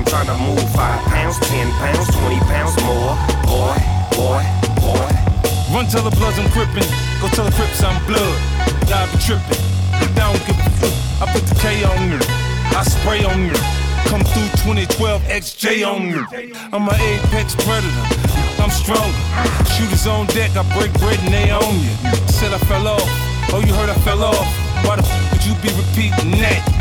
I'm 0.00 0.06
trying 0.06 0.32
to 0.32 0.38
move 0.48 0.64
five 0.72 0.96
pounds, 1.12 1.36
ten 1.40 1.68
pounds, 1.76 2.08
twenty 2.16 2.40
pounds 2.48 2.72
more. 2.88 3.12
Boy, 3.44 3.76
boy, 4.16 4.40
boy. 4.80 5.12
Run 5.68 5.84
till 5.92 6.00
the 6.00 6.14
bloods 6.16 6.40
I'm 6.40 6.48
crippin', 6.56 6.88
go 7.20 7.28
tell 7.36 7.44
the 7.44 7.52
crips 7.52 7.84
I'm 7.84 8.00
blood. 8.08 8.32
God 8.88 9.12
be 9.12 9.20
trippin', 9.20 9.60
I 9.92 10.08
don't 10.16 10.40
give 10.48 10.56
a 10.56 10.70
fuck. 10.80 10.96
I 11.20 11.28
put 11.28 11.44
the 11.44 11.54
K 11.60 11.84
on 11.84 12.08
you, 12.08 12.16
I 12.72 12.80
spray 12.80 13.28
on 13.28 13.44
you. 13.44 13.52
Come 14.08 14.24
through 14.24 14.48
2012 14.64 15.20
XJ 15.28 15.84
on 15.84 16.08
you. 16.08 16.24
I'm 16.72 16.88
an 16.88 16.96
apex 16.96 17.52
predator, 17.60 18.06
I'm 18.56 18.72
stronger. 18.72 19.20
Shooters 19.76 20.06
on 20.08 20.24
deck, 20.32 20.56
I 20.56 20.64
break 20.72 20.96
bread 20.96 21.20
and 21.28 21.34
they 21.36 21.52
own 21.52 21.76
you. 21.76 21.92
Said 22.32 22.56
I 22.56 22.58
fell 22.64 22.88
off, 22.88 23.04
oh 23.52 23.60
you 23.60 23.74
heard 23.74 23.90
I 23.90 23.98
fell 24.00 24.24
off. 24.24 24.48
Why 24.88 24.96
the 24.96 25.04
f 25.04 25.12
would 25.28 25.44
you 25.44 25.52
be 25.60 25.68
repeating 25.76 26.40
that? 26.40 26.79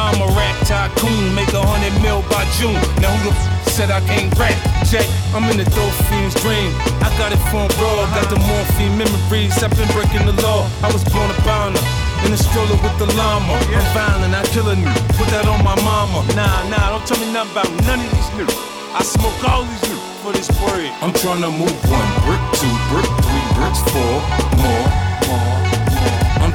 I'm 0.00 0.20
a 0.24 0.28
rap 0.32 0.56
tycoon, 0.64 1.34
make 1.36 1.52
a 1.52 1.60
hundred 1.60 1.92
mil 2.00 2.24
by 2.32 2.48
June. 2.56 2.80
Now 3.04 3.12
who 3.20 3.28
the 3.28 3.36
f 3.36 3.68
said 3.68 3.90
I 3.92 4.00
can't 4.08 4.32
rap? 4.40 4.56
Jay, 4.88 5.04
I'm 5.36 5.44
in 5.52 5.60
the 5.60 5.68
dope 5.76 5.96
fiend's 6.08 6.34
dream. 6.40 6.72
I 7.04 7.12
got 7.20 7.36
it 7.36 7.42
from 7.52 7.68
raw, 7.76 8.08
got 8.16 8.32
the 8.32 8.40
morphine 8.48 8.96
memories. 8.96 9.60
I've 9.62 9.76
been 9.76 9.88
breaking 9.92 10.24
the 10.24 10.36
law. 10.40 10.64
I 10.80 10.88
was 10.88 11.04
born 11.12 11.28
a 11.28 11.36
bounder. 11.44 11.84
In 12.24 12.32
a 12.32 12.36
stroller 12.36 12.76
with 12.84 12.96
the 13.00 13.08
llama. 13.16 13.56
I'm 13.72 13.86
violent, 13.96 14.34
I 14.34 14.44
kill 14.52 14.68
a 14.68 14.76
new. 14.76 14.92
Put 15.16 15.28
that 15.32 15.48
on 15.48 15.64
my 15.64 15.76
mama. 15.80 16.20
Nah, 16.36 16.68
nah, 16.68 16.92
don't 16.92 17.06
tell 17.08 17.16
me 17.16 17.32
nothing 17.32 17.52
about 17.52 17.68
none 17.88 18.00
of 18.00 18.10
these 18.12 18.30
new. 18.36 18.48
I 18.92 19.00
smoke 19.04 19.36
all 19.48 19.64
these 19.64 19.84
new 19.88 20.00
for 20.20 20.32
this 20.32 20.48
bread. 20.60 20.92
I'm 21.00 21.12
trying 21.16 21.40
to 21.40 21.48
move 21.48 21.76
one 21.88 22.10
brick, 22.28 22.42
two 22.60 22.74
brick, 22.92 23.08
three 23.24 23.46
bricks, 23.56 23.80
four 23.88 24.16
more, 24.60 24.86
more, 25.28 25.69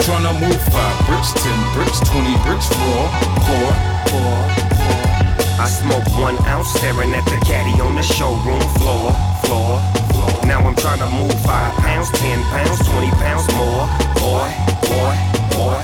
to 0.06 0.34
move 0.38 0.62
five 0.70 0.98
bricks, 1.08 1.34
ten 1.34 1.74
bricks, 1.74 2.00
twenty 2.06 2.38
bricks, 2.46 2.70
raw, 2.78 3.10
pour, 3.42 3.72
pour, 4.06 4.38
pour. 4.78 5.06
I 5.58 5.66
smoke 5.66 6.06
one 6.22 6.38
ounce 6.46 6.70
staring 6.78 7.12
at 7.16 7.26
the 7.26 7.42
caddy 7.44 7.82
on 7.82 7.96
the 7.96 8.04
showroom 8.04 8.62
floor, 8.78 9.10
floor, 9.42 9.82
floor. 10.14 10.46
Now 10.46 10.62
I'm 10.62 10.76
trying 10.76 11.00
to 11.00 11.10
move 11.10 11.34
five 11.42 11.74
pounds, 11.82 12.12
ten 12.12 12.38
pounds, 12.54 12.86
twenty 12.86 13.10
pounds 13.18 13.50
more. 13.58 13.90
Boy, 14.22 14.50
boy, 14.86 15.14
boy. 15.58 15.82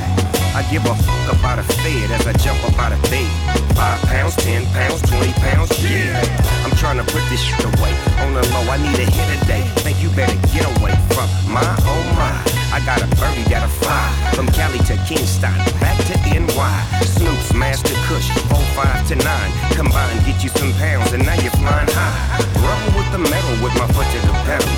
I 0.54 0.68
give 0.70 0.86
a 0.86 0.94
fuck 0.94 1.40
about 1.40 1.58
a 1.58 1.64
fed 1.64 2.12
as 2.12 2.28
I 2.28 2.34
jump 2.34 2.64
up 2.70 2.78
out 2.78 2.92
of 2.94 3.02
bed. 3.10 3.26
Five 3.74 4.02
pounds, 4.06 4.36
ten 4.36 4.66
pounds, 4.68 5.02
twenty 5.02 5.34
pounds, 5.34 5.72
yeah. 5.82 6.61
I'm 6.72 6.78
trying 6.78 7.04
to 7.04 7.08
put 7.12 7.20
this 7.28 7.44
shit 7.44 7.60
away. 7.60 7.92
On 8.24 8.32
the 8.32 8.40
low, 8.56 8.64
I 8.72 8.80
need 8.80 8.96
a 8.96 9.04
hit 9.04 9.28
a 9.28 9.40
day. 9.46 9.68
Think 9.84 10.00
you 10.00 10.08
better 10.16 10.40
get 10.56 10.64
away 10.80 10.96
from 11.12 11.28
my 11.52 11.68
oh 11.84 12.04
my. 12.16 12.32
I 12.72 12.80
got 12.88 13.04
a 13.04 13.08
birdie 13.20 13.44
that'll 13.52 13.68
fly 13.68 14.08
from 14.32 14.48
Cali 14.56 14.80
to 14.88 14.96
Kingston, 15.04 15.52
back 15.84 16.00
to 16.08 16.16
NY. 16.32 16.76
Snoop's 17.04 17.52
Master 17.54 17.94
Kush, 18.08 18.32
05 18.72 19.08
to 19.10 19.16
9. 19.20 19.76
Combine, 19.76 20.16
get 20.24 20.40
you 20.44 20.50
some 20.56 20.72
pounds, 20.80 21.12
and 21.12 21.26
now 21.28 21.36
you're 21.44 21.52
flying 21.60 21.92
high. 21.92 22.40
Rubbing 22.64 22.96
with 22.96 23.12
the 23.12 23.20
metal 23.20 23.56
with 23.60 23.76
my 23.76 23.88
foot 23.92 24.08
to 24.08 24.20
the 24.24 24.36
pedal. 24.48 24.72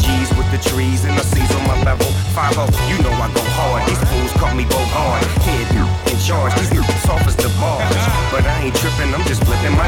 G's 0.00 0.32
with 0.40 0.48
the 0.48 0.60
trees 0.64 1.04
and 1.04 1.12
the 1.12 1.24
C's 1.28 1.52
on 1.60 1.68
my 1.68 1.76
level. 1.84 2.08
5 2.32 2.56
you 2.88 2.96
know 3.04 3.12
I 3.12 3.28
go 3.36 3.44
hard. 3.52 3.84
These 3.84 4.00
fools 4.08 4.32
call 4.40 4.54
me 4.56 4.64
Bogard. 4.64 5.20
Head 5.44 5.68
you 5.76 5.84
in 6.08 6.16
charge, 6.24 6.56
these 6.56 6.72
soft 7.04 7.28
as 7.28 7.36
the 7.36 7.52
bars. 7.60 7.84
But 8.32 8.44
I 8.48 8.68
ain't 8.68 8.76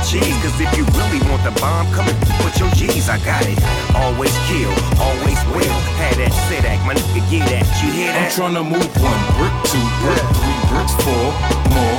cheese. 0.06 0.38
Cause 0.42 0.54
if 0.62 0.70
you 0.78 0.86
really 0.94 1.20
want 1.26 1.42
the 1.42 1.50
bomb, 1.58 1.90
come 1.90 2.06
and 2.06 2.18
put 2.38 2.54
your 2.62 2.70
G's. 2.78 3.10
I 3.10 3.18
got 3.26 3.42
it. 3.42 3.58
Always 3.98 4.32
kill, 4.46 4.70
always 5.02 5.38
will. 5.50 5.78
Had 5.98 6.14
that 6.22 6.32
sit 6.46 6.62
act, 6.62 6.86
my 6.86 6.94
nigga, 6.94 7.22
get 7.26 7.42
that. 7.50 7.66
You 7.82 7.90
hear 7.90 8.10
I'm 8.14 8.30
that? 8.30 8.32
trying 8.32 8.54
to 8.54 8.62
move 8.62 8.90
one 9.02 9.22
brick, 9.34 9.54
two 9.66 9.82
brick, 10.06 10.22
three 10.38 10.60
bricks, 10.70 10.94
four 11.02 11.26
more. 11.74 11.98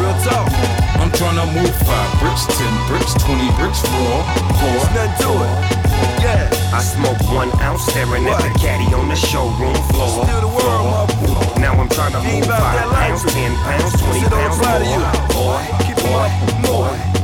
Real 0.00 0.16
talk. 0.24 0.48
I'm 0.96 1.12
trying 1.12 1.36
to 1.36 1.46
move 1.52 1.74
five 1.84 2.10
bricks, 2.16 2.48
ten 2.48 2.72
bricks, 2.88 3.12
twenty 3.20 3.50
bricks, 3.60 3.84
raw, 3.92 4.24
pour. 4.56 4.80
nothing 4.96 5.12
to 5.20 5.30
it. 5.44 5.82
Yeah. 6.24 6.48
I 6.72 6.80
smoke 6.80 7.20
one 7.28 7.52
ounce 7.60 7.84
staring 7.84 8.24
at 8.24 8.40
the 8.40 8.48
caddy 8.58 8.88
on 8.94 9.08
the 9.08 9.16
showroom 9.16 9.76
floor. 9.92 10.24
floor. 10.24 11.60
Now 11.60 11.76
I'm 11.76 11.90
trying 11.90 12.12
to 12.16 12.22
move 12.24 12.46
five 12.46 12.88
pounds, 12.88 13.22
ten 13.28 13.52
pounds, 13.60 13.92
twenty 14.00 14.24
pounds 14.32 14.56
more. 14.56 15.12
Boy, 15.36 15.60
boy, 16.00 16.28
boy. 16.64 17.21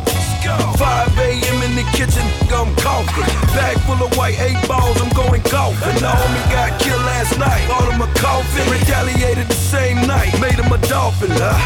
5 0.78 1.18
a.m. 1.18 1.62
in 1.62 1.72
the 1.76 1.86
kitchen, 1.92 2.24
I'm 2.50 2.74
coughing. 2.76 3.28
Bag 3.54 3.78
full 3.86 4.00
of 4.02 4.16
white 4.16 4.38
eight 4.40 4.60
balls, 4.66 5.00
I'm 5.00 5.12
going 5.14 5.42
golfing. 5.50 5.98
The 6.00 6.10
homie 6.10 6.44
got 6.50 6.78
killed 6.80 7.02
last 7.02 7.38
night, 7.38 7.66
bought 7.68 7.86
him 7.90 8.00
a 8.00 8.10
coffin. 8.18 8.64
Retaliated 8.70 9.48
the 9.48 9.60
same 9.60 10.06
night, 10.06 10.32
made 10.40 10.58
him 10.58 10.72
a 10.72 10.78
dolphin. 10.88 11.30
Huh? 11.32 11.58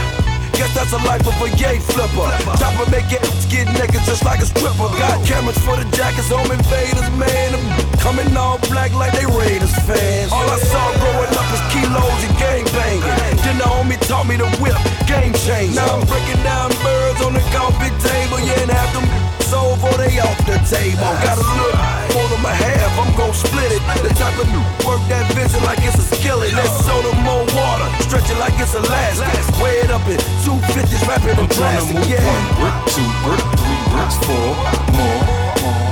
Guess 0.53 0.75
that's 0.75 0.93
a 0.93 1.01
life 1.09 1.27
of 1.27 1.37
a 1.41 1.49
yay 1.57 1.79
flipper. 1.79 2.29
Chopper 2.59 2.91
make 2.91 3.11
it 3.13 3.23
get 3.49 3.67
naked 3.79 4.03
just 4.05 4.25
like 4.25 4.41
a 4.41 4.47
stripper. 4.47 4.89
Got 5.01 5.25
cameras 5.27 5.59
for 5.59 5.77
the 5.77 5.85
jackets, 5.97 6.29
home 6.29 6.51
invaders, 6.51 7.11
man. 7.17 7.92
Them 8.03 8.19
Coming 8.19 8.37
all 8.37 8.59
black 8.67 8.93
like 8.95 9.13
they 9.15 9.27
Raiders 9.27 9.75
fans. 9.87 10.33
All 10.33 10.43
I 10.43 10.59
saw 10.59 10.91
growing 10.99 11.31
up 11.39 11.47
was 11.55 11.63
kilos 11.71 12.21
and 12.27 12.35
gang 12.35 12.67
banging. 12.75 13.39
Then 13.47 13.59
the 13.59 13.69
homie 13.71 13.99
taught 14.11 14.27
me 14.27 14.37
to 14.43 14.49
whip, 14.59 14.75
game 15.07 15.33
change. 15.47 15.79
Now 15.79 15.87
I'm 15.87 16.05
breaking 16.11 16.43
down 16.43 16.75
birds 16.83 17.23
on 17.23 17.33
the 17.33 17.45
coffee 17.55 17.95
table. 18.03 18.43
Yeah, 18.43 18.59
and 18.67 18.71
half 18.75 18.91
them 18.91 19.07
sold 19.47 19.79
for 19.79 19.95
they 20.03 20.19
off 20.19 20.35
the 20.51 20.59
table. 20.67 21.07
Got 21.23 21.39
a 21.39 21.47
look 21.47 21.77
more 22.11 22.27
than 22.27 22.43
my 22.43 22.51
half, 22.51 22.91
I'm 22.99 23.15
gon' 23.15 23.35
split 23.39 23.71
it. 23.71 23.83
The 24.03 24.11
type 24.19 24.35
of 24.35 24.51
work 24.83 25.03
that 25.07 25.31
vision 25.39 25.63
like 25.63 25.79
it's 25.87 25.95
a 25.95 26.07
skillet. 26.19 26.53
Let's 26.59 26.75
soda 26.83 27.15
more 27.23 27.47
water, 27.55 27.87
stretch 28.03 28.27
it 28.27 28.39
like 28.43 28.59
it's 28.59 28.75
elastic. 28.75 29.31
Weigh 29.63 29.79
it 29.87 29.95
up 29.95 30.03
in 30.11 30.19
250s, 30.43 31.07
wrap 31.07 31.23
it 31.23 31.39
in 31.39 31.45
I'm 31.45 31.49
trying 31.55 31.79
to 31.79 31.87
plastic. 31.87 32.19
Yeah. 32.19 32.25
one 32.27 32.47
brick, 32.59 32.77
two 32.99 33.09
brick, 33.23 33.43
three 33.63 33.83
bricks, 33.95 34.17
four 34.27 34.51
more. 34.99 35.43
I'm 35.63 35.92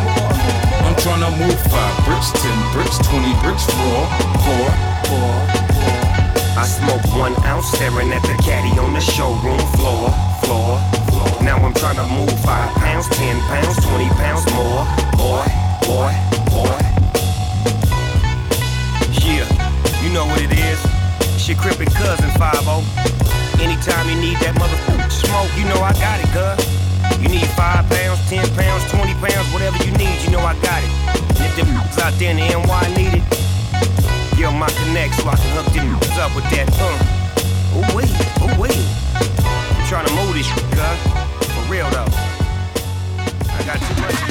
trying 1.01 1.25
to 1.25 1.33
move 1.41 1.57
five 1.73 1.97
bricks, 2.05 2.31
ten 2.33 2.59
bricks, 2.73 2.99
twenty 3.09 3.33
bricks, 3.41 3.65
raw, 3.73 4.05
pour, 4.45 4.69
pour, 5.09 5.33
pour. 5.81 6.01
I 6.61 6.65
smoke 6.69 7.01
one 7.17 7.33
ounce 7.45 7.73
staring 7.73 8.13
at 8.13 8.23
the 8.23 8.37
caddy 8.45 8.79
on 8.79 8.93
the 8.93 9.01
showroom 9.01 9.61
floor, 9.81 10.13
floor, 10.45 10.77
floor. 11.09 11.29
Now 11.43 11.57
I'm 11.57 11.73
trying 11.73 11.97
to 11.97 12.07
move 12.13 12.29
five 12.45 12.69
pounds, 12.77 13.09
ten 13.17 13.41
pounds, 13.49 13.77
twenty 13.81 14.09
pounds 14.21 14.45
more. 14.53 14.85
Boy, 15.17 15.49
boy, 15.89 16.13
boy. 16.53 16.77
Yeah, 19.25 19.49
you 20.05 20.13
know 20.13 20.27
what 20.27 20.43
it 20.43 20.53
is. 20.53 20.81
It's 21.35 21.49
your 21.49 21.57
cousin 21.57 22.31
5 22.37 23.61
Anytime 23.61 24.09
you 24.09 24.17
need 24.21 24.37
that 24.45 24.55
motherfucking 24.57 25.13
smoke, 25.13 25.49
you 25.57 25.65
know 25.65 25.81
I 25.81 25.93
got 25.95 26.21
it, 26.21 26.29
cuz. 26.33 26.81
You 27.21 27.29
need 27.29 27.47
five 27.53 27.85
pounds, 27.91 28.17
ten 28.31 28.49
pounds, 28.57 28.91
twenty 28.91 29.13
pounds, 29.21 29.53
whatever 29.53 29.77
you 29.85 29.93
need, 29.93 30.00
I 30.51 30.55
got 30.55 30.83
it. 30.83 30.91
And 31.41 31.61
if 31.61 31.69
them 31.69 31.99
out 32.03 32.13
there 32.19 32.33
in 32.33 32.37
the 32.39 32.43
NY 32.43 32.83
need 32.97 33.23
it, 33.23 33.25
'em 34.37 34.59
my 34.59 34.67
connect 34.67 35.15
so 35.15 35.29
I 35.29 35.37
can 35.37 35.55
hook 35.55 35.73
them 35.73 35.95
up 36.19 36.35
with 36.35 36.51
that 36.51 36.67
uh. 36.75 37.79
Ooh 37.79 37.87
wee, 37.95 38.11
ooh 38.43 38.61
wee. 38.61 38.75
I'm 39.79 39.87
trying 39.87 40.07
to 40.09 40.13
move 40.13 40.35
this 40.35 40.51
cuz. 40.75 40.99
For 41.55 41.63
real 41.71 41.89
though. 41.91 42.11
I 43.55 43.63
got 43.63 43.79
too 43.79 44.03
much. 44.03 44.30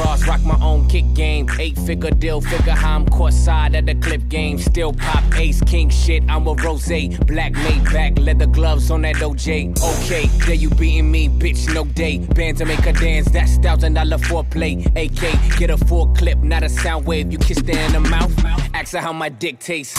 Rock 0.00 0.42
my 0.44 0.58
own 0.62 0.88
kick 0.88 1.04
game. 1.14 1.46
Eight 1.58 1.78
figure 1.78 2.10
deal, 2.10 2.40
figure 2.40 2.72
how 2.72 2.96
I'm 2.96 3.06
caught 3.06 3.32
side 3.32 3.74
at 3.74 3.86
the 3.86 3.94
clip 3.94 4.28
game. 4.28 4.58
Still 4.58 4.92
pop 4.92 5.22
ace 5.36 5.60
king 5.62 5.90
shit. 5.90 6.22
I'm 6.28 6.46
a 6.46 6.54
rose. 6.54 6.80
Black 7.26 7.52
made 7.52 7.84
back, 7.84 8.18
leather 8.18 8.46
gloves 8.46 8.90
on 8.90 9.02
that 9.02 9.16
OJ. 9.16 9.78
Okay, 9.82 10.26
there 10.46 10.54
you 10.54 10.70
beating 10.70 11.10
me, 11.10 11.28
bitch, 11.28 11.72
no 11.74 11.84
day. 11.84 12.18
Band 12.18 12.58
to 12.58 12.64
make 12.64 12.80
her 12.80 12.92
dance, 12.92 13.30
that's 13.30 13.56
thousand 13.58 13.94
dollar 13.94 14.18
foreplay. 14.18 14.86
AK, 14.96 15.58
get 15.58 15.70
a 15.70 15.76
full 15.76 16.06
clip, 16.14 16.38
not 16.38 16.62
a 16.62 16.68
sound 16.68 17.06
wave. 17.06 17.30
You 17.30 17.38
kissed 17.38 17.66
her 17.66 17.78
in 17.78 17.92
the 17.92 18.00
mouth. 18.00 18.32
Ask 18.74 18.92
her 18.92 19.00
how 19.00 19.12
my 19.12 19.28
dick 19.28 19.58
tastes. 19.58 19.98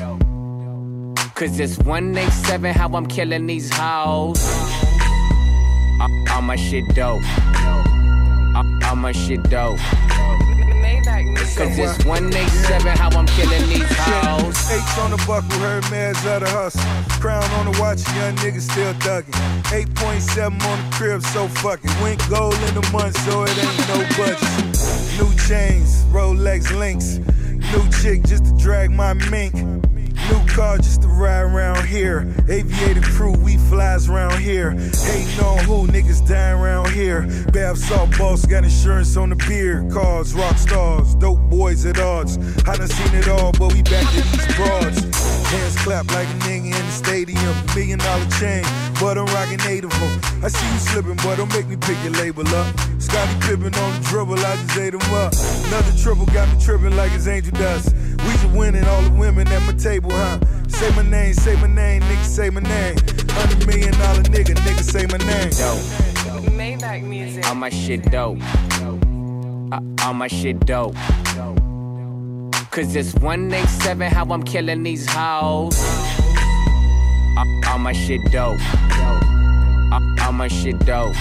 Cause 1.41 1.59
it's 1.59 1.79
187 1.79 2.71
how 2.75 2.87
I'm 2.93 3.07
killing 3.07 3.47
these 3.47 3.67
hoes. 3.73 4.39
All 6.29 6.43
my 6.43 6.55
shit 6.55 6.87
dope. 6.89 7.23
All 8.85 8.95
my 8.95 9.11
shit 9.11 9.41
dope. 9.49 9.79
Cause 11.57 11.79
it's 11.79 12.05
187 12.05 12.95
how 12.95 13.09
I'm 13.17 13.25
killing 13.25 13.67
these 13.69 13.89
hoes. 13.89 14.69
H 14.69 14.99
on 14.99 15.09
the 15.09 15.17
buckle, 15.25 15.49
heard 15.57 15.81
man's 15.89 16.23
out 16.27 16.43
of 16.43 16.49
hustle. 16.49 16.79
Crown 17.19 17.43
on 17.55 17.71
the 17.71 17.81
watch, 17.81 18.05
young 18.13 18.35
niggas 18.35 18.69
still 18.69 18.93
thugging. 19.01 19.33
8.7 19.63 20.63
on 20.63 20.89
the 20.91 20.95
crib, 20.95 21.23
so 21.23 21.47
fuck 21.47 21.79
it. 21.83 22.01
Went 22.03 22.21
gold 22.29 22.53
in 22.53 22.75
the 22.75 22.87
month, 22.93 23.17
so 23.25 23.45
it 23.45 23.57
ain't 23.57 23.87
no 23.89 23.97
budget. 24.15 24.37
New 25.17 25.35
chains, 25.47 26.03
Rolex 26.13 26.69
links. 26.77 27.17
New 27.73 27.89
chick 27.99 28.21
just 28.25 28.45
to 28.45 28.55
drag 28.63 28.91
my 28.91 29.13
mink. 29.31 29.80
New 30.31 30.47
car 30.47 30.77
just 30.77 31.01
to 31.01 31.07
ride 31.09 31.41
around 31.41 31.85
here. 31.85 32.25
Aviator 32.47 33.01
crew, 33.01 33.33
we 33.33 33.57
flies 33.57 34.07
around 34.07 34.39
here. 34.39 34.71
Hating 34.71 35.43
on 35.43 35.59
who, 35.65 35.87
niggas 35.87 36.25
dying 36.25 36.57
around 36.57 36.89
here. 36.91 37.27
Bab 37.51 37.75
salt 37.75 38.17
boss 38.17 38.45
got 38.45 38.63
insurance 38.63 39.17
on 39.17 39.29
the 39.29 39.35
beer. 39.35 39.85
Cars, 39.91 40.33
rock 40.33 40.57
stars, 40.57 41.15
dope 41.15 41.41
boys 41.49 41.85
at 41.85 41.99
odds. 41.99 42.37
I 42.65 42.77
done 42.77 42.87
seen 42.87 43.13
it 43.13 43.27
all, 43.27 43.51
but 43.51 43.73
we 43.73 43.81
back 43.83 44.07
to 44.13 44.21
these 44.21 44.55
broads. 44.55 45.01
Hands 45.51 45.75
clap 45.83 46.07
like 46.13 46.29
a 46.29 46.37
nigga 46.47 46.79
in 46.79 46.85
the 46.85 46.91
stadium. 46.91 47.55
Million 47.75 47.99
dollar 47.99 48.29
chain, 48.39 48.63
but 49.01 49.17
I'm 49.17 49.25
rocking 49.35 49.59
eight 49.67 49.83
of 49.83 49.91
them. 49.91 50.21
I 50.41 50.47
see 50.47 50.65
you 50.71 50.79
slipping, 50.79 51.17
but 51.17 51.35
don't 51.35 51.53
make 51.53 51.67
me 51.67 51.75
pick 51.75 52.01
your 52.03 52.13
label 52.13 52.47
up. 52.55 52.73
Scottie 52.99 53.37
Pippen 53.41 53.75
on 53.75 54.01
the 54.01 54.07
dribble, 54.07 54.39
I 54.39 54.55
just 54.55 54.77
ate 54.77 54.93
him 54.93 55.13
up. 55.13 55.33
Another 55.67 55.91
triple 56.01 56.25
got 56.27 56.47
me 56.47 56.63
tripping 56.63 56.95
like 56.95 57.11
it's 57.11 57.27
angel 57.27 57.51
dust. 57.51 57.93
We 58.51 58.57
just 58.57 58.57
winning 58.57 58.85
all 58.85 59.01
the 59.01 59.11
women 59.11 59.47
at 59.47 59.61
my 59.65 59.73
table, 59.73 60.11
huh? 60.11 60.39
Say 60.67 60.89
my 60.95 61.03
name, 61.03 61.33
say 61.33 61.55
my 61.55 61.67
name, 61.67 62.01
nigga, 62.01 62.23
say 62.23 62.49
my 62.49 62.61
name. 62.61 62.95
Hundred 63.29 63.67
million 63.67 63.91
dollar 63.93 64.23
nigga, 64.23 64.55
nigga, 64.55 64.83
say 64.83 65.05
my 65.07 65.17
name. 65.17 65.51
Maybach 66.57 67.03
music. 67.03 67.47
All 67.47 67.55
my 67.55 67.69
shit 67.69 68.03
dope. 68.11 68.39
Uh, 69.71 69.79
all 70.03 70.13
my 70.13 70.27
shit 70.27 70.59
dope. 70.65 70.95
Cause 72.71 72.95
it's 72.95 73.13
187 73.15 74.11
how 74.11 74.25
I'm 74.31 74.43
killing 74.43 74.83
these 74.83 75.05
hoes. 75.09 75.77
Uh, 77.37 77.69
all 77.69 77.79
my 77.79 77.93
shit 77.93 78.21
dope. 78.31 78.57
Uh, 78.61 79.99
all 80.23 80.31
my 80.33 80.47
shit 80.47 80.79
dope. 80.79 81.15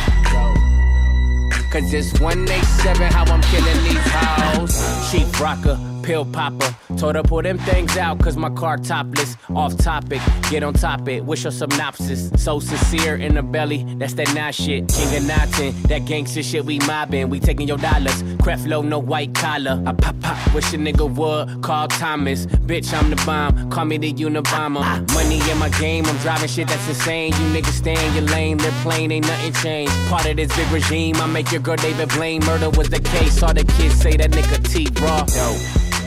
Cause 1.72 1.92
it's 1.92 2.12
187 2.20 3.12
how 3.12 3.24
I'm 3.24 3.42
killing 3.42 3.82
these 3.84 4.10
hoes. 4.12 5.10
Cheap 5.10 5.40
rocker, 5.40 5.76
pill 6.02 6.24
popper. 6.24 6.74
Told 6.96 7.16
her 7.16 7.22
pull 7.22 7.42
them 7.42 7.58
things 7.58 7.96
out 7.96 8.18
cause 8.20 8.36
my 8.36 8.50
car 8.50 8.76
topless. 8.76 9.36
Off 9.54 9.76
topic, 9.76 10.20
get 10.50 10.62
on 10.62 10.74
top 10.74 11.08
it. 11.08 11.24
Wish 11.24 11.44
her 11.44 11.50
synopsis. 11.50 12.30
So 12.42 12.60
sincere 12.60 13.16
in 13.16 13.34
the 13.34 13.42
belly, 13.42 13.84
that's 13.98 14.14
that 14.14 14.34
nah 14.34 14.50
shit. 14.50 14.88
King 14.88 15.16
of 15.16 15.24
Notton, 15.24 15.82
that 15.84 16.04
gangster 16.06 16.42
shit 16.42 16.64
we 16.64 16.78
mobbing. 16.80 17.30
We 17.30 17.40
taking 17.40 17.68
your 17.68 17.78
dollars. 17.78 18.22
Creflo, 18.42 18.84
no 18.84 18.98
white 18.98 19.34
collar. 19.34 19.82
I 19.86 19.92
pop 19.92 20.18
pop, 20.20 20.54
wish 20.54 20.72
a 20.72 20.76
nigga 20.76 21.08
would. 21.08 21.62
Call 21.62 21.88
Thomas. 21.88 22.46
Bitch, 22.46 22.92
I'm 22.92 23.10
the 23.10 23.16
bomb. 23.24 23.70
Call 23.70 23.84
me 23.84 23.98
the 23.98 24.12
Unabomber. 24.12 24.80
Ah. 24.82 25.04
Money 25.14 25.40
in 25.50 25.58
my 25.58 25.68
game, 25.80 26.04
I'm 26.06 26.16
driving 26.18 26.48
shit 26.48 26.68
that's 26.68 26.88
insane. 26.88 27.32
You 27.32 27.60
niggas 27.60 27.78
stay 27.78 28.06
in 28.06 28.14
your 28.14 28.24
lane, 28.24 28.58
they're 28.58 28.72
plain, 28.82 29.12
ain't 29.12 29.26
nothing 29.26 29.52
changed. 29.54 29.92
Part 30.08 30.26
of 30.26 30.36
this 30.36 30.54
big 30.56 30.70
regime, 30.70 31.16
I 31.16 31.26
make 31.26 31.50
your 31.52 31.60
girl 31.60 31.76
David 31.76 32.08
Blaine. 32.10 32.44
Murder 32.44 32.70
was 32.70 32.88
the 32.88 33.00
case. 33.00 33.42
all 33.42 33.54
the 33.54 33.64
kids 33.64 33.94
say 33.94 34.16
that 34.16 34.30
nigga 34.30 34.58
T 34.70 34.88
raw. 35.00 35.24
Dope. 35.24 35.99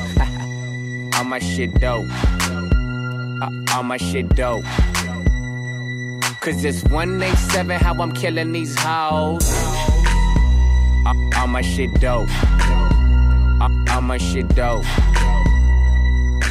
All 1.23 1.29
my 1.29 1.39
shit 1.39 1.73
dope. 1.79 2.05
Uh, 2.11 3.49
all 3.73 3.83
my 3.83 3.95
shit 3.95 4.27
dope. 4.35 4.65
Cause 6.41 6.65
it's 6.65 6.83
187 6.83 7.79
how 7.79 7.93
I'm 7.93 8.11
killing 8.11 8.51
these 8.51 8.77
hoes. 8.77 9.49
Uh, 11.05 11.13
all 11.37 11.47
my 11.47 11.61
shit 11.61 11.93
dope. 12.01 12.27
Uh, 12.29 13.69
all 13.91 14.01
my 14.01 14.17
shit 14.17 14.49
dope. 14.49 14.83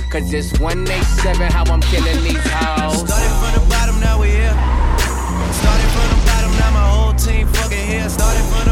Cause 0.08 0.32
it's 0.32 0.58
187 0.58 1.52
how 1.52 1.64
I'm 1.70 1.82
killing 1.82 2.22
these 2.24 2.40
hoes. 2.40 3.06
Started 3.06 3.35
from 3.44 3.52
the 3.52 3.68
bottom, 3.68 4.00
now 4.00 4.18
we 4.22 4.28
here. 4.30 4.56
Started 5.52 5.90
from 5.92 6.08
the 6.08 6.24
bottom, 6.24 6.50
now 6.52 6.70
my 6.70 6.88
whole 6.88 7.12
team 7.12 7.46
fucking 7.46 7.87
here. 7.87 8.08
Started 8.08 8.42
from 8.44 8.68
the 8.68 8.71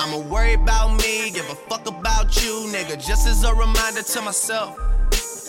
I'ma 0.00 0.16
worry 0.16 0.54
about 0.54 0.96
me, 0.96 1.30
give 1.30 1.44
a 1.50 1.54
fuck 1.54 1.86
about 1.86 2.42
you, 2.42 2.64
nigga. 2.72 2.96
Just 2.96 3.26
as 3.26 3.44
a 3.44 3.52
reminder 3.52 4.00
to 4.00 4.22
myself. 4.22 4.78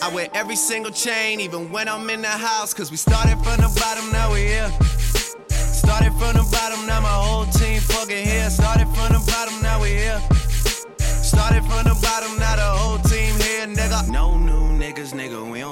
I 0.02 0.12
wear 0.12 0.28
every 0.34 0.56
single 0.56 0.90
chain, 0.92 1.40
even 1.40 1.72
when 1.72 1.88
I'm 1.88 2.10
in 2.10 2.20
the 2.20 2.28
house. 2.28 2.74
Cause 2.74 2.90
we 2.90 2.98
started 2.98 3.38
from 3.38 3.62
the 3.62 3.72
bottom, 3.80 4.12
now 4.12 4.30
we 4.30 4.40
here. 4.40 4.70
Started 5.48 6.12
from 6.20 6.36
the 6.36 6.46
bottom, 6.52 6.86
now 6.86 7.00
my 7.00 7.08
whole 7.08 7.46
team 7.46 7.80
fucking 7.80 8.26
here. 8.26 8.50
Started 8.50 8.88
from 8.88 9.14
the 9.14 9.24
bottom, 9.26 9.62
now 9.62 9.80
we 9.80 9.88
here. 9.88 10.20
Started 10.98 11.64
from 11.64 11.84
the 11.84 11.98
bottom, 12.02 12.38
now 12.38 12.56
the 12.56 12.62
whole 12.62 12.98
team 12.98 13.32
here, 13.40 13.66
nigga. 13.66 14.06
No 14.10 14.36
new 14.36 14.76
niggas, 14.78 15.14
nigga, 15.14 15.50
we 15.50 15.60
don't 15.60 15.71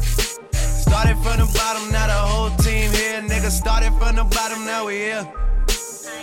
Started 0.91 1.15
from 1.23 1.39
the 1.39 1.45
bottom, 1.57 1.89
now 1.89 2.07
the 2.07 2.13
whole 2.13 2.49
team 2.57 2.91
here. 2.91 3.21
Nigga, 3.21 3.49
started 3.49 3.93
from 3.93 4.17
the 4.17 4.25
bottom, 4.25 4.65
now 4.65 4.87
we 4.87 4.95
here. 4.95 5.25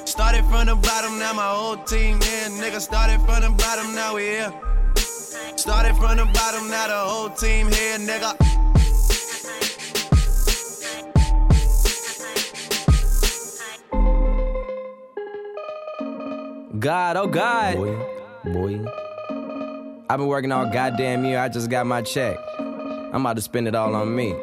Started 0.04 0.44
from 0.44 0.66
the 0.66 0.76
bottom, 0.76 1.18
now 1.18 1.32
my 1.32 1.48
whole 1.48 1.78
team 1.84 2.20
here. 2.20 2.50
Nigga, 2.50 2.78
started 2.78 3.18
from 3.22 3.40
the 3.40 3.50
bottom, 3.56 3.94
now 3.94 4.14
we 4.16 4.24
here. 4.24 4.52
Started 5.56 5.96
from 5.96 6.18
the 6.18 6.26
bottom, 6.34 6.68
now 6.68 6.86
the 6.86 6.94
whole 6.94 7.30
team 7.30 7.68
here, 7.68 7.96
nigga. 7.96 8.36
God, 16.78 17.16
oh 17.16 17.26
God. 17.26 17.76
Boy, 17.76 17.96
boy. 18.52 18.84
I've 20.10 20.18
been 20.18 20.26
working 20.26 20.52
all 20.52 20.70
goddamn 20.70 21.24
year. 21.24 21.38
I 21.38 21.48
just 21.48 21.70
got 21.70 21.86
my 21.86 22.02
check. 22.02 22.36
I'm 23.12 23.22
about 23.22 23.36
to 23.36 23.42
spend 23.42 23.66
it 23.66 23.74
all 23.74 23.94
on 23.94 24.14
me. 24.14 24.34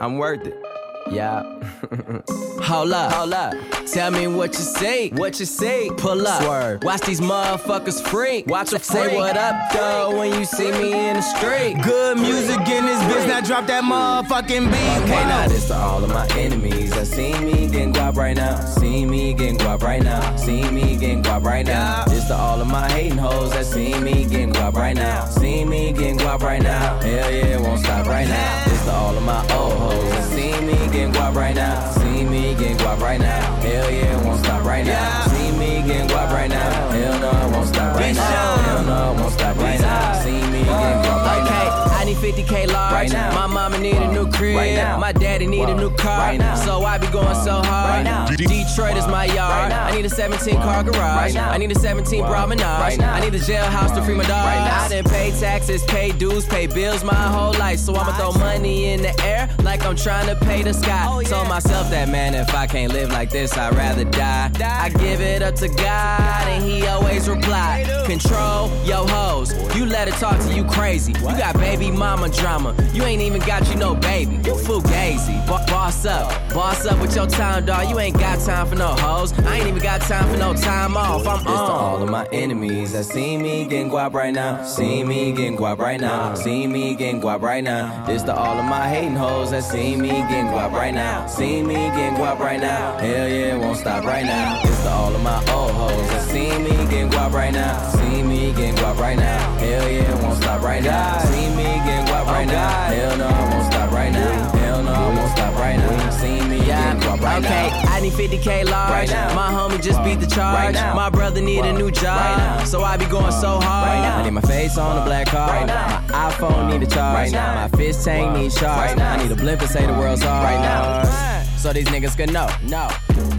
I'm 0.00 0.16
worth 0.16 0.46
it. 0.46 0.73
Yeah. 1.10 1.42
hold 2.60 2.92
up, 2.92 3.12
hold 3.12 3.32
up. 3.34 3.54
Tell 3.86 4.10
me 4.10 4.26
what 4.26 4.52
you 4.54 4.60
say, 4.60 5.10
what 5.10 5.38
you 5.38 5.46
say. 5.46 5.90
Pull 5.96 6.26
up, 6.26 6.42
Swerve. 6.42 6.82
watch 6.82 7.02
these 7.02 7.20
motherfuckers 7.20 8.02
freak. 8.02 8.46
Watch 8.46 8.70
them 8.70 8.80
say 8.80 9.16
what 9.16 9.36
up 9.36 9.54
though 9.72 10.16
when 10.18 10.32
you 10.32 10.44
see 10.44 10.72
me 10.72 11.08
in 11.08 11.16
the 11.16 11.22
street. 11.22 11.76
Good 11.82 12.18
music 12.18 12.60
in 12.68 12.86
this 12.86 13.00
bitch, 13.02 13.28
now 13.28 13.40
drop 13.42 13.66
that 13.66 13.84
motherfucking 13.84 14.70
beat. 14.70 15.04
Okay, 15.04 15.24
now 15.24 15.42
Whoa. 15.42 15.48
this 15.48 15.68
to 15.68 15.74
all 15.74 16.02
of 16.02 16.10
my 16.10 16.26
enemies 16.36 16.90
that 16.90 17.06
see 17.06 17.38
me 17.40 17.68
getting 17.68 17.92
guap 17.92 18.16
right 18.16 18.36
now. 18.36 18.58
See 18.60 19.04
me 19.04 19.34
getting 19.34 19.58
guap 19.58 19.82
right 19.82 20.02
now. 20.02 20.36
See 20.36 20.64
me 20.70 20.96
getting 20.96 21.22
guap 21.22 21.44
right 21.44 21.66
now. 21.66 22.04
This 22.06 22.26
to 22.28 22.34
all 22.34 22.60
of 22.60 22.66
my 22.66 22.90
hating 22.90 23.18
hoes 23.18 23.52
that 23.52 23.66
see 23.66 23.94
me 24.00 24.24
getting 24.24 24.52
guap 24.52 24.72
right 24.74 24.96
now. 24.96 25.26
See 25.26 25.64
me 25.64 25.92
getting 25.92 26.18
guap 26.18 26.40
right 26.40 26.62
now. 26.62 27.00
Hell 27.00 27.30
yeah, 27.30 27.58
it 27.58 27.60
won't 27.60 27.80
stop 27.80 28.06
right 28.06 28.26
now. 28.26 28.64
This 28.64 28.84
to 28.84 28.92
all 28.92 29.16
of 29.16 29.22
my 29.22 29.40
old 29.54 29.72
hoes 29.74 30.10
that 30.10 30.24
see 30.32 30.60
me 30.64 30.88
getting 30.94 31.12
guap 31.12 31.34
right 31.34 31.56
now. 31.56 31.90
See 31.90 32.24
me 32.24 32.54
getting 32.54 32.76
guap 32.76 33.00
right 33.00 33.20
now. 33.20 33.56
Hell 33.56 33.90
yeah, 33.90 34.24
won't 34.24 34.38
stop 34.44 34.64
right 34.64 34.86
now. 34.86 35.26
See 35.26 35.43
me 35.58 35.82
getting 35.86 36.08
guap 36.08 36.30
right 36.30 36.50
now. 36.50 36.90
Hell 36.90 37.20
no, 37.20 37.30
it 37.30 37.52
won't 37.52 37.68
stop 37.68 37.94
right 37.96 38.14
now. 38.14 38.56
Hell 38.56 38.84
no, 38.84 39.12
it 39.12 39.20
won't 39.20 39.32
stop 39.32 39.56
right 39.56 39.80
now. 39.80 40.22
See 40.22 40.30
me 40.30 40.64
getting 40.64 41.00
guap 41.04 41.24
right 41.24 41.44
now. 41.44 41.86
Okay, 41.86 41.94
I 41.94 42.04
need 42.04 42.16
50k 42.16 42.72
large. 42.72 42.92
Right 42.92 43.12
now. 43.12 43.34
My 43.34 43.46
mama 43.46 43.78
need 43.78 43.96
a 43.96 44.12
new 44.12 44.26
uh, 44.26 44.32
crib. 44.32 44.56
Right 44.56 44.74
now. 44.74 44.98
My 44.98 45.12
daddy 45.12 45.46
need 45.46 45.68
a 45.68 45.74
new 45.74 45.90
car. 45.96 46.18
Right 46.18 46.38
now. 46.38 46.54
So 46.56 46.84
I 46.84 46.98
be 46.98 47.06
going 47.08 47.34
so 47.44 47.52
hard. 47.62 47.90
Right 47.90 48.02
now. 48.02 48.26
Detroit 48.26 48.96
is 48.96 49.06
my 49.06 49.26
yard. 49.26 49.50
Right 49.50 49.68
now. 49.68 49.86
I 49.86 49.92
need 49.94 50.04
a 50.04 50.10
17 50.10 50.54
car 50.56 50.82
garage. 50.82 50.98
Right 50.98 51.34
now. 51.34 51.50
I 51.50 51.58
need 51.58 51.70
a 51.70 51.78
17 51.78 52.24
promenade. 52.24 52.64
Right 52.64 52.98
now. 52.98 53.14
I 53.14 53.20
need 53.20 53.34
a 53.34 53.38
jailhouse 53.38 53.94
to 53.94 54.02
free 54.02 54.14
my 54.14 54.24
dog. 54.24 54.44
Right 54.46 54.64
now. 54.64 54.84
I 54.84 54.88
done 54.88 55.04
pay 55.04 55.30
taxes, 55.38 55.82
pay 55.84 56.12
dues, 56.12 56.46
pay 56.46 56.66
bills 56.66 57.04
my 57.04 57.14
whole 57.14 57.52
life. 57.54 57.78
So 57.78 57.94
I'ma 57.94 58.12
throw 58.16 58.32
money 58.32 58.92
in 58.92 59.02
the 59.02 59.22
air 59.22 59.48
like 59.62 59.84
I'm 59.84 59.96
trying 59.96 60.26
to 60.26 60.36
pay 60.44 60.62
the 60.62 60.74
sky. 60.74 61.06
Oh, 61.08 61.22
Told 61.22 61.48
myself 61.48 61.90
that 61.90 62.08
man, 62.08 62.34
if 62.34 62.54
I 62.54 62.66
can't 62.66 62.92
live 62.92 63.10
like 63.10 63.30
this, 63.30 63.56
I'd 63.56 63.74
rather 63.74 64.04
die. 64.04 64.50
I 64.60 64.88
give 64.90 65.20
it 65.20 65.42
up 65.44 65.54
to 65.56 65.68
God, 65.68 66.48
and 66.48 66.64
He 66.64 66.86
always 66.86 67.28
reply. 67.28 67.84
Control 68.06 68.70
yo 68.84 69.06
hoes. 69.06 69.52
You 69.76 69.86
let 69.86 70.08
her 70.08 70.18
talk 70.18 70.38
to 70.40 70.54
you 70.54 70.64
crazy. 70.64 71.12
You 71.12 71.36
got 71.38 71.54
baby 71.54 71.90
mama 71.90 72.28
drama. 72.30 72.74
You 72.92 73.02
ain't 73.04 73.22
even 73.22 73.40
got 73.42 73.68
you 73.68 73.76
no 73.76 73.94
baby. 73.94 74.36
You 74.36 74.54
fugazi. 74.54 75.46
Bo- 75.46 75.64
boss 75.66 76.04
up, 76.06 76.30
boss 76.54 76.86
up 76.86 77.00
with 77.00 77.14
your 77.14 77.26
time, 77.26 77.66
dog. 77.66 77.88
You 77.90 77.98
ain't 78.00 78.18
got 78.18 78.40
time 78.40 78.66
for 78.66 78.74
no 78.76 78.88
hoes. 78.88 79.32
I 79.40 79.58
ain't 79.58 79.68
even 79.68 79.82
got 79.82 80.00
time 80.02 80.28
for 80.30 80.36
no 80.38 80.54
time 80.54 80.96
off. 80.96 81.26
I'm 81.26 81.38
This 81.38 81.46
to 81.46 81.50
on. 81.50 81.70
all 81.70 82.02
of 82.02 82.08
my 82.10 82.26
enemies 82.32 82.92
that 82.92 83.04
see 83.04 83.36
me 83.36 83.64
getting 83.66 83.90
guap 83.90 84.12
right 84.14 84.32
now. 84.32 84.64
See 84.64 85.04
me 85.04 85.32
getting 85.32 85.56
guap 85.56 85.78
right 85.78 86.00
now. 86.00 86.34
See 86.34 86.66
me 86.66 86.94
getting 86.94 87.20
guap 87.20 87.42
right 87.42 87.62
now. 87.62 88.04
This 88.06 88.22
to 88.24 88.34
all 88.34 88.58
of 88.58 88.64
my 88.64 88.88
hating 88.88 89.16
hoes 89.16 89.50
that 89.50 89.64
see 89.64 89.96
me 89.96 90.08
getting 90.08 90.46
guap 90.46 90.72
right 90.72 90.94
now. 90.94 91.26
See 91.26 91.62
me 91.62 91.74
getting 91.74 92.14
guap 92.16 92.38
right 92.38 92.60
now. 92.60 92.96
Hell 92.98 93.28
yeah, 93.28 93.54
it 93.56 93.58
won't 93.58 93.78
stop 93.78 94.04
right 94.04 94.24
now. 94.24 94.62
This 94.62 94.82
to 94.84 94.90
all 94.90 95.14
of 95.14 95.22
my 95.22 95.33
old 95.50 95.72
hoes 95.72 96.08
that 96.10 96.22
see 96.28 96.50
me 96.58 96.70
getting 96.90 97.10
guap 97.10 97.32
right 97.32 97.52
now. 97.52 97.90
See 97.90 98.22
me 98.22 98.52
getting 98.52 98.74
guap 98.76 98.98
right 98.98 99.16
now. 99.16 99.58
Hell 99.58 99.88
yeah, 99.90 100.22
won't 100.22 100.42
stop 100.42 100.62
right 100.62 100.82
now. 100.82 101.18
See 101.20 101.48
me 101.50 101.64
getting 101.86 102.06
guap 102.06 102.26
right 102.26 102.46
now. 102.46 102.68
Hell 102.86 103.16
no, 103.16 103.28
it 103.28 103.50
won't 103.52 103.72
stop 103.72 103.90
right 103.90 104.12
now. 104.12 104.50
Hell 104.50 104.82
no, 104.82 104.92
it 104.92 105.16
won't 105.16 105.30
stop 105.32 105.54
right 105.54 105.76
now. 105.76 106.10
See 106.10 106.40
me 106.48 106.58
getting 106.64 107.00
guap 107.00 107.20
right 107.20 107.44
okay, 107.44 107.70
now. 107.70 107.92
I 107.94 108.00
need 108.00 108.12
50k 108.12 108.68
large. 108.68 108.90
Right 108.90 109.10
now. 109.10 109.34
My 109.34 109.50
homie 109.50 109.82
just 109.82 110.02
beat 110.04 110.20
the 110.20 110.26
charge. 110.26 110.74
My 110.74 111.10
brother 111.10 111.40
need 111.40 111.64
a 111.64 111.72
new 111.72 111.90
job. 111.90 112.66
So 112.66 112.82
I 112.82 112.96
be 112.96 113.06
going 113.06 113.32
so 113.32 113.60
hard. 113.60 113.88
I 113.88 114.22
need 114.22 114.30
my 114.30 114.40
face 114.42 114.78
on 114.78 114.98
a 114.98 115.04
black 115.04 115.28
card. 115.28 115.68
My 115.68 116.30
iPhone 116.30 116.70
need 116.70 116.86
a 116.86 116.90
charge. 116.90 117.32
My 117.32 117.68
fish 117.68 117.96
tank 117.96 118.36
need 118.36 118.52
charge. 118.52 118.98
I 118.98 119.16
need 119.22 119.30
a 119.30 119.36
blimp 119.36 119.60
and 119.60 119.70
say 119.70 119.86
the 119.86 119.92
world's 119.92 120.22
hard. 120.22 120.44
Right 120.44 120.60
now. 120.60 121.42
So 121.56 121.72
these 121.72 121.86
niggas 121.86 122.16
can 122.16 122.32
know. 122.32 122.48
No. 122.64 122.88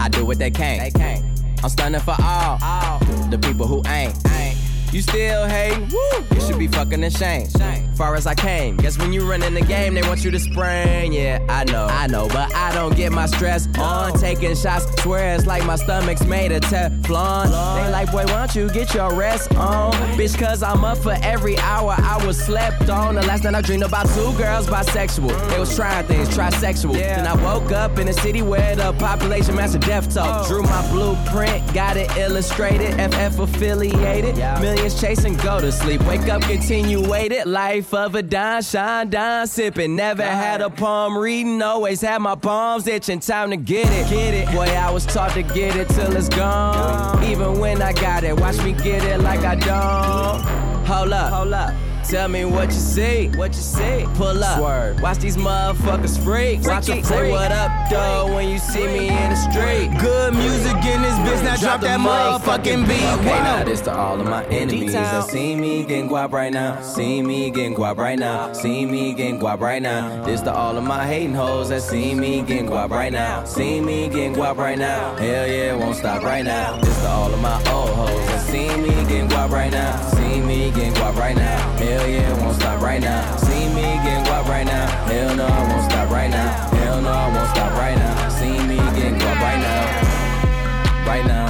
I 0.00 0.08
do 0.08 0.24
what 0.24 0.38
they 0.38 0.50
can. 0.50 0.78
They 0.78 0.90
can. 0.90 1.35
I'm 1.62 1.70
standing 1.70 2.00
for 2.00 2.16
all. 2.22 2.58
All. 2.62 2.98
The 3.30 3.38
people 3.38 3.66
who 3.66 3.82
ain't. 3.86 4.14
Ain't. 4.28 4.65
You 4.92 5.02
still 5.02 5.46
hating? 5.46 5.88
Woo! 5.88 6.24
You 6.34 6.40
should 6.40 6.58
be 6.58 6.68
fucking 6.68 7.04
ashamed. 7.04 7.52
Far 7.96 8.14
as 8.14 8.26
I 8.26 8.34
came, 8.34 8.76
guess 8.76 8.98
when 8.98 9.10
you 9.12 9.28
run 9.28 9.42
in 9.42 9.54
the 9.54 9.62
game, 9.62 9.94
they 9.94 10.02
want 10.02 10.22
you 10.22 10.30
to 10.30 10.38
spring. 10.38 11.14
Yeah, 11.14 11.38
I 11.48 11.64
know, 11.64 11.86
I 11.86 12.06
know, 12.06 12.28
but 12.28 12.54
I 12.54 12.74
don't 12.74 12.94
get 12.94 13.10
my 13.10 13.24
stress 13.24 13.66
on. 13.78 14.18
Taking 14.18 14.54
shots, 14.54 14.84
swear 15.02 15.34
it's 15.34 15.46
like 15.46 15.64
my 15.64 15.76
stomach's 15.76 16.24
made 16.26 16.52
of 16.52 16.60
Teflon. 16.62 17.46
They 17.46 17.90
like, 17.90 18.12
boy, 18.12 18.24
why 18.26 18.46
don't 18.46 18.54
you 18.54 18.68
get 18.68 18.92
your 18.92 19.14
rest 19.14 19.54
on? 19.54 19.94
Bitch, 20.18 20.38
cause 20.38 20.62
I'm 20.62 20.84
up 20.84 20.98
for 20.98 21.16
every 21.22 21.58
hour 21.58 21.94
I 21.96 22.22
was 22.26 22.38
slept 22.38 22.90
on. 22.90 23.14
The 23.14 23.22
last 23.22 23.44
night 23.44 23.54
I 23.54 23.62
dreamed 23.62 23.82
about 23.82 24.08
two 24.10 24.36
girls 24.36 24.66
bisexual. 24.66 25.48
They 25.50 25.58
was 25.58 25.74
trying 25.74 26.06
things, 26.06 26.28
trisexual. 26.28 26.92
Then 26.92 27.26
I 27.26 27.34
woke 27.42 27.72
up 27.72 27.98
in 27.98 28.08
a 28.08 28.12
city 28.12 28.42
where 28.42 28.76
the 28.76 28.92
population 28.94 29.54
matched 29.54 29.74
a 29.74 29.78
death 29.78 30.12
toll. 30.12 30.24
Oh. 30.26 30.46
Drew 30.46 30.62
my 30.62 30.86
blueprint, 30.90 31.72
got 31.72 31.96
it 31.96 32.14
illustrated, 32.18 32.92
FF 33.12 33.38
affiliated. 33.38 34.36
Millions 34.76 35.00
chasing, 35.00 35.34
go 35.38 35.58
to 35.58 35.72
sleep. 35.72 36.02
Wake 36.06 36.28
up, 36.28 36.42
continuated. 36.42 37.46
Life 37.46 37.94
of 37.94 38.14
a 38.14 38.22
dime, 38.22 38.62
shine, 38.62 39.08
dime, 39.08 39.46
sipping. 39.46 39.96
Never 39.96 40.22
had 40.22 40.60
a 40.60 40.68
palm 40.68 41.16
reading, 41.16 41.62
always 41.62 42.02
had 42.02 42.20
my 42.20 42.34
palms 42.34 42.86
itching. 42.86 43.20
Time 43.20 43.50
to 43.50 43.56
get 43.56 43.86
it, 43.86 44.10
get 44.10 44.34
it. 44.34 44.46
Boy, 44.54 44.66
I 44.66 44.90
was 44.90 45.06
taught 45.06 45.30
to 45.32 45.42
get 45.42 45.76
it 45.76 45.88
till 45.88 46.14
it's 46.14 46.28
gone. 46.28 47.24
Even 47.24 47.58
when 47.58 47.80
I 47.80 47.94
got 47.94 48.22
it, 48.22 48.38
watch 48.38 48.62
me 48.62 48.72
get 48.72 49.02
it 49.02 49.20
like 49.20 49.40
I 49.40 49.54
don't. 49.54 50.86
Hold 50.86 51.12
up, 51.12 51.32
hold 51.32 51.54
up. 51.54 51.85
Tell 52.08 52.28
me 52.28 52.44
what 52.44 52.66
you 52.66 52.78
see, 52.78 53.28
what 53.34 53.52
you 53.52 53.60
see. 53.60 54.06
Pull 54.14 54.44
up, 54.44 54.58
Swerve. 54.58 55.02
watch 55.02 55.18
these 55.18 55.36
motherfuckers 55.36 56.22
freak. 56.22 56.62
Watch 56.62 56.86
them 56.86 57.02
say 57.02 57.32
what 57.32 57.50
up, 57.50 57.90
though, 57.90 58.32
when 58.32 58.48
you 58.48 58.58
see 58.58 58.86
me 58.86 59.08
in 59.08 59.30
the 59.30 59.34
street. 59.34 59.90
Good 59.98 60.34
music 60.34 60.76
in 60.84 61.02
this 61.02 61.16
bitch, 61.26 61.42
now 61.42 61.56
drop 61.56 61.80
that 61.80 61.98
motherfucking 61.98 62.86
beat. 62.86 63.02
Okay, 63.02 63.42
now 63.42 63.64
this 63.64 63.80
to 63.82 63.92
all 63.92 64.20
of 64.20 64.26
my 64.26 64.44
enemies 64.46 64.92
that 64.92 65.28
see 65.28 65.56
me 65.56 65.82
getting 65.82 66.08
guap 66.08 66.30
right 66.30 66.52
now. 66.52 66.80
See 66.80 67.22
me 67.22 67.50
getting 67.50 67.74
guap 67.74 67.96
right 67.96 68.18
now. 68.18 68.52
See 68.52 68.86
me 68.86 69.12
getting 69.12 69.40
guap 69.40 69.58
right 69.58 69.82
now. 69.82 70.24
This 70.24 70.42
to 70.42 70.52
all 70.52 70.78
of 70.78 70.84
my 70.84 71.04
hating 71.04 71.34
hoes 71.34 71.70
that 71.70 71.82
see 71.82 72.14
me 72.14 72.40
getting 72.42 72.68
guap 72.68 72.90
right 72.90 73.12
now. 73.12 73.42
See 73.44 73.80
me 73.80 74.08
getting 74.08 74.34
guap 74.34 74.58
right 74.58 74.78
now. 74.78 75.16
Hell 75.16 75.48
yeah, 75.48 75.74
won't 75.74 75.96
stop 75.96 76.22
right 76.22 76.44
now. 76.44 76.80
This 76.80 76.96
to 77.00 77.08
all 77.08 77.34
of 77.34 77.40
my 77.40 77.56
old 77.72 77.90
hoes 77.90 78.26
that 78.28 78.46
see 78.46 78.68
me 78.76 78.90
getting 79.08 79.28
guap 79.28 79.50
right 79.50 79.72
now. 79.72 80.00
See 80.10 80.40
me 80.40 80.70
getting 80.70 80.94
guap 80.94 81.16
right 81.16 81.34
now. 81.34 81.58
Hell 81.78 81.95
yeah, 82.04 82.34
it 82.34 82.42
won't 82.42 82.56
stop 82.56 82.80
right 82.82 83.00
now. 83.00 83.36
See 83.36 83.68
me 83.68 83.82
getting 84.04 84.24
guap 84.24 84.46
right 84.48 84.66
now. 84.66 84.86
Hell 85.06 85.36
no, 85.36 85.46
it 85.46 85.68
won't 85.70 85.90
stop 85.90 86.10
right 86.10 86.30
now. 86.30 86.50
Hell 86.76 87.00
no, 87.00 87.10
it 87.10 87.32
won't 87.34 87.48
stop 87.50 87.72
right 87.72 87.96
now. 87.96 88.28
See 88.28 88.58
me 88.66 88.76
getting 88.76 89.18
guap 89.18 89.40
right 89.40 89.60
now. 89.60 91.06
Right 91.06 91.24
now. 91.24 91.48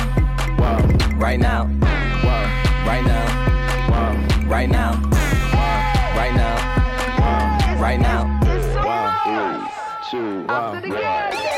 Whoa. 0.58 1.16
Right 1.16 1.40
now. 1.40 1.66
Whoa. 2.24 2.46
Right 2.86 3.04
now. 3.04 3.26
Whoa. 3.90 4.48
Right 4.48 4.68
now. 4.68 4.92
Whoa. 5.56 6.18
Right 6.18 6.34
now. 6.34 6.56
Whoa. 7.18 7.80
Right 7.82 8.00
now. 8.00 8.26
Whoa. 8.84 9.68
Two. 10.10 10.44
Whoa. 10.46 10.80
This 10.80 11.55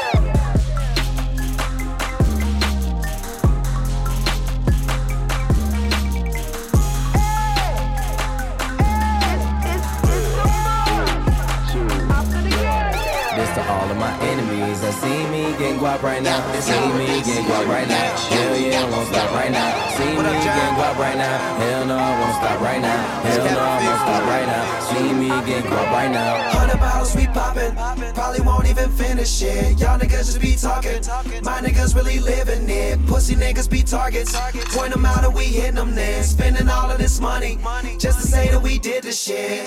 see 14.93 15.27
me 15.29 15.43
getting 15.59 15.79
guap 15.79 16.03
right 16.03 16.23
now. 16.23 16.41
See 16.61 16.73
me 16.97 17.07
getting 17.23 17.45
guap 17.45 17.67
right 17.69 17.89
now. 17.89 18.17
Hell 18.31 18.57
yeah, 18.57 18.85
I 18.85 18.91
won't 18.91 19.09
stop 19.09 19.31
right 19.33 19.53
now. 19.53 19.89
See 19.97 20.05
me 20.05 20.23
getting 20.23 20.75
guap 20.79 20.97
right 20.99 21.17
now. 21.17 21.39
Hell 21.59 21.87
no, 21.87 21.97
I 21.97 22.21
won't 22.21 22.35
stop 22.37 22.61
right 22.61 22.81
now. 22.81 23.03
Hell 23.23 23.45
no, 23.45 23.61
I 23.61 23.77
won't 23.85 24.01
stop 24.07 24.25
right 24.25 24.47
now. 24.47 24.65
See 24.89 25.13
me 25.13 25.29
getting 25.47 25.71
guap 25.71 25.91
right 25.93 26.11
now. 26.11 26.51
Hundred 26.51 26.79
bottles 26.79 27.15
we 27.17 27.27
poppin', 27.27 27.75
probably 28.15 28.41
won't 28.41 28.69
even 28.69 28.91
finish 28.91 29.43
it. 29.43 29.79
Y'all 29.81 29.99
niggas 29.99 30.27
just 30.27 30.41
be 30.41 30.57
talking, 30.57 31.03
my 31.43 31.61
niggas 31.61 31.95
really 31.95 32.19
living 32.21 32.69
it. 32.69 33.05
Pussy 33.07 33.35
niggas 33.35 33.69
be 33.69 33.83
targets, 33.83 34.39
point 34.75 34.93
them 34.93 35.05
out 35.05 35.25
and 35.25 35.35
we 35.35 35.45
hitting 35.45 35.75
them 35.75 35.95
then. 35.95 36.23
Spending 36.23 36.69
all 36.69 36.91
of 36.91 36.99
this 36.99 37.21
money, 37.21 37.59
just 37.99 38.21
to 38.21 38.27
say 38.27 38.49
that 38.49 38.63
we 38.63 38.79
did 38.79 39.03
this 39.03 39.21
shit. 39.21 39.67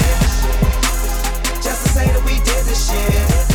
Just 1.61 1.83
to 1.85 1.89
say 1.89 2.07
that 2.07 2.23
we 2.25 2.35
did 2.35 2.65
this 2.65 2.89
shit. 2.89 3.50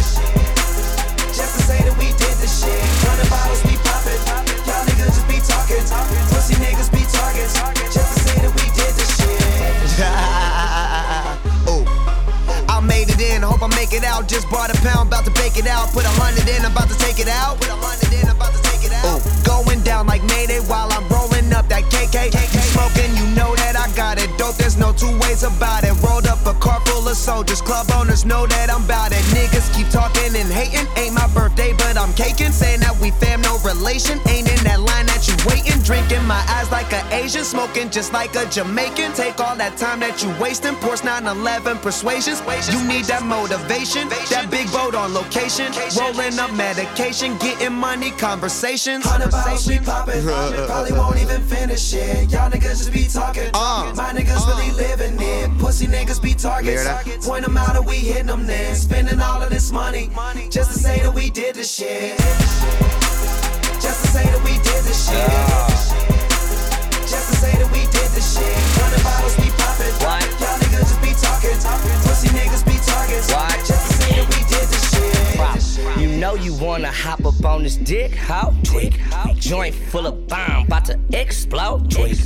Just 1.37 1.53
to 1.53 1.62
say 1.68 1.76
that 1.84 1.93
we 2.01 2.09
did 2.16 2.32
this 2.41 2.64
shit. 2.64 2.80
Hundred 3.05 3.28
bottles 3.28 3.61
we 3.68 3.76
poppin', 3.84 4.16
y'all 4.64 4.80
niggas 4.89 5.20
just 5.20 5.28
be 5.28 5.37
talking. 5.45 5.84
Pussy 6.32 6.57
niggas 6.57 6.89
be 6.89 7.05
targets, 7.12 7.53
just 7.93 8.09
to 8.09 8.18
say 8.24 8.41
that 8.41 8.53
we 8.57 8.64
did 8.72 8.89
this 8.97 9.11
shit. 9.20 9.37
Ooh. 11.68 11.84
I 12.72 12.80
made 12.80 13.12
it 13.12 13.20
in, 13.20 13.45
hope 13.45 13.61
I 13.61 13.68
make 13.76 13.93
it 13.93 14.01
out. 14.01 14.32
Just 14.32 14.49
bought 14.49 14.72
a 14.72 14.80
pound, 14.80 15.12
about 15.12 15.28
to 15.28 15.30
bake 15.37 15.61
it 15.61 15.68
out. 15.68 15.93
Put 15.93 16.09
a 16.09 16.14
hundred 16.16 16.49
in, 16.49 16.64
about 16.64 16.89
to 16.89 16.97
take 16.97 17.20
it 17.20 17.28
out. 17.28 17.61
Put 17.61 17.68
a 17.68 17.76
hundred 17.76 18.16
in, 18.16 18.24
about 18.32 18.57
to 18.57 18.61
take 18.72 18.89
it 18.89 18.97
out. 18.97 19.05
Ooh. 19.05 19.20
Going 19.45 19.84
down 19.84 20.09
like 20.09 20.24
Mayday 20.24 20.64
while 20.64 20.89
I'm 20.89 21.05
rolling 21.12 21.53
up 21.53 21.68
that 21.68 21.84
KK. 21.93 22.32
You 22.32 22.64
smoking, 22.72 23.12
you 23.12 23.28
know 23.37 23.45
got 23.97 24.20
it 24.20 24.30
dope, 24.36 24.55
there's 24.57 24.76
no 24.76 24.92
two 24.92 25.11
ways 25.20 25.42
about 25.42 25.82
it. 25.82 25.94
Rolled 26.05 26.26
up 26.26 26.44
a 26.47 26.53
car 26.61 26.80
full 26.84 27.09
of 27.09 27.16
soldiers, 27.16 27.62
club 27.62 27.86
owners 27.97 28.24
know 28.26 28.47
that 28.47 28.70
I'm 28.70 28.86
bout 28.86 29.11
it. 29.11 29.24
Niggas 29.32 29.74
keep 29.74 29.88
talking 29.88 30.36
and 30.36 30.53
hating, 30.53 30.86
ain't 31.01 31.14
my 31.14 31.26
birthday, 31.32 31.72
but 31.72 31.97
I'm 31.97 32.12
caking. 32.12 32.53
Saying 32.53 32.80
that 32.80 32.94
we 33.01 33.11
fam, 33.12 33.40
no 33.40 33.57
relation, 33.64 34.20
ain't 34.28 34.47
in 34.53 34.62
that 34.68 34.80
line 34.80 35.07
that 35.07 35.26
you 35.26 35.34
waiting. 35.49 35.80
Drinking 35.82 36.24
my 36.28 36.44
eyes 36.53 36.70
like 36.70 36.92
an 36.92 37.05
Asian, 37.11 37.42
smoking 37.42 37.88
just 37.88 38.12
like 38.12 38.36
a 38.36 38.44
Jamaican. 38.47 39.14
Take 39.14 39.40
all 39.40 39.57
that 39.57 39.78
time 39.78 40.01
that 40.01 40.22
you 40.22 40.28
wasting, 40.38 40.74
Porsche 40.76 41.05
911 41.05 41.78
persuasions. 41.78 42.44
You 42.68 42.84
need 42.84 43.07
that 43.07 43.24
motivation, 43.24 44.09
that 44.28 44.49
big 44.51 44.70
boat 44.70 44.94
on 44.94 45.14
location. 45.14 45.72
Rolling 45.97 46.38
up 46.38 46.53
medication, 46.53 47.38
getting 47.38 47.72
money, 47.72 48.11
conversations. 48.12 49.07
Hundred 49.07 49.30
bottles 49.30 49.66
we 49.66 49.78
poppin', 49.78 50.22
probably 50.68 50.92
won't 50.92 51.16
even 51.18 51.40
finish 51.42 51.94
it. 51.94 52.30
Y'all 52.30 52.51
niggas 52.51 52.84
just 52.84 52.92
be 52.92 53.09
talking. 53.09 53.49
Uh. 53.55 53.86
My 53.95 54.12
niggas 54.12 54.47
really 54.49 54.70
living 54.72 55.16
it. 55.20 55.59
Pussy 55.59 55.87
niggas 55.87 56.20
be 56.20 56.34
targets. 56.34 56.87
Point 57.26 57.45
them 57.45 57.57
out 57.57 57.76
and 57.76 57.87
we 57.87 57.97
hitting 57.97 58.26
them 58.26 58.47
then. 58.47 58.74
Spending 58.74 59.20
all 59.20 59.43
of 59.43 59.51
this 59.51 59.70
money 59.70 60.11
just 60.51 60.72
to 60.72 60.78
say 60.78 61.01
that 61.01 61.14
we 61.14 61.30
did 61.30 61.55
this 61.55 61.72
shit. 61.72 62.18
Just 63.80 64.03
to 64.03 64.09
say 64.09 64.24
that 64.24 64.43
we 64.45 64.55
did 64.64 64.82
this 64.84 65.09
shit. 65.09 65.28
Just 67.07 67.30
to 67.30 67.37
say 67.37 67.53
that 67.53 67.70
we 67.72 67.80
did 67.93 68.11
this 68.16 68.37
shit. 68.37 68.57
Hundred 68.80 69.03
bottles 69.05 69.37
we 69.39 69.51
poppin'. 69.55 69.95
Y'all 70.41 70.59
niggas 70.59 70.89
just 70.91 71.01
be 71.01 71.12
talking. 71.14 71.57
Pussy 72.03 72.28
niggas 72.28 72.64
be 72.64 72.76
targets. 72.84 73.28
Just 73.68 73.95
know 76.17 76.35
you 76.35 76.55
wanna 76.55 76.91
hop 76.91 77.25
up 77.27 77.45
on 77.45 77.62
this 77.62 77.77
dick, 77.77 78.14
how? 78.14 78.55
Tweak. 78.64 78.99
Joint 79.35 79.75
full 79.75 80.07
of 80.07 80.27
bomb, 80.27 80.67
about 80.67 80.87
to 80.87 80.99
explode. 81.12 81.91
Tweak. 81.91 82.17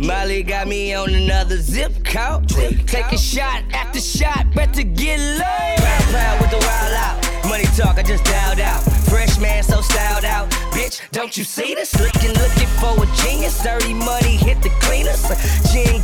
Molly 0.00 0.42
got 0.42 0.66
me 0.66 0.94
on 0.94 1.14
another 1.14 1.56
zip 1.56 1.92
code. 2.04 2.48
Tweak. 2.48 2.86
Take 2.86 3.12
a 3.12 3.18
shot 3.18 3.62
after 3.72 4.00
shot, 4.00 4.52
better 4.54 4.82
get 4.82 5.20
low. 5.20 5.76
Proud, 5.76 6.02
proud 6.10 6.40
with 6.40 6.50
the 6.50 6.58
wild 6.58 6.94
out. 6.94 7.48
Money 7.48 7.64
talk, 7.76 7.96
I 7.96 8.02
just 8.02 8.24
dialed 8.24 8.58
out. 8.58 8.80
Fresh 9.08 9.38
man, 9.38 9.62
so 9.62 9.80
styled 9.80 10.24
out. 10.24 10.50
Bitch, 10.72 11.00
don't 11.12 11.36
you 11.36 11.44
see 11.44 11.74
this? 11.74 11.94
Looking, 12.00 12.32
looking 12.34 12.68
for 12.80 13.00
a 13.00 13.06
genius. 13.22 13.62
Dirty 13.62 13.94
money 13.94 14.36
hit 14.36 14.60
the 14.62 14.70
cleaners. 14.80 15.22
Gin 15.72 15.95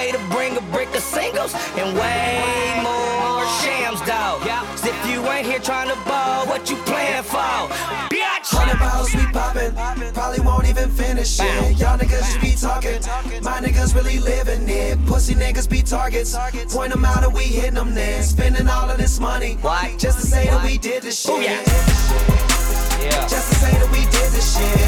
Way 0.00 0.12
to 0.12 0.18
bring 0.30 0.56
a 0.56 0.62
brick 0.72 0.88
of 0.94 1.02
singles 1.02 1.52
and 1.76 1.94
way 1.94 2.80
more 2.82 3.44
shams, 3.60 4.00
dog. 4.08 4.40
If 4.82 4.96
you 5.10 5.20
ain't 5.28 5.46
here 5.46 5.58
trying 5.58 5.90
to 5.90 5.96
ball, 6.08 6.46
what 6.46 6.70
you 6.70 6.76
playing 6.88 7.22
for? 7.22 7.68
Bitch! 8.08 8.48
Hundred 8.48 8.78
bottles 8.78 9.14
we 9.14 9.26
poppin', 9.26 9.74
probably 10.14 10.40
won't 10.40 10.66
even 10.66 10.88
finish 10.88 11.38
it. 11.38 11.78
Y'all 11.78 11.98
niggas 11.98 12.24
just 12.32 12.40
be 12.40 12.52
talking, 12.56 12.98
my 13.44 13.60
niggas 13.60 13.94
really 13.94 14.18
living 14.20 14.66
it. 14.70 14.96
Pussy 15.04 15.34
niggas 15.34 15.68
be 15.68 15.82
targets, 15.82 16.34
point 16.74 16.94
them 16.94 17.04
out 17.04 17.22
and 17.22 17.34
we 17.34 17.42
hitting 17.42 17.74
them 17.74 17.92
then. 17.94 18.22
Spending 18.22 18.68
all 18.68 18.88
of 18.88 18.96
this 18.96 19.20
money, 19.20 19.58
just 19.98 20.18
to 20.18 20.26
say 20.26 20.46
that 20.46 20.64
we 20.64 20.78
did 20.78 21.02
this 21.02 21.20
shit. 21.20 21.62
Just 23.28 23.50
to 23.50 23.54
say 23.54 23.72
that 23.72 23.90
we 23.92 24.00
did 24.08 24.32
this 24.32 24.56
shit. 24.56 24.80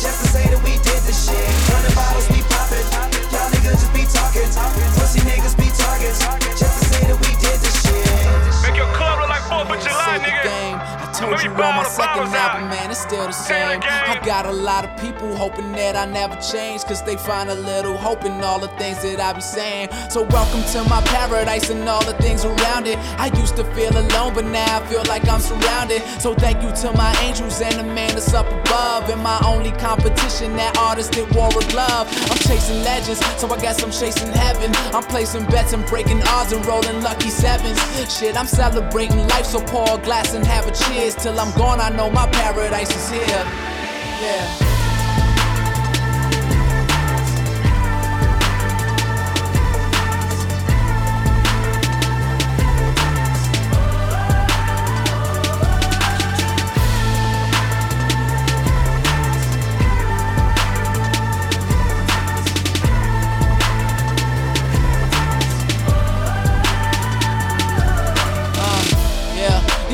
Just 0.00 0.22
to 0.22 0.28
say 0.32 0.48
that 0.48 0.62
we 0.64 0.72
did 0.80 1.02
this 1.04 1.28
shit. 1.28 1.44
Hundred 1.68 1.94
bottles 1.94 2.26
we 2.30 2.53
be 4.04 4.12
talking. 4.12 4.50
Pussy 4.94 5.20
niggas 5.20 5.56
be 5.56 5.68
targets, 5.76 6.18
just 6.58 6.83
told 11.14 11.40
you 11.42 11.50
on 11.50 11.76
my 11.76 11.84
second 11.84 12.34
album, 12.34 12.68
man, 12.68 12.90
it's 12.90 13.00
still 13.00 13.26
the 13.26 13.32
same. 13.32 13.80
I 13.84 14.20
got 14.24 14.46
a 14.46 14.52
lot 14.52 14.84
of 14.84 15.00
people 15.00 15.36
hoping 15.36 15.70
that 15.72 15.94
I 15.94 16.06
never 16.06 16.34
change, 16.40 16.82
cause 16.82 17.02
they 17.04 17.16
find 17.16 17.50
a 17.50 17.54
little 17.54 17.96
hope 17.96 18.24
in 18.24 18.32
all 18.42 18.58
the 18.58 18.68
things 18.78 19.00
that 19.02 19.20
I 19.20 19.32
be 19.32 19.40
saying. 19.40 19.90
So, 20.10 20.22
welcome 20.22 20.62
to 20.72 20.82
my 20.88 21.00
paradise 21.02 21.70
and 21.70 21.88
all 21.88 22.04
the 22.04 22.14
things 22.14 22.44
around 22.44 22.86
it. 22.86 22.98
I 23.18 23.26
used 23.38 23.54
to 23.56 23.64
feel 23.74 23.96
alone, 23.96 24.34
but 24.34 24.44
now 24.44 24.80
I 24.80 24.86
feel 24.86 25.04
like 25.04 25.28
I'm 25.28 25.40
surrounded. 25.40 26.02
So, 26.20 26.34
thank 26.34 26.62
you 26.62 26.70
to 26.82 26.92
my 26.96 27.14
angels 27.22 27.60
and 27.60 27.74
the 27.78 27.84
man 27.84 28.14
that's 28.14 28.34
up 28.34 28.50
above. 28.50 29.08
And 29.08 29.22
my 29.22 29.38
only 29.46 29.70
competition, 29.72 30.56
that 30.56 30.76
artist 30.78 31.12
that 31.12 31.30
wore 31.32 31.48
a 31.48 31.64
glove. 31.70 32.08
I'm 32.30 32.38
chasing 32.38 32.82
legends, 32.82 33.24
so 33.38 33.48
I 33.48 33.60
guess 33.60 33.82
I'm 33.84 33.92
chasing 33.92 34.32
heaven. 34.32 34.72
I'm 34.92 35.04
placing 35.04 35.46
bets 35.46 35.72
and 35.72 35.86
breaking 35.86 36.22
odds 36.34 36.52
and 36.52 36.64
rolling 36.66 37.02
lucky 37.02 37.30
sevens. 37.30 37.78
Shit, 38.12 38.36
I'm 38.36 38.46
celebrating 38.46 39.28
life, 39.28 39.46
so 39.46 39.60
pour 39.60 39.88
a 39.88 40.02
glass 40.02 40.34
and 40.34 40.44
have 40.46 40.66
a 40.66 40.72
cheers. 40.72 41.13
Till 41.18 41.38
I'm 41.38 41.56
gone, 41.56 41.80
I 41.80 41.88
know 41.90 42.10
my 42.10 42.26
paradise 42.26 42.90
is 42.90 43.10
here. 43.10 43.44
Yeah. 44.20 44.73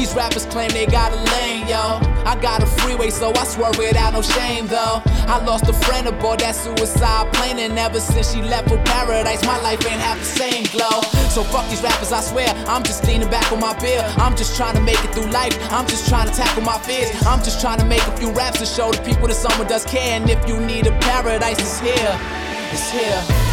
These 0.00 0.14
rappers 0.14 0.46
claim 0.46 0.70
they 0.70 0.86
got 0.86 1.12
a 1.12 1.20
lane, 1.36 1.68
yo. 1.68 2.00
I 2.24 2.34
got 2.40 2.62
a 2.62 2.66
freeway, 2.66 3.10
so 3.10 3.32
I 3.34 3.44
swear 3.44 3.70
without 3.76 4.14
no 4.14 4.22
shame, 4.22 4.66
though. 4.66 5.02
I 5.28 5.44
lost 5.44 5.68
a 5.68 5.74
friend 5.74 6.06
aboard 6.06 6.40
that 6.40 6.56
suicide 6.56 7.30
plane, 7.34 7.58
and 7.58 7.78
ever 7.78 8.00
since 8.00 8.32
she 8.32 8.40
left 8.40 8.70
for 8.70 8.78
paradise, 8.78 9.44
my 9.44 9.60
life 9.60 9.84
ain't 9.84 10.00
have 10.00 10.18
the 10.18 10.24
same 10.24 10.64
glow. 10.72 11.02
So 11.28 11.44
fuck 11.44 11.68
these 11.68 11.82
rappers, 11.82 12.12
I 12.12 12.22
swear. 12.22 12.48
I'm 12.66 12.82
just 12.82 13.06
leaning 13.06 13.28
back 13.28 13.52
on 13.52 13.60
my 13.60 13.78
beer. 13.78 14.02
I'm 14.16 14.34
just 14.36 14.56
trying 14.56 14.74
to 14.74 14.80
make 14.80 15.02
it 15.04 15.12
through 15.12 15.30
life. 15.30 15.54
I'm 15.70 15.86
just 15.86 16.08
trying 16.08 16.28
to 16.28 16.34
tackle 16.34 16.62
my 16.62 16.78
fears. 16.78 17.10
I'm 17.26 17.44
just 17.44 17.60
trying 17.60 17.78
to 17.80 17.84
make 17.84 18.02
a 18.06 18.16
few 18.16 18.30
raps 18.32 18.58
to 18.60 18.66
show 18.66 18.90
the 18.90 19.02
people 19.02 19.28
that 19.28 19.36
someone 19.36 19.68
does 19.68 19.84
care. 19.84 20.16
And 20.16 20.30
if 20.30 20.40
you 20.48 20.58
need 20.60 20.86
a 20.86 20.92
paradise, 21.00 21.58
it's 21.58 21.78
here. 21.78 22.16
It's 22.72 22.90
here. 22.90 23.49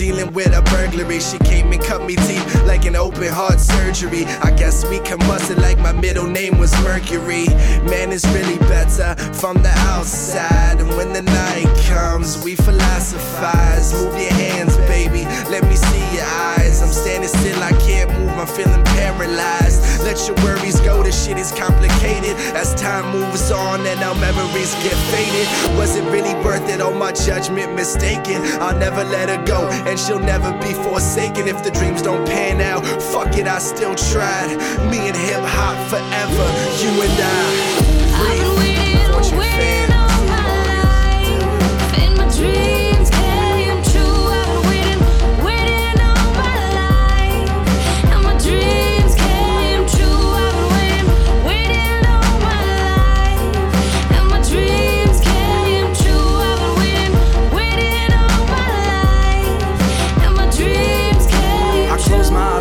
Dealing 0.00 0.32
with 0.32 0.56
a 0.56 0.62
burglary. 0.62 1.20
She 1.20 1.36
came 1.40 1.72
and 1.72 1.82
cut 1.82 2.02
me 2.06 2.16
deep 2.16 2.42
like 2.64 2.86
an 2.86 2.96
open 2.96 3.28
heart 3.28 3.60
surgery. 3.60 4.24
I 4.40 4.50
guess 4.50 4.82
we 4.88 4.98
combusted 5.00 5.58
like 5.58 5.78
my 5.78 5.92
middle 5.92 6.26
name 6.26 6.56
was 6.58 6.72
Mercury. 6.82 7.48
Man, 7.84 8.10
it's 8.10 8.26
really 8.28 8.56
better 8.60 9.14
from 9.34 9.62
the 9.62 9.74
outside. 9.92 10.80
And 10.80 10.88
when 10.96 11.12
the 11.12 11.20
night 11.20 11.68
comes, 11.84 12.42
we 12.42 12.56
philosophize. 12.56 13.92
Move 13.92 14.14
your 14.14 14.32
hands, 14.32 14.69
baby, 15.08 15.24
let 15.48 15.62
me 15.64 15.76
see 15.76 16.16
your 16.16 16.24
eyes. 16.24 16.82
I'm 16.82 16.92
standing 16.92 17.28
still, 17.28 17.62
I 17.62 17.72
can't 17.86 18.10
move 18.18 18.30
I'm 18.30 18.46
feeling 18.46 18.84
paralyzed. 18.96 19.80
Let 20.04 20.18
your 20.26 20.36
worries 20.44 20.80
go, 20.80 21.02
this 21.02 21.24
shit 21.24 21.38
is 21.38 21.52
complicated. 21.52 22.34
As 22.54 22.74
time 22.74 23.06
moves 23.12 23.50
on 23.50 23.86
and 23.86 24.00
our 24.00 24.14
memories 24.14 24.74
get 24.84 24.96
faded. 25.12 25.46
Was 25.78 25.96
it 25.96 26.04
really 26.10 26.34
worth 26.44 26.68
it? 26.68 26.80
Oh, 26.80 26.92
my 26.92 27.12
judgment 27.12 27.74
mistaken. 27.74 28.42
I'll 28.60 28.78
never 28.78 29.04
let 29.04 29.28
her 29.28 29.42
go, 29.44 29.68
and 29.88 29.98
she'll 29.98 30.26
never 30.34 30.52
be 30.58 30.72
forsaken. 30.74 31.48
If 31.48 31.64
the 31.64 31.70
dreams 31.70 32.02
don't 32.02 32.26
pan 32.26 32.60
out, 32.60 32.84
fuck 33.12 33.36
it, 33.36 33.46
I 33.46 33.58
still 33.58 33.94
tried. 33.94 34.48
Me 34.90 35.08
and 35.08 35.16
hip 35.16 35.44
hop 35.56 35.76
forever, 35.88 36.46
you 36.80 36.90
and 37.06 37.18
I. 37.20 37.90
Free, 38.20 38.59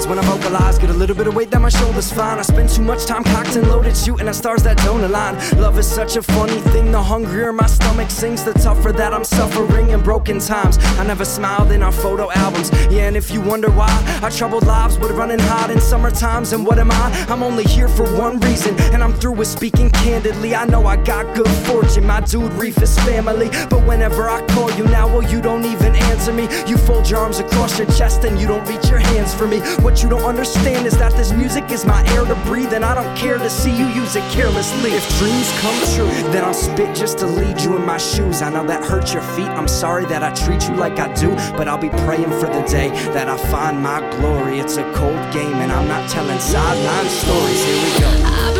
when 0.09 0.17
I 0.17 0.23
vocalize, 0.23 0.79
get 0.79 0.89
a 0.89 0.93
little 0.93 1.15
bit 1.15 1.27
of 1.27 1.35
weight 1.35 1.51
down 1.51 1.61
my 1.61 1.69
shoulders, 1.69 2.11
fine. 2.11 2.39
I 2.39 2.41
spend 2.41 2.69
too 2.69 2.81
much 2.81 3.05
time 3.05 3.23
cocked 3.23 3.55
and 3.55 3.67
loaded, 3.69 3.95
shooting 3.95 4.27
at 4.27 4.33
stars 4.33 4.63
that 4.63 4.77
don't 4.77 5.03
align. 5.03 5.35
Love 5.59 5.77
is 5.77 5.87
such 5.87 6.15
a 6.15 6.23
funny 6.23 6.59
thing, 6.71 6.91
the 6.91 7.01
hungrier 7.01 7.53
my 7.53 7.67
stomach 7.67 8.09
sings, 8.09 8.43
the 8.43 8.53
tougher 8.53 8.91
that 8.91 9.13
I'm 9.13 9.23
suffering 9.23 9.91
in 9.91 10.01
broken 10.01 10.39
times. 10.39 10.79
I 10.97 11.05
never 11.05 11.23
smiled 11.23 11.71
in 11.71 11.83
our 11.83 11.91
photo 11.91 12.31
albums, 12.31 12.71
yeah, 12.89 13.07
and 13.07 13.15
if 13.15 13.29
you 13.29 13.39
wonder 13.39 13.69
why, 13.69 13.91
our 14.23 14.31
troubled 14.31 14.65
lives 14.65 14.97
would 14.97 15.11
running 15.11 15.37
hot 15.39 15.69
in 15.69 15.79
summer 15.79 16.09
times. 16.09 16.53
And 16.53 16.65
what 16.65 16.79
am 16.79 16.89
I? 16.89 17.25
I'm 17.29 17.43
only 17.43 17.63
here 17.65 17.87
for 17.87 18.05
one 18.17 18.39
reason, 18.39 18.75
and 18.93 19.03
I'm 19.03 19.13
through 19.13 19.33
with 19.33 19.47
speaking 19.47 19.91
candidly. 19.91 20.55
I 20.55 20.65
know 20.65 20.87
I 20.87 20.95
got 20.95 21.35
good 21.35 21.51
fortune, 21.67 22.07
my 22.07 22.21
dude 22.21 22.51
Reef 22.53 22.81
is 22.81 22.97
family, 23.01 23.49
but 23.69 23.85
whenever 23.85 24.27
I 24.27 24.43
call 24.47 24.71
you 24.71 24.85
now, 24.85 25.07
well, 25.07 25.29
you 25.31 25.39
don't 25.39 25.65
even 25.65 25.95
answer 25.95 26.33
me. 26.33 26.47
You 26.65 26.77
fold 26.77 27.07
your 27.07 27.19
arms 27.19 27.37
across 27.37 27.77
your 27.77 27.87
chest 27.91 28.23
and 28.23 28.39
you 28.41 28.47
don't 28.47 28.67
reach 28.67 28.89
your 28.89 28.99
hands 28.99 29.35
for 29.35 29.45
me. 29.45 29.59
What 29.83 29.98
you 30.03 30.09
don't 30.09 30.23
understand 30.23 30.85
is 30.87 30.97
that 30.97 31.13
this 31.13 31.31
music 31.31 31.71
is 31.71 31.85
my 31.85 32.05
air 32.13 32.25
to 32.25 32.35
breathe, 32.45 32.73
and 32.73 32.85
I 32.85 32.95
don't 32.95 33.15
care 33.17 33.37
to 33.37 33.49
see 33.49 33.71
you 33.71 33.87
use 33.87 34.15
it 34.15 34.23
carelessly. 34.31 34.91
If 34.91 35.07
dreams 35.19 35.51
come 35.59 35.75
true, 35.95 36.31
then 36.31 36.43
I'll 36.43 36.53
spit 36.53 36.95
just 36.95 37.19
to 37.19 37.27
lead 37.27 37.59
you 37.61 37.75
in 37.75 37.85
my 37.85 37.97
shoes. 37.97 38.41
I 38.41 38.49
know 38.49 38.65
that 38.67 38.83
hurts 38.83 39.13
your 39.13 39.23
feet. 39.23 39.49
I'm 39.49 39.67
sorry 39.67 40.05
that 40.05 40.23
I 40.23 40.33
treat 40.33 40.67
you 40.67 40.75
like 40.75 40.99
I 40.99 41.11
do, 41.13 41.29
but 41.57 41.67
I'll 41.67 41.77
be 41.77 41.89
praying 41.89 42.31
for 42.39 42.47
the 42.47 42.63
day 42.69 42.89
that 43.13 43.27
I 43.27 43.37
find 43.49 43.81
my 43.81 43.99
glory. 44.17 44.59
It's 44.59 44.77
a 44.77 44.83
cold 44.93 45.33
game, 45.33 45.55
and 45.55 45.71
I'm 45.71 45.87
not 45.87 46.09
telling 46.09 46.39
sideline 46.39 47.09
stories. 47.09 47.63
Here 47.65 47.83
we 47.83 47.99
go. 47.99 48.58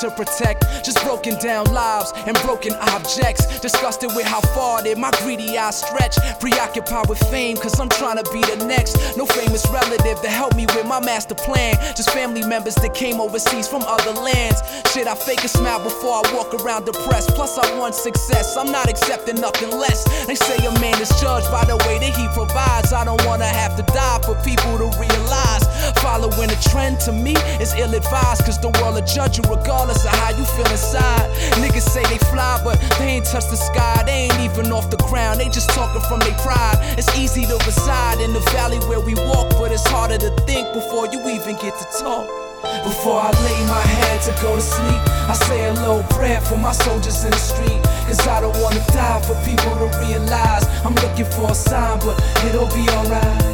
To 0.00 0.10
protect. 0.10 0.62
Just 0.84 1.02
broken 1.04 1.38
down 1.40 1.66
lives 1.72 2.12
and 2.26 2.36
broken 2.42 2.72
objects. 2.94 3.60
Disgusted 3.60 4.10
with 4.14 4.26
how 4.26 4.40
far 4.54 4.82
did 4.82 4.98
my 4.98 5.10
greedy 5.22 5.58
eyes 5.58 5.80
stretch. 5.82 6.16
Preoccupied 6.40 7.08
with 7.08 7.18
fame, 7.30 7.56
cause 7.56 7.78
I'm 7.80 7.88
trying 7.88 8.22
to 8.22 8.30
be 8.32 8.40
the 8.40 8.64
next. 8.66 9.16
No 9.16 9.26
famous 9.26 9.66
relative 9.70 10.20
to 10.22 10.28
help 10.28 10.54
me 10.54 10.66
with 10.66 10.86
my 10.86 11.00
master 11.00 11.34
plan. 11.34 11.74
Just 11.96 12.10
family 12.10 12.44
members 12.46 12.74
that 12.76 12.94
came 12.94 13.20
overseas 13.20 13.66
from 13.66 13.82
other 13.86 14.12
lands. 14.12 14.62
Shit, 14.92 15.06
I 15.06 15.14
fake 15.14 15.42
a 15.44 15.48
smile 15.48 15.82
before 15.82 16.22
I 16.22 16.34
walk 16.34 16.54
around 16.54 16.86
depressed. 16.86 17.30
Plus, 17.30 17.58
I 17.58 17.78
want 17.78 17.94
success, 17.94 18.56
I'm 18.56 18.70
not 18.70 18.88
accepting 18.88 19.40
nothing 19.40 19.70
less. 19.70 20.04
They 20.26 20.34
say 20.34 20.64
a 20.64 20.72
man 20.80 21.00
is 21.00 21.10
judged 21.20 21.50
by 21.50 21.64
the 21.64 21.76
way 21.88 21.98
that 21.98 22.14
he 22.14 22.26
provides. 22.34 22.92
I 22.92 23.04
don't 23.04 23.24
wanna 23.26 23.46
have 23.46 23.76
to 23.76 23.82
die 23.92 24.20
for 24.24 24.34
people 24.42 24.78
to 24.78 24.88
realize. 24.98 25.67
Following 25.96 26.50
a 26.50 26.60
trend 26.70 27.00
to 27.00 27.12
me 27.12 27.34
is 27.60 27.74
ill 27.74 27.94
advised, 27.94 28.44
cause 28.44 28.58
the 28.60 28.68
world 28.80 28.94
will 28.94 29.06
judge 29.06 29.38
you 29.38 29.44
regardless 29.48 30.04
of 30.04 30.10
how 30.10 30.30
you 30.30 30.44
feel 30.44 30.68
inside. 30.70 31.28
Niggas 31.62 31.88
say 31.88 32.02
they 32.04 32.18
fly, 32.30 32.60
but 32.62 32.78
they 32.98 33.18
ain't 33.18 33.26
touch 33.26 33.46
the 33.48 33.56
sky. 33.56 34.02
They 34.04 34.28
ain't 34.28 34.40
even 34.40 34.72
off 34.72 34.90
the 34.90 34.96
ground, 35.08 35.40
they 35.40 35.48
just 35.48 35.70
talking 35.70 36.02
from 36.02 36.20
their 36.20 36.36
pride. 36.38 36.76
It's 36.98 37.08
easy 37.16 37.46
to 37.46 37.56
reside 37.64 38.20
in 38.20 38.32
the 38.32 38.40
valley 38.52 38.78
where 38.88 39.00
we 39.00 39.14
walk, 39.14 39.50
but 39.58 39.72
it's 39.72 39.86
harder 39.86 40.18
to 40.18 40.30
think 40.44 40.72
before 40.72 41.06
you 41.06 41.20
even 41.28 41.56
get 41.56 41.76
to 41.78 41.86
talk. 41.98 42.26
Before 42.84 43.20
I 43.20 43.30
lay 43.30 43.60
my 43.66 43.80
head 43.80 44.22
to 44.22 44.32
go 44.42 44.56
to 44.56 44.62
sleep, 44.62 45.00
I 45.30 45.34
say 45.46 45.68
a 45.68 45.72
little 45.74 46.02
prayer 46.14 46.40
for 46.40 46.56
my 46.56 46.72
soldiers 46.72 47.24
in 47.24 47.30
the 47.30 47.38
street. 47.38 47.82
Cause 48.06 48.26
I 48.26 48.40
don't 48.40 48.56
wanna 48.60 48.84
die 48.92 49.20
for 49.22 49.36
people 49.44 49.72
to 49.78 49.88
realize 50.04 50.66
I'm 50.84 50.94
looking 50.94 51.26
for 51.26 51.50
a 51.50 51.54
sign, 51.54 51.98
but 52.00 52.18
it'll 52.44 52.66
be 52.74 52.88
alright. 52.90 53.47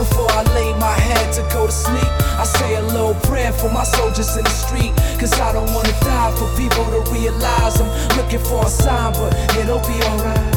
Before 0.00 0.30
I 0.30 0.44
lay 0.54 0.72
my 0.78 0.96
head 0.98 1.30
to 1.34 1.42
go 1.52 1.66
to 1.66 1.72
sleep, 1.72 2.10
I 2.40 2.44
say 2.44 2.76
a 2.76 2.80
little 2.80 3.12
prayer 3.28 3.52
for 3.52 3.68
my 3.68 3.84
soldiers 3.84 4.34
in 4.34 4.44
the 4.44 4.48
street. 4.48 4.94
Cause 5.20 5.38
I 5.38 5.52
don't 5.52 5.70
wanna 5.74 5.92
die 6.00 6.32
for 6.38 6.48
people 6.56 6.86
to 6.86 7.00
realize 7.12 7.78
I'm 7.78 8.16
looking 8.16 8.38
for 8.38 8.64
a 8.64 8.70
sign, 8.70 9.12
but 9.12 9.34
it'll 9.58 9.78
be 9.80 10.02
alright. 10.04 10.49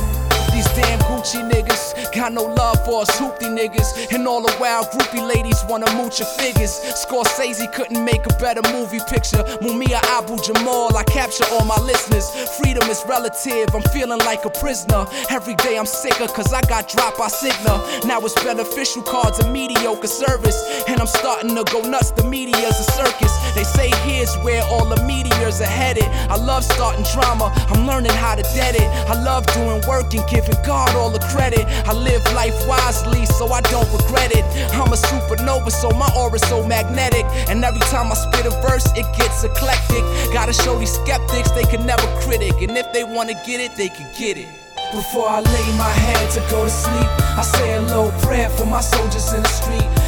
These 0.54 0.70
damn 0.74 1.00
Gucci 1.00 1.42
niggas 1.50 2.14
got 2.14 2.32
no 2.32 2.44
love 2.44 2.86
for 2.86 3.02
us 3.02 3.10
hoopty 3.20 3.50
niggas. 3.50 4.14
And 4.14 4.28
all 4.28 4.42
the 4.42 4.56
wild 4.60 4.88
groupie 4.88 5.26
ladies 5.28 5.64
wanna 5.68 5.92
mooch 5.96 6.20
your 6.20 6.28
figures. 6.28 6.80
Scorsese 7.02 7.72
couldn't 7.74 8.04
make 8.04 8.26
a 8.26 8.34
better 8.40 8.62
movie 8.72 9.00
picture. 9.10 9.44
Mumia 9.62 10.00
Abu 10.18 10.38
Jamal, 10.42 10.96
I 10.96 11.04
capture 11.06 11.46
all 11.54 11.66
my 11.66 11.78
listeners. 11.78 12.30
Freedom 12.58 12.84
is 12.90 13.04
relative, 13.08 13.74
I'm 13.74 13.82
feeling 13.94 14.20
like 14.20 14.46
a 14.46 14.50
prisoner. 14.50 15.06
Every 15.30 15.56
day 15.56 15.78
I'm 15.78 15.86
sicker 15.86 16.28
cause 16.28 16.54
I 16.54 16.62
got 16.62 16.88
dropped 16.88 17.18
by 17.18 17.28
Cigna. 17.28 18.06
Now 18.06 18.20
it's 18.20 18.36
beneficial 18.44 19.02
cards 19.04 19.40
and 19.40 19.52
mediocre 19.52 20.08
service. 20.08 20.84
And 20.88 21.00
I'm 21.00 21.08
starting 21.08 21.56
to 21.56 21.64
go 21.72 21.82
nuts, 21.82 22.12
the 22.12 22.24
media's 22.24 22.80
a 22.80 22.92
circus. 22.92 23.34
They 23.56 23.64
say 23.64 23.90
here's 24.06 24.34
where 24.46 24.64
all 24.64 24.86
the 24.86 25.02
meteors 25.06 25.62
are 25.62 25.66
headed. 25.66 26.06
I 26.30 26.38
love 26.38 26.64
starting 26.64 27.06
drama, 27.14 27.52
I'm 27.70 27.88
learning 27.88 28.14
how 28.14 28.36
to 28.36 28.44
dead 28.56 28.76
it. 28.76 28.88
I 29.10 29.22
love 29.24 29.46
doing 29.48 29.82
work 29.88 30.14
and 30.14 30.28
giving 30.30 30.43
giving 30.46 30.62
God 30.64 30.96
all 30.96 31.10
the 31.10 31.20
credit. 31.20 31.66
I 31.88 31.94
live 31.94 32.24
life 32.34 32.56
wisely, 32.68 33.26
so 33.26 33.48
I 33.52 33.62
don't 33.62 33.90
regret 33.92 34.32
it. 34.32 34.44
I'm 34.74 34.92
a 34.92 34.96
supernova, 34.96 35.72
so 35.72 35.90
my 35.92 36.10
aura's 36.16 36.42
so 36.44 36.66
magnetic. 36.66 37.26
And 37.50 37.64
every 37.64 37.82
time 37.82 38.12
I 38.12 38.16
spit 38.16 38.46
a 38.46 38.52
verse, 38.62 38.86
it 38.96 39.06
gets 39.18 39.44
eclectic. 39.44 40.04
Gotta 40.34 40.54
show 40.54 40.78
these 40.78 40.94
skeptics 40.94 41.52
they 41.52 41.64
can 41.64 41.86
never 41.86 42.08
critic. 42.22 42.62
And 42.62 42.78
if 42.78 42.92
they 42.94 43.04
wanna 43.04 43.34
get 43.46 43.60
it, 43.60 43.76
they 43.76 43.90
can 43.90 44.10
get 44.18 44.38
it. 44.38 44.48
Before 44.92 45.28
I 45.28 45.40
lay 45.40 45.78
my 45.78 45.90
head 45.90 46.30
to 46.32 46.40
go 46.52 46.64
to 46.66 46.70
sleep, 46.70 47.10
I 47.38 47.42
say 47.42 47.76
a 47.76 47.82
little 47.82 48.12
prayer 48.22 48.50
for 48.50 48.66
my 48.66 48.82
soldiers 48.82 49.34
in 49.34 49.42
the 49.42 49.50
street. 49.50 50.03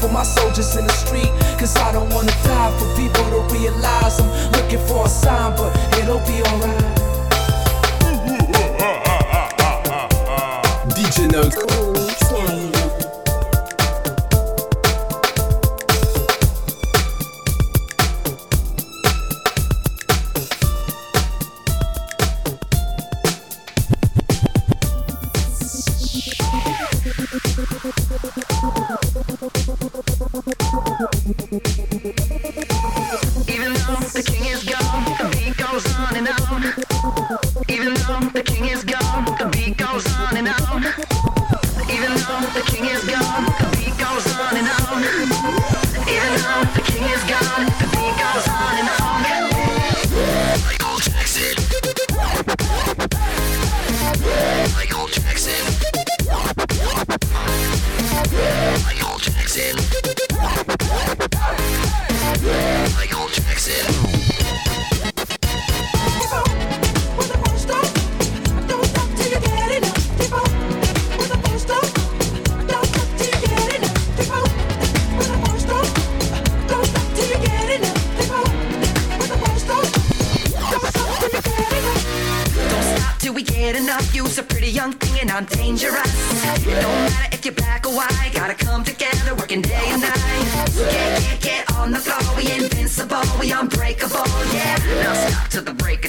for 0.00 0.08
my 0.08 0.22
soldiers 0.22 0.76
in 0.76 0.86
the 0.86 0.92
street. 0.92 1.30
Cause 1.58 1.76
I 1.76 1.92
don't 1.92 2.12
wanna 2.12 2.32
die 2.44 2.72
for 2.78 2.86
people 2.96 3.24
to 3.34 3.40
realize 3.54 4.20
I'm 4.20 4.52
looking 4.52 4.80
for 4.86 5.06
a 5.06 5.08
sign, 5.08 5.56
but 5.56 5.74
it'll 5.98 6.20
be 6.20 6.42
alright. 6.42 6.84
DJ 10.96 11.30
NOX. 11.32 11.95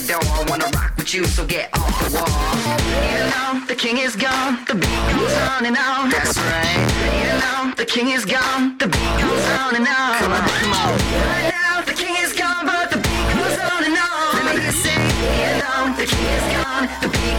door. 0.07 0.19
Wanna 0.47 0.69
rock 0.73 0.95
with 0.95 1.13
you, 1.13 1.25
so 1.25 1.45
get 1.45 1.69
off 1.73 1.91
the 1.99 2.15
wall. 2.15 2.27
You 3.13 3.23
know 3.31 3.65
the 3.67 3.75
king 3.75 3.97
is 3.97 4.15
gone, 4.15 4.63
the 4.65 4.75
beat 4.75 5.03
goes 5.11 5.35
on 5.51 5.65
and 5.65 5.77
on. 5.77 6.09
That's 6.09 6.37
right. 6.37 6.79
You 7.23 7.33
know 7.43 7.73
the 7.75 7.85
king 7.85 8.07
is 8.09 8.23
gone, 8.23 8.77
the 8.77 8.87
beat 8.87 9.15
goes 9.21 9.45
on 9.59 9.75
and 9.75 9.87
on. 9.87 10.13
Come 10.19 10.31
on, 10.31 10.47
come 10.47 10.73
on. 10.79 10.91
Right 11.27 11.51
now 11.51 11.81
the 11.81 11.93
king 11.93 12.15
is 12.23 12.31
gone, 12.33 12.65
but 12.65 12.89
the 12.89 12.99
beat 13.03 13.27
goes 13.35 13.57
on 13.59 13.81
and 13.83 13.97
on. 13.99 14.45
Let 14.47 14.55
me 14.55 14.61
just 14.63 14.81
say, 14.85 14.95
you 15.43 15.53
know 15.61 15.79
the 15.99 16.07
king 16.07 16.29
is 16.39 16.47
gone, 16.55 16.85
the 17.03 17.09
beat 17.11 17.36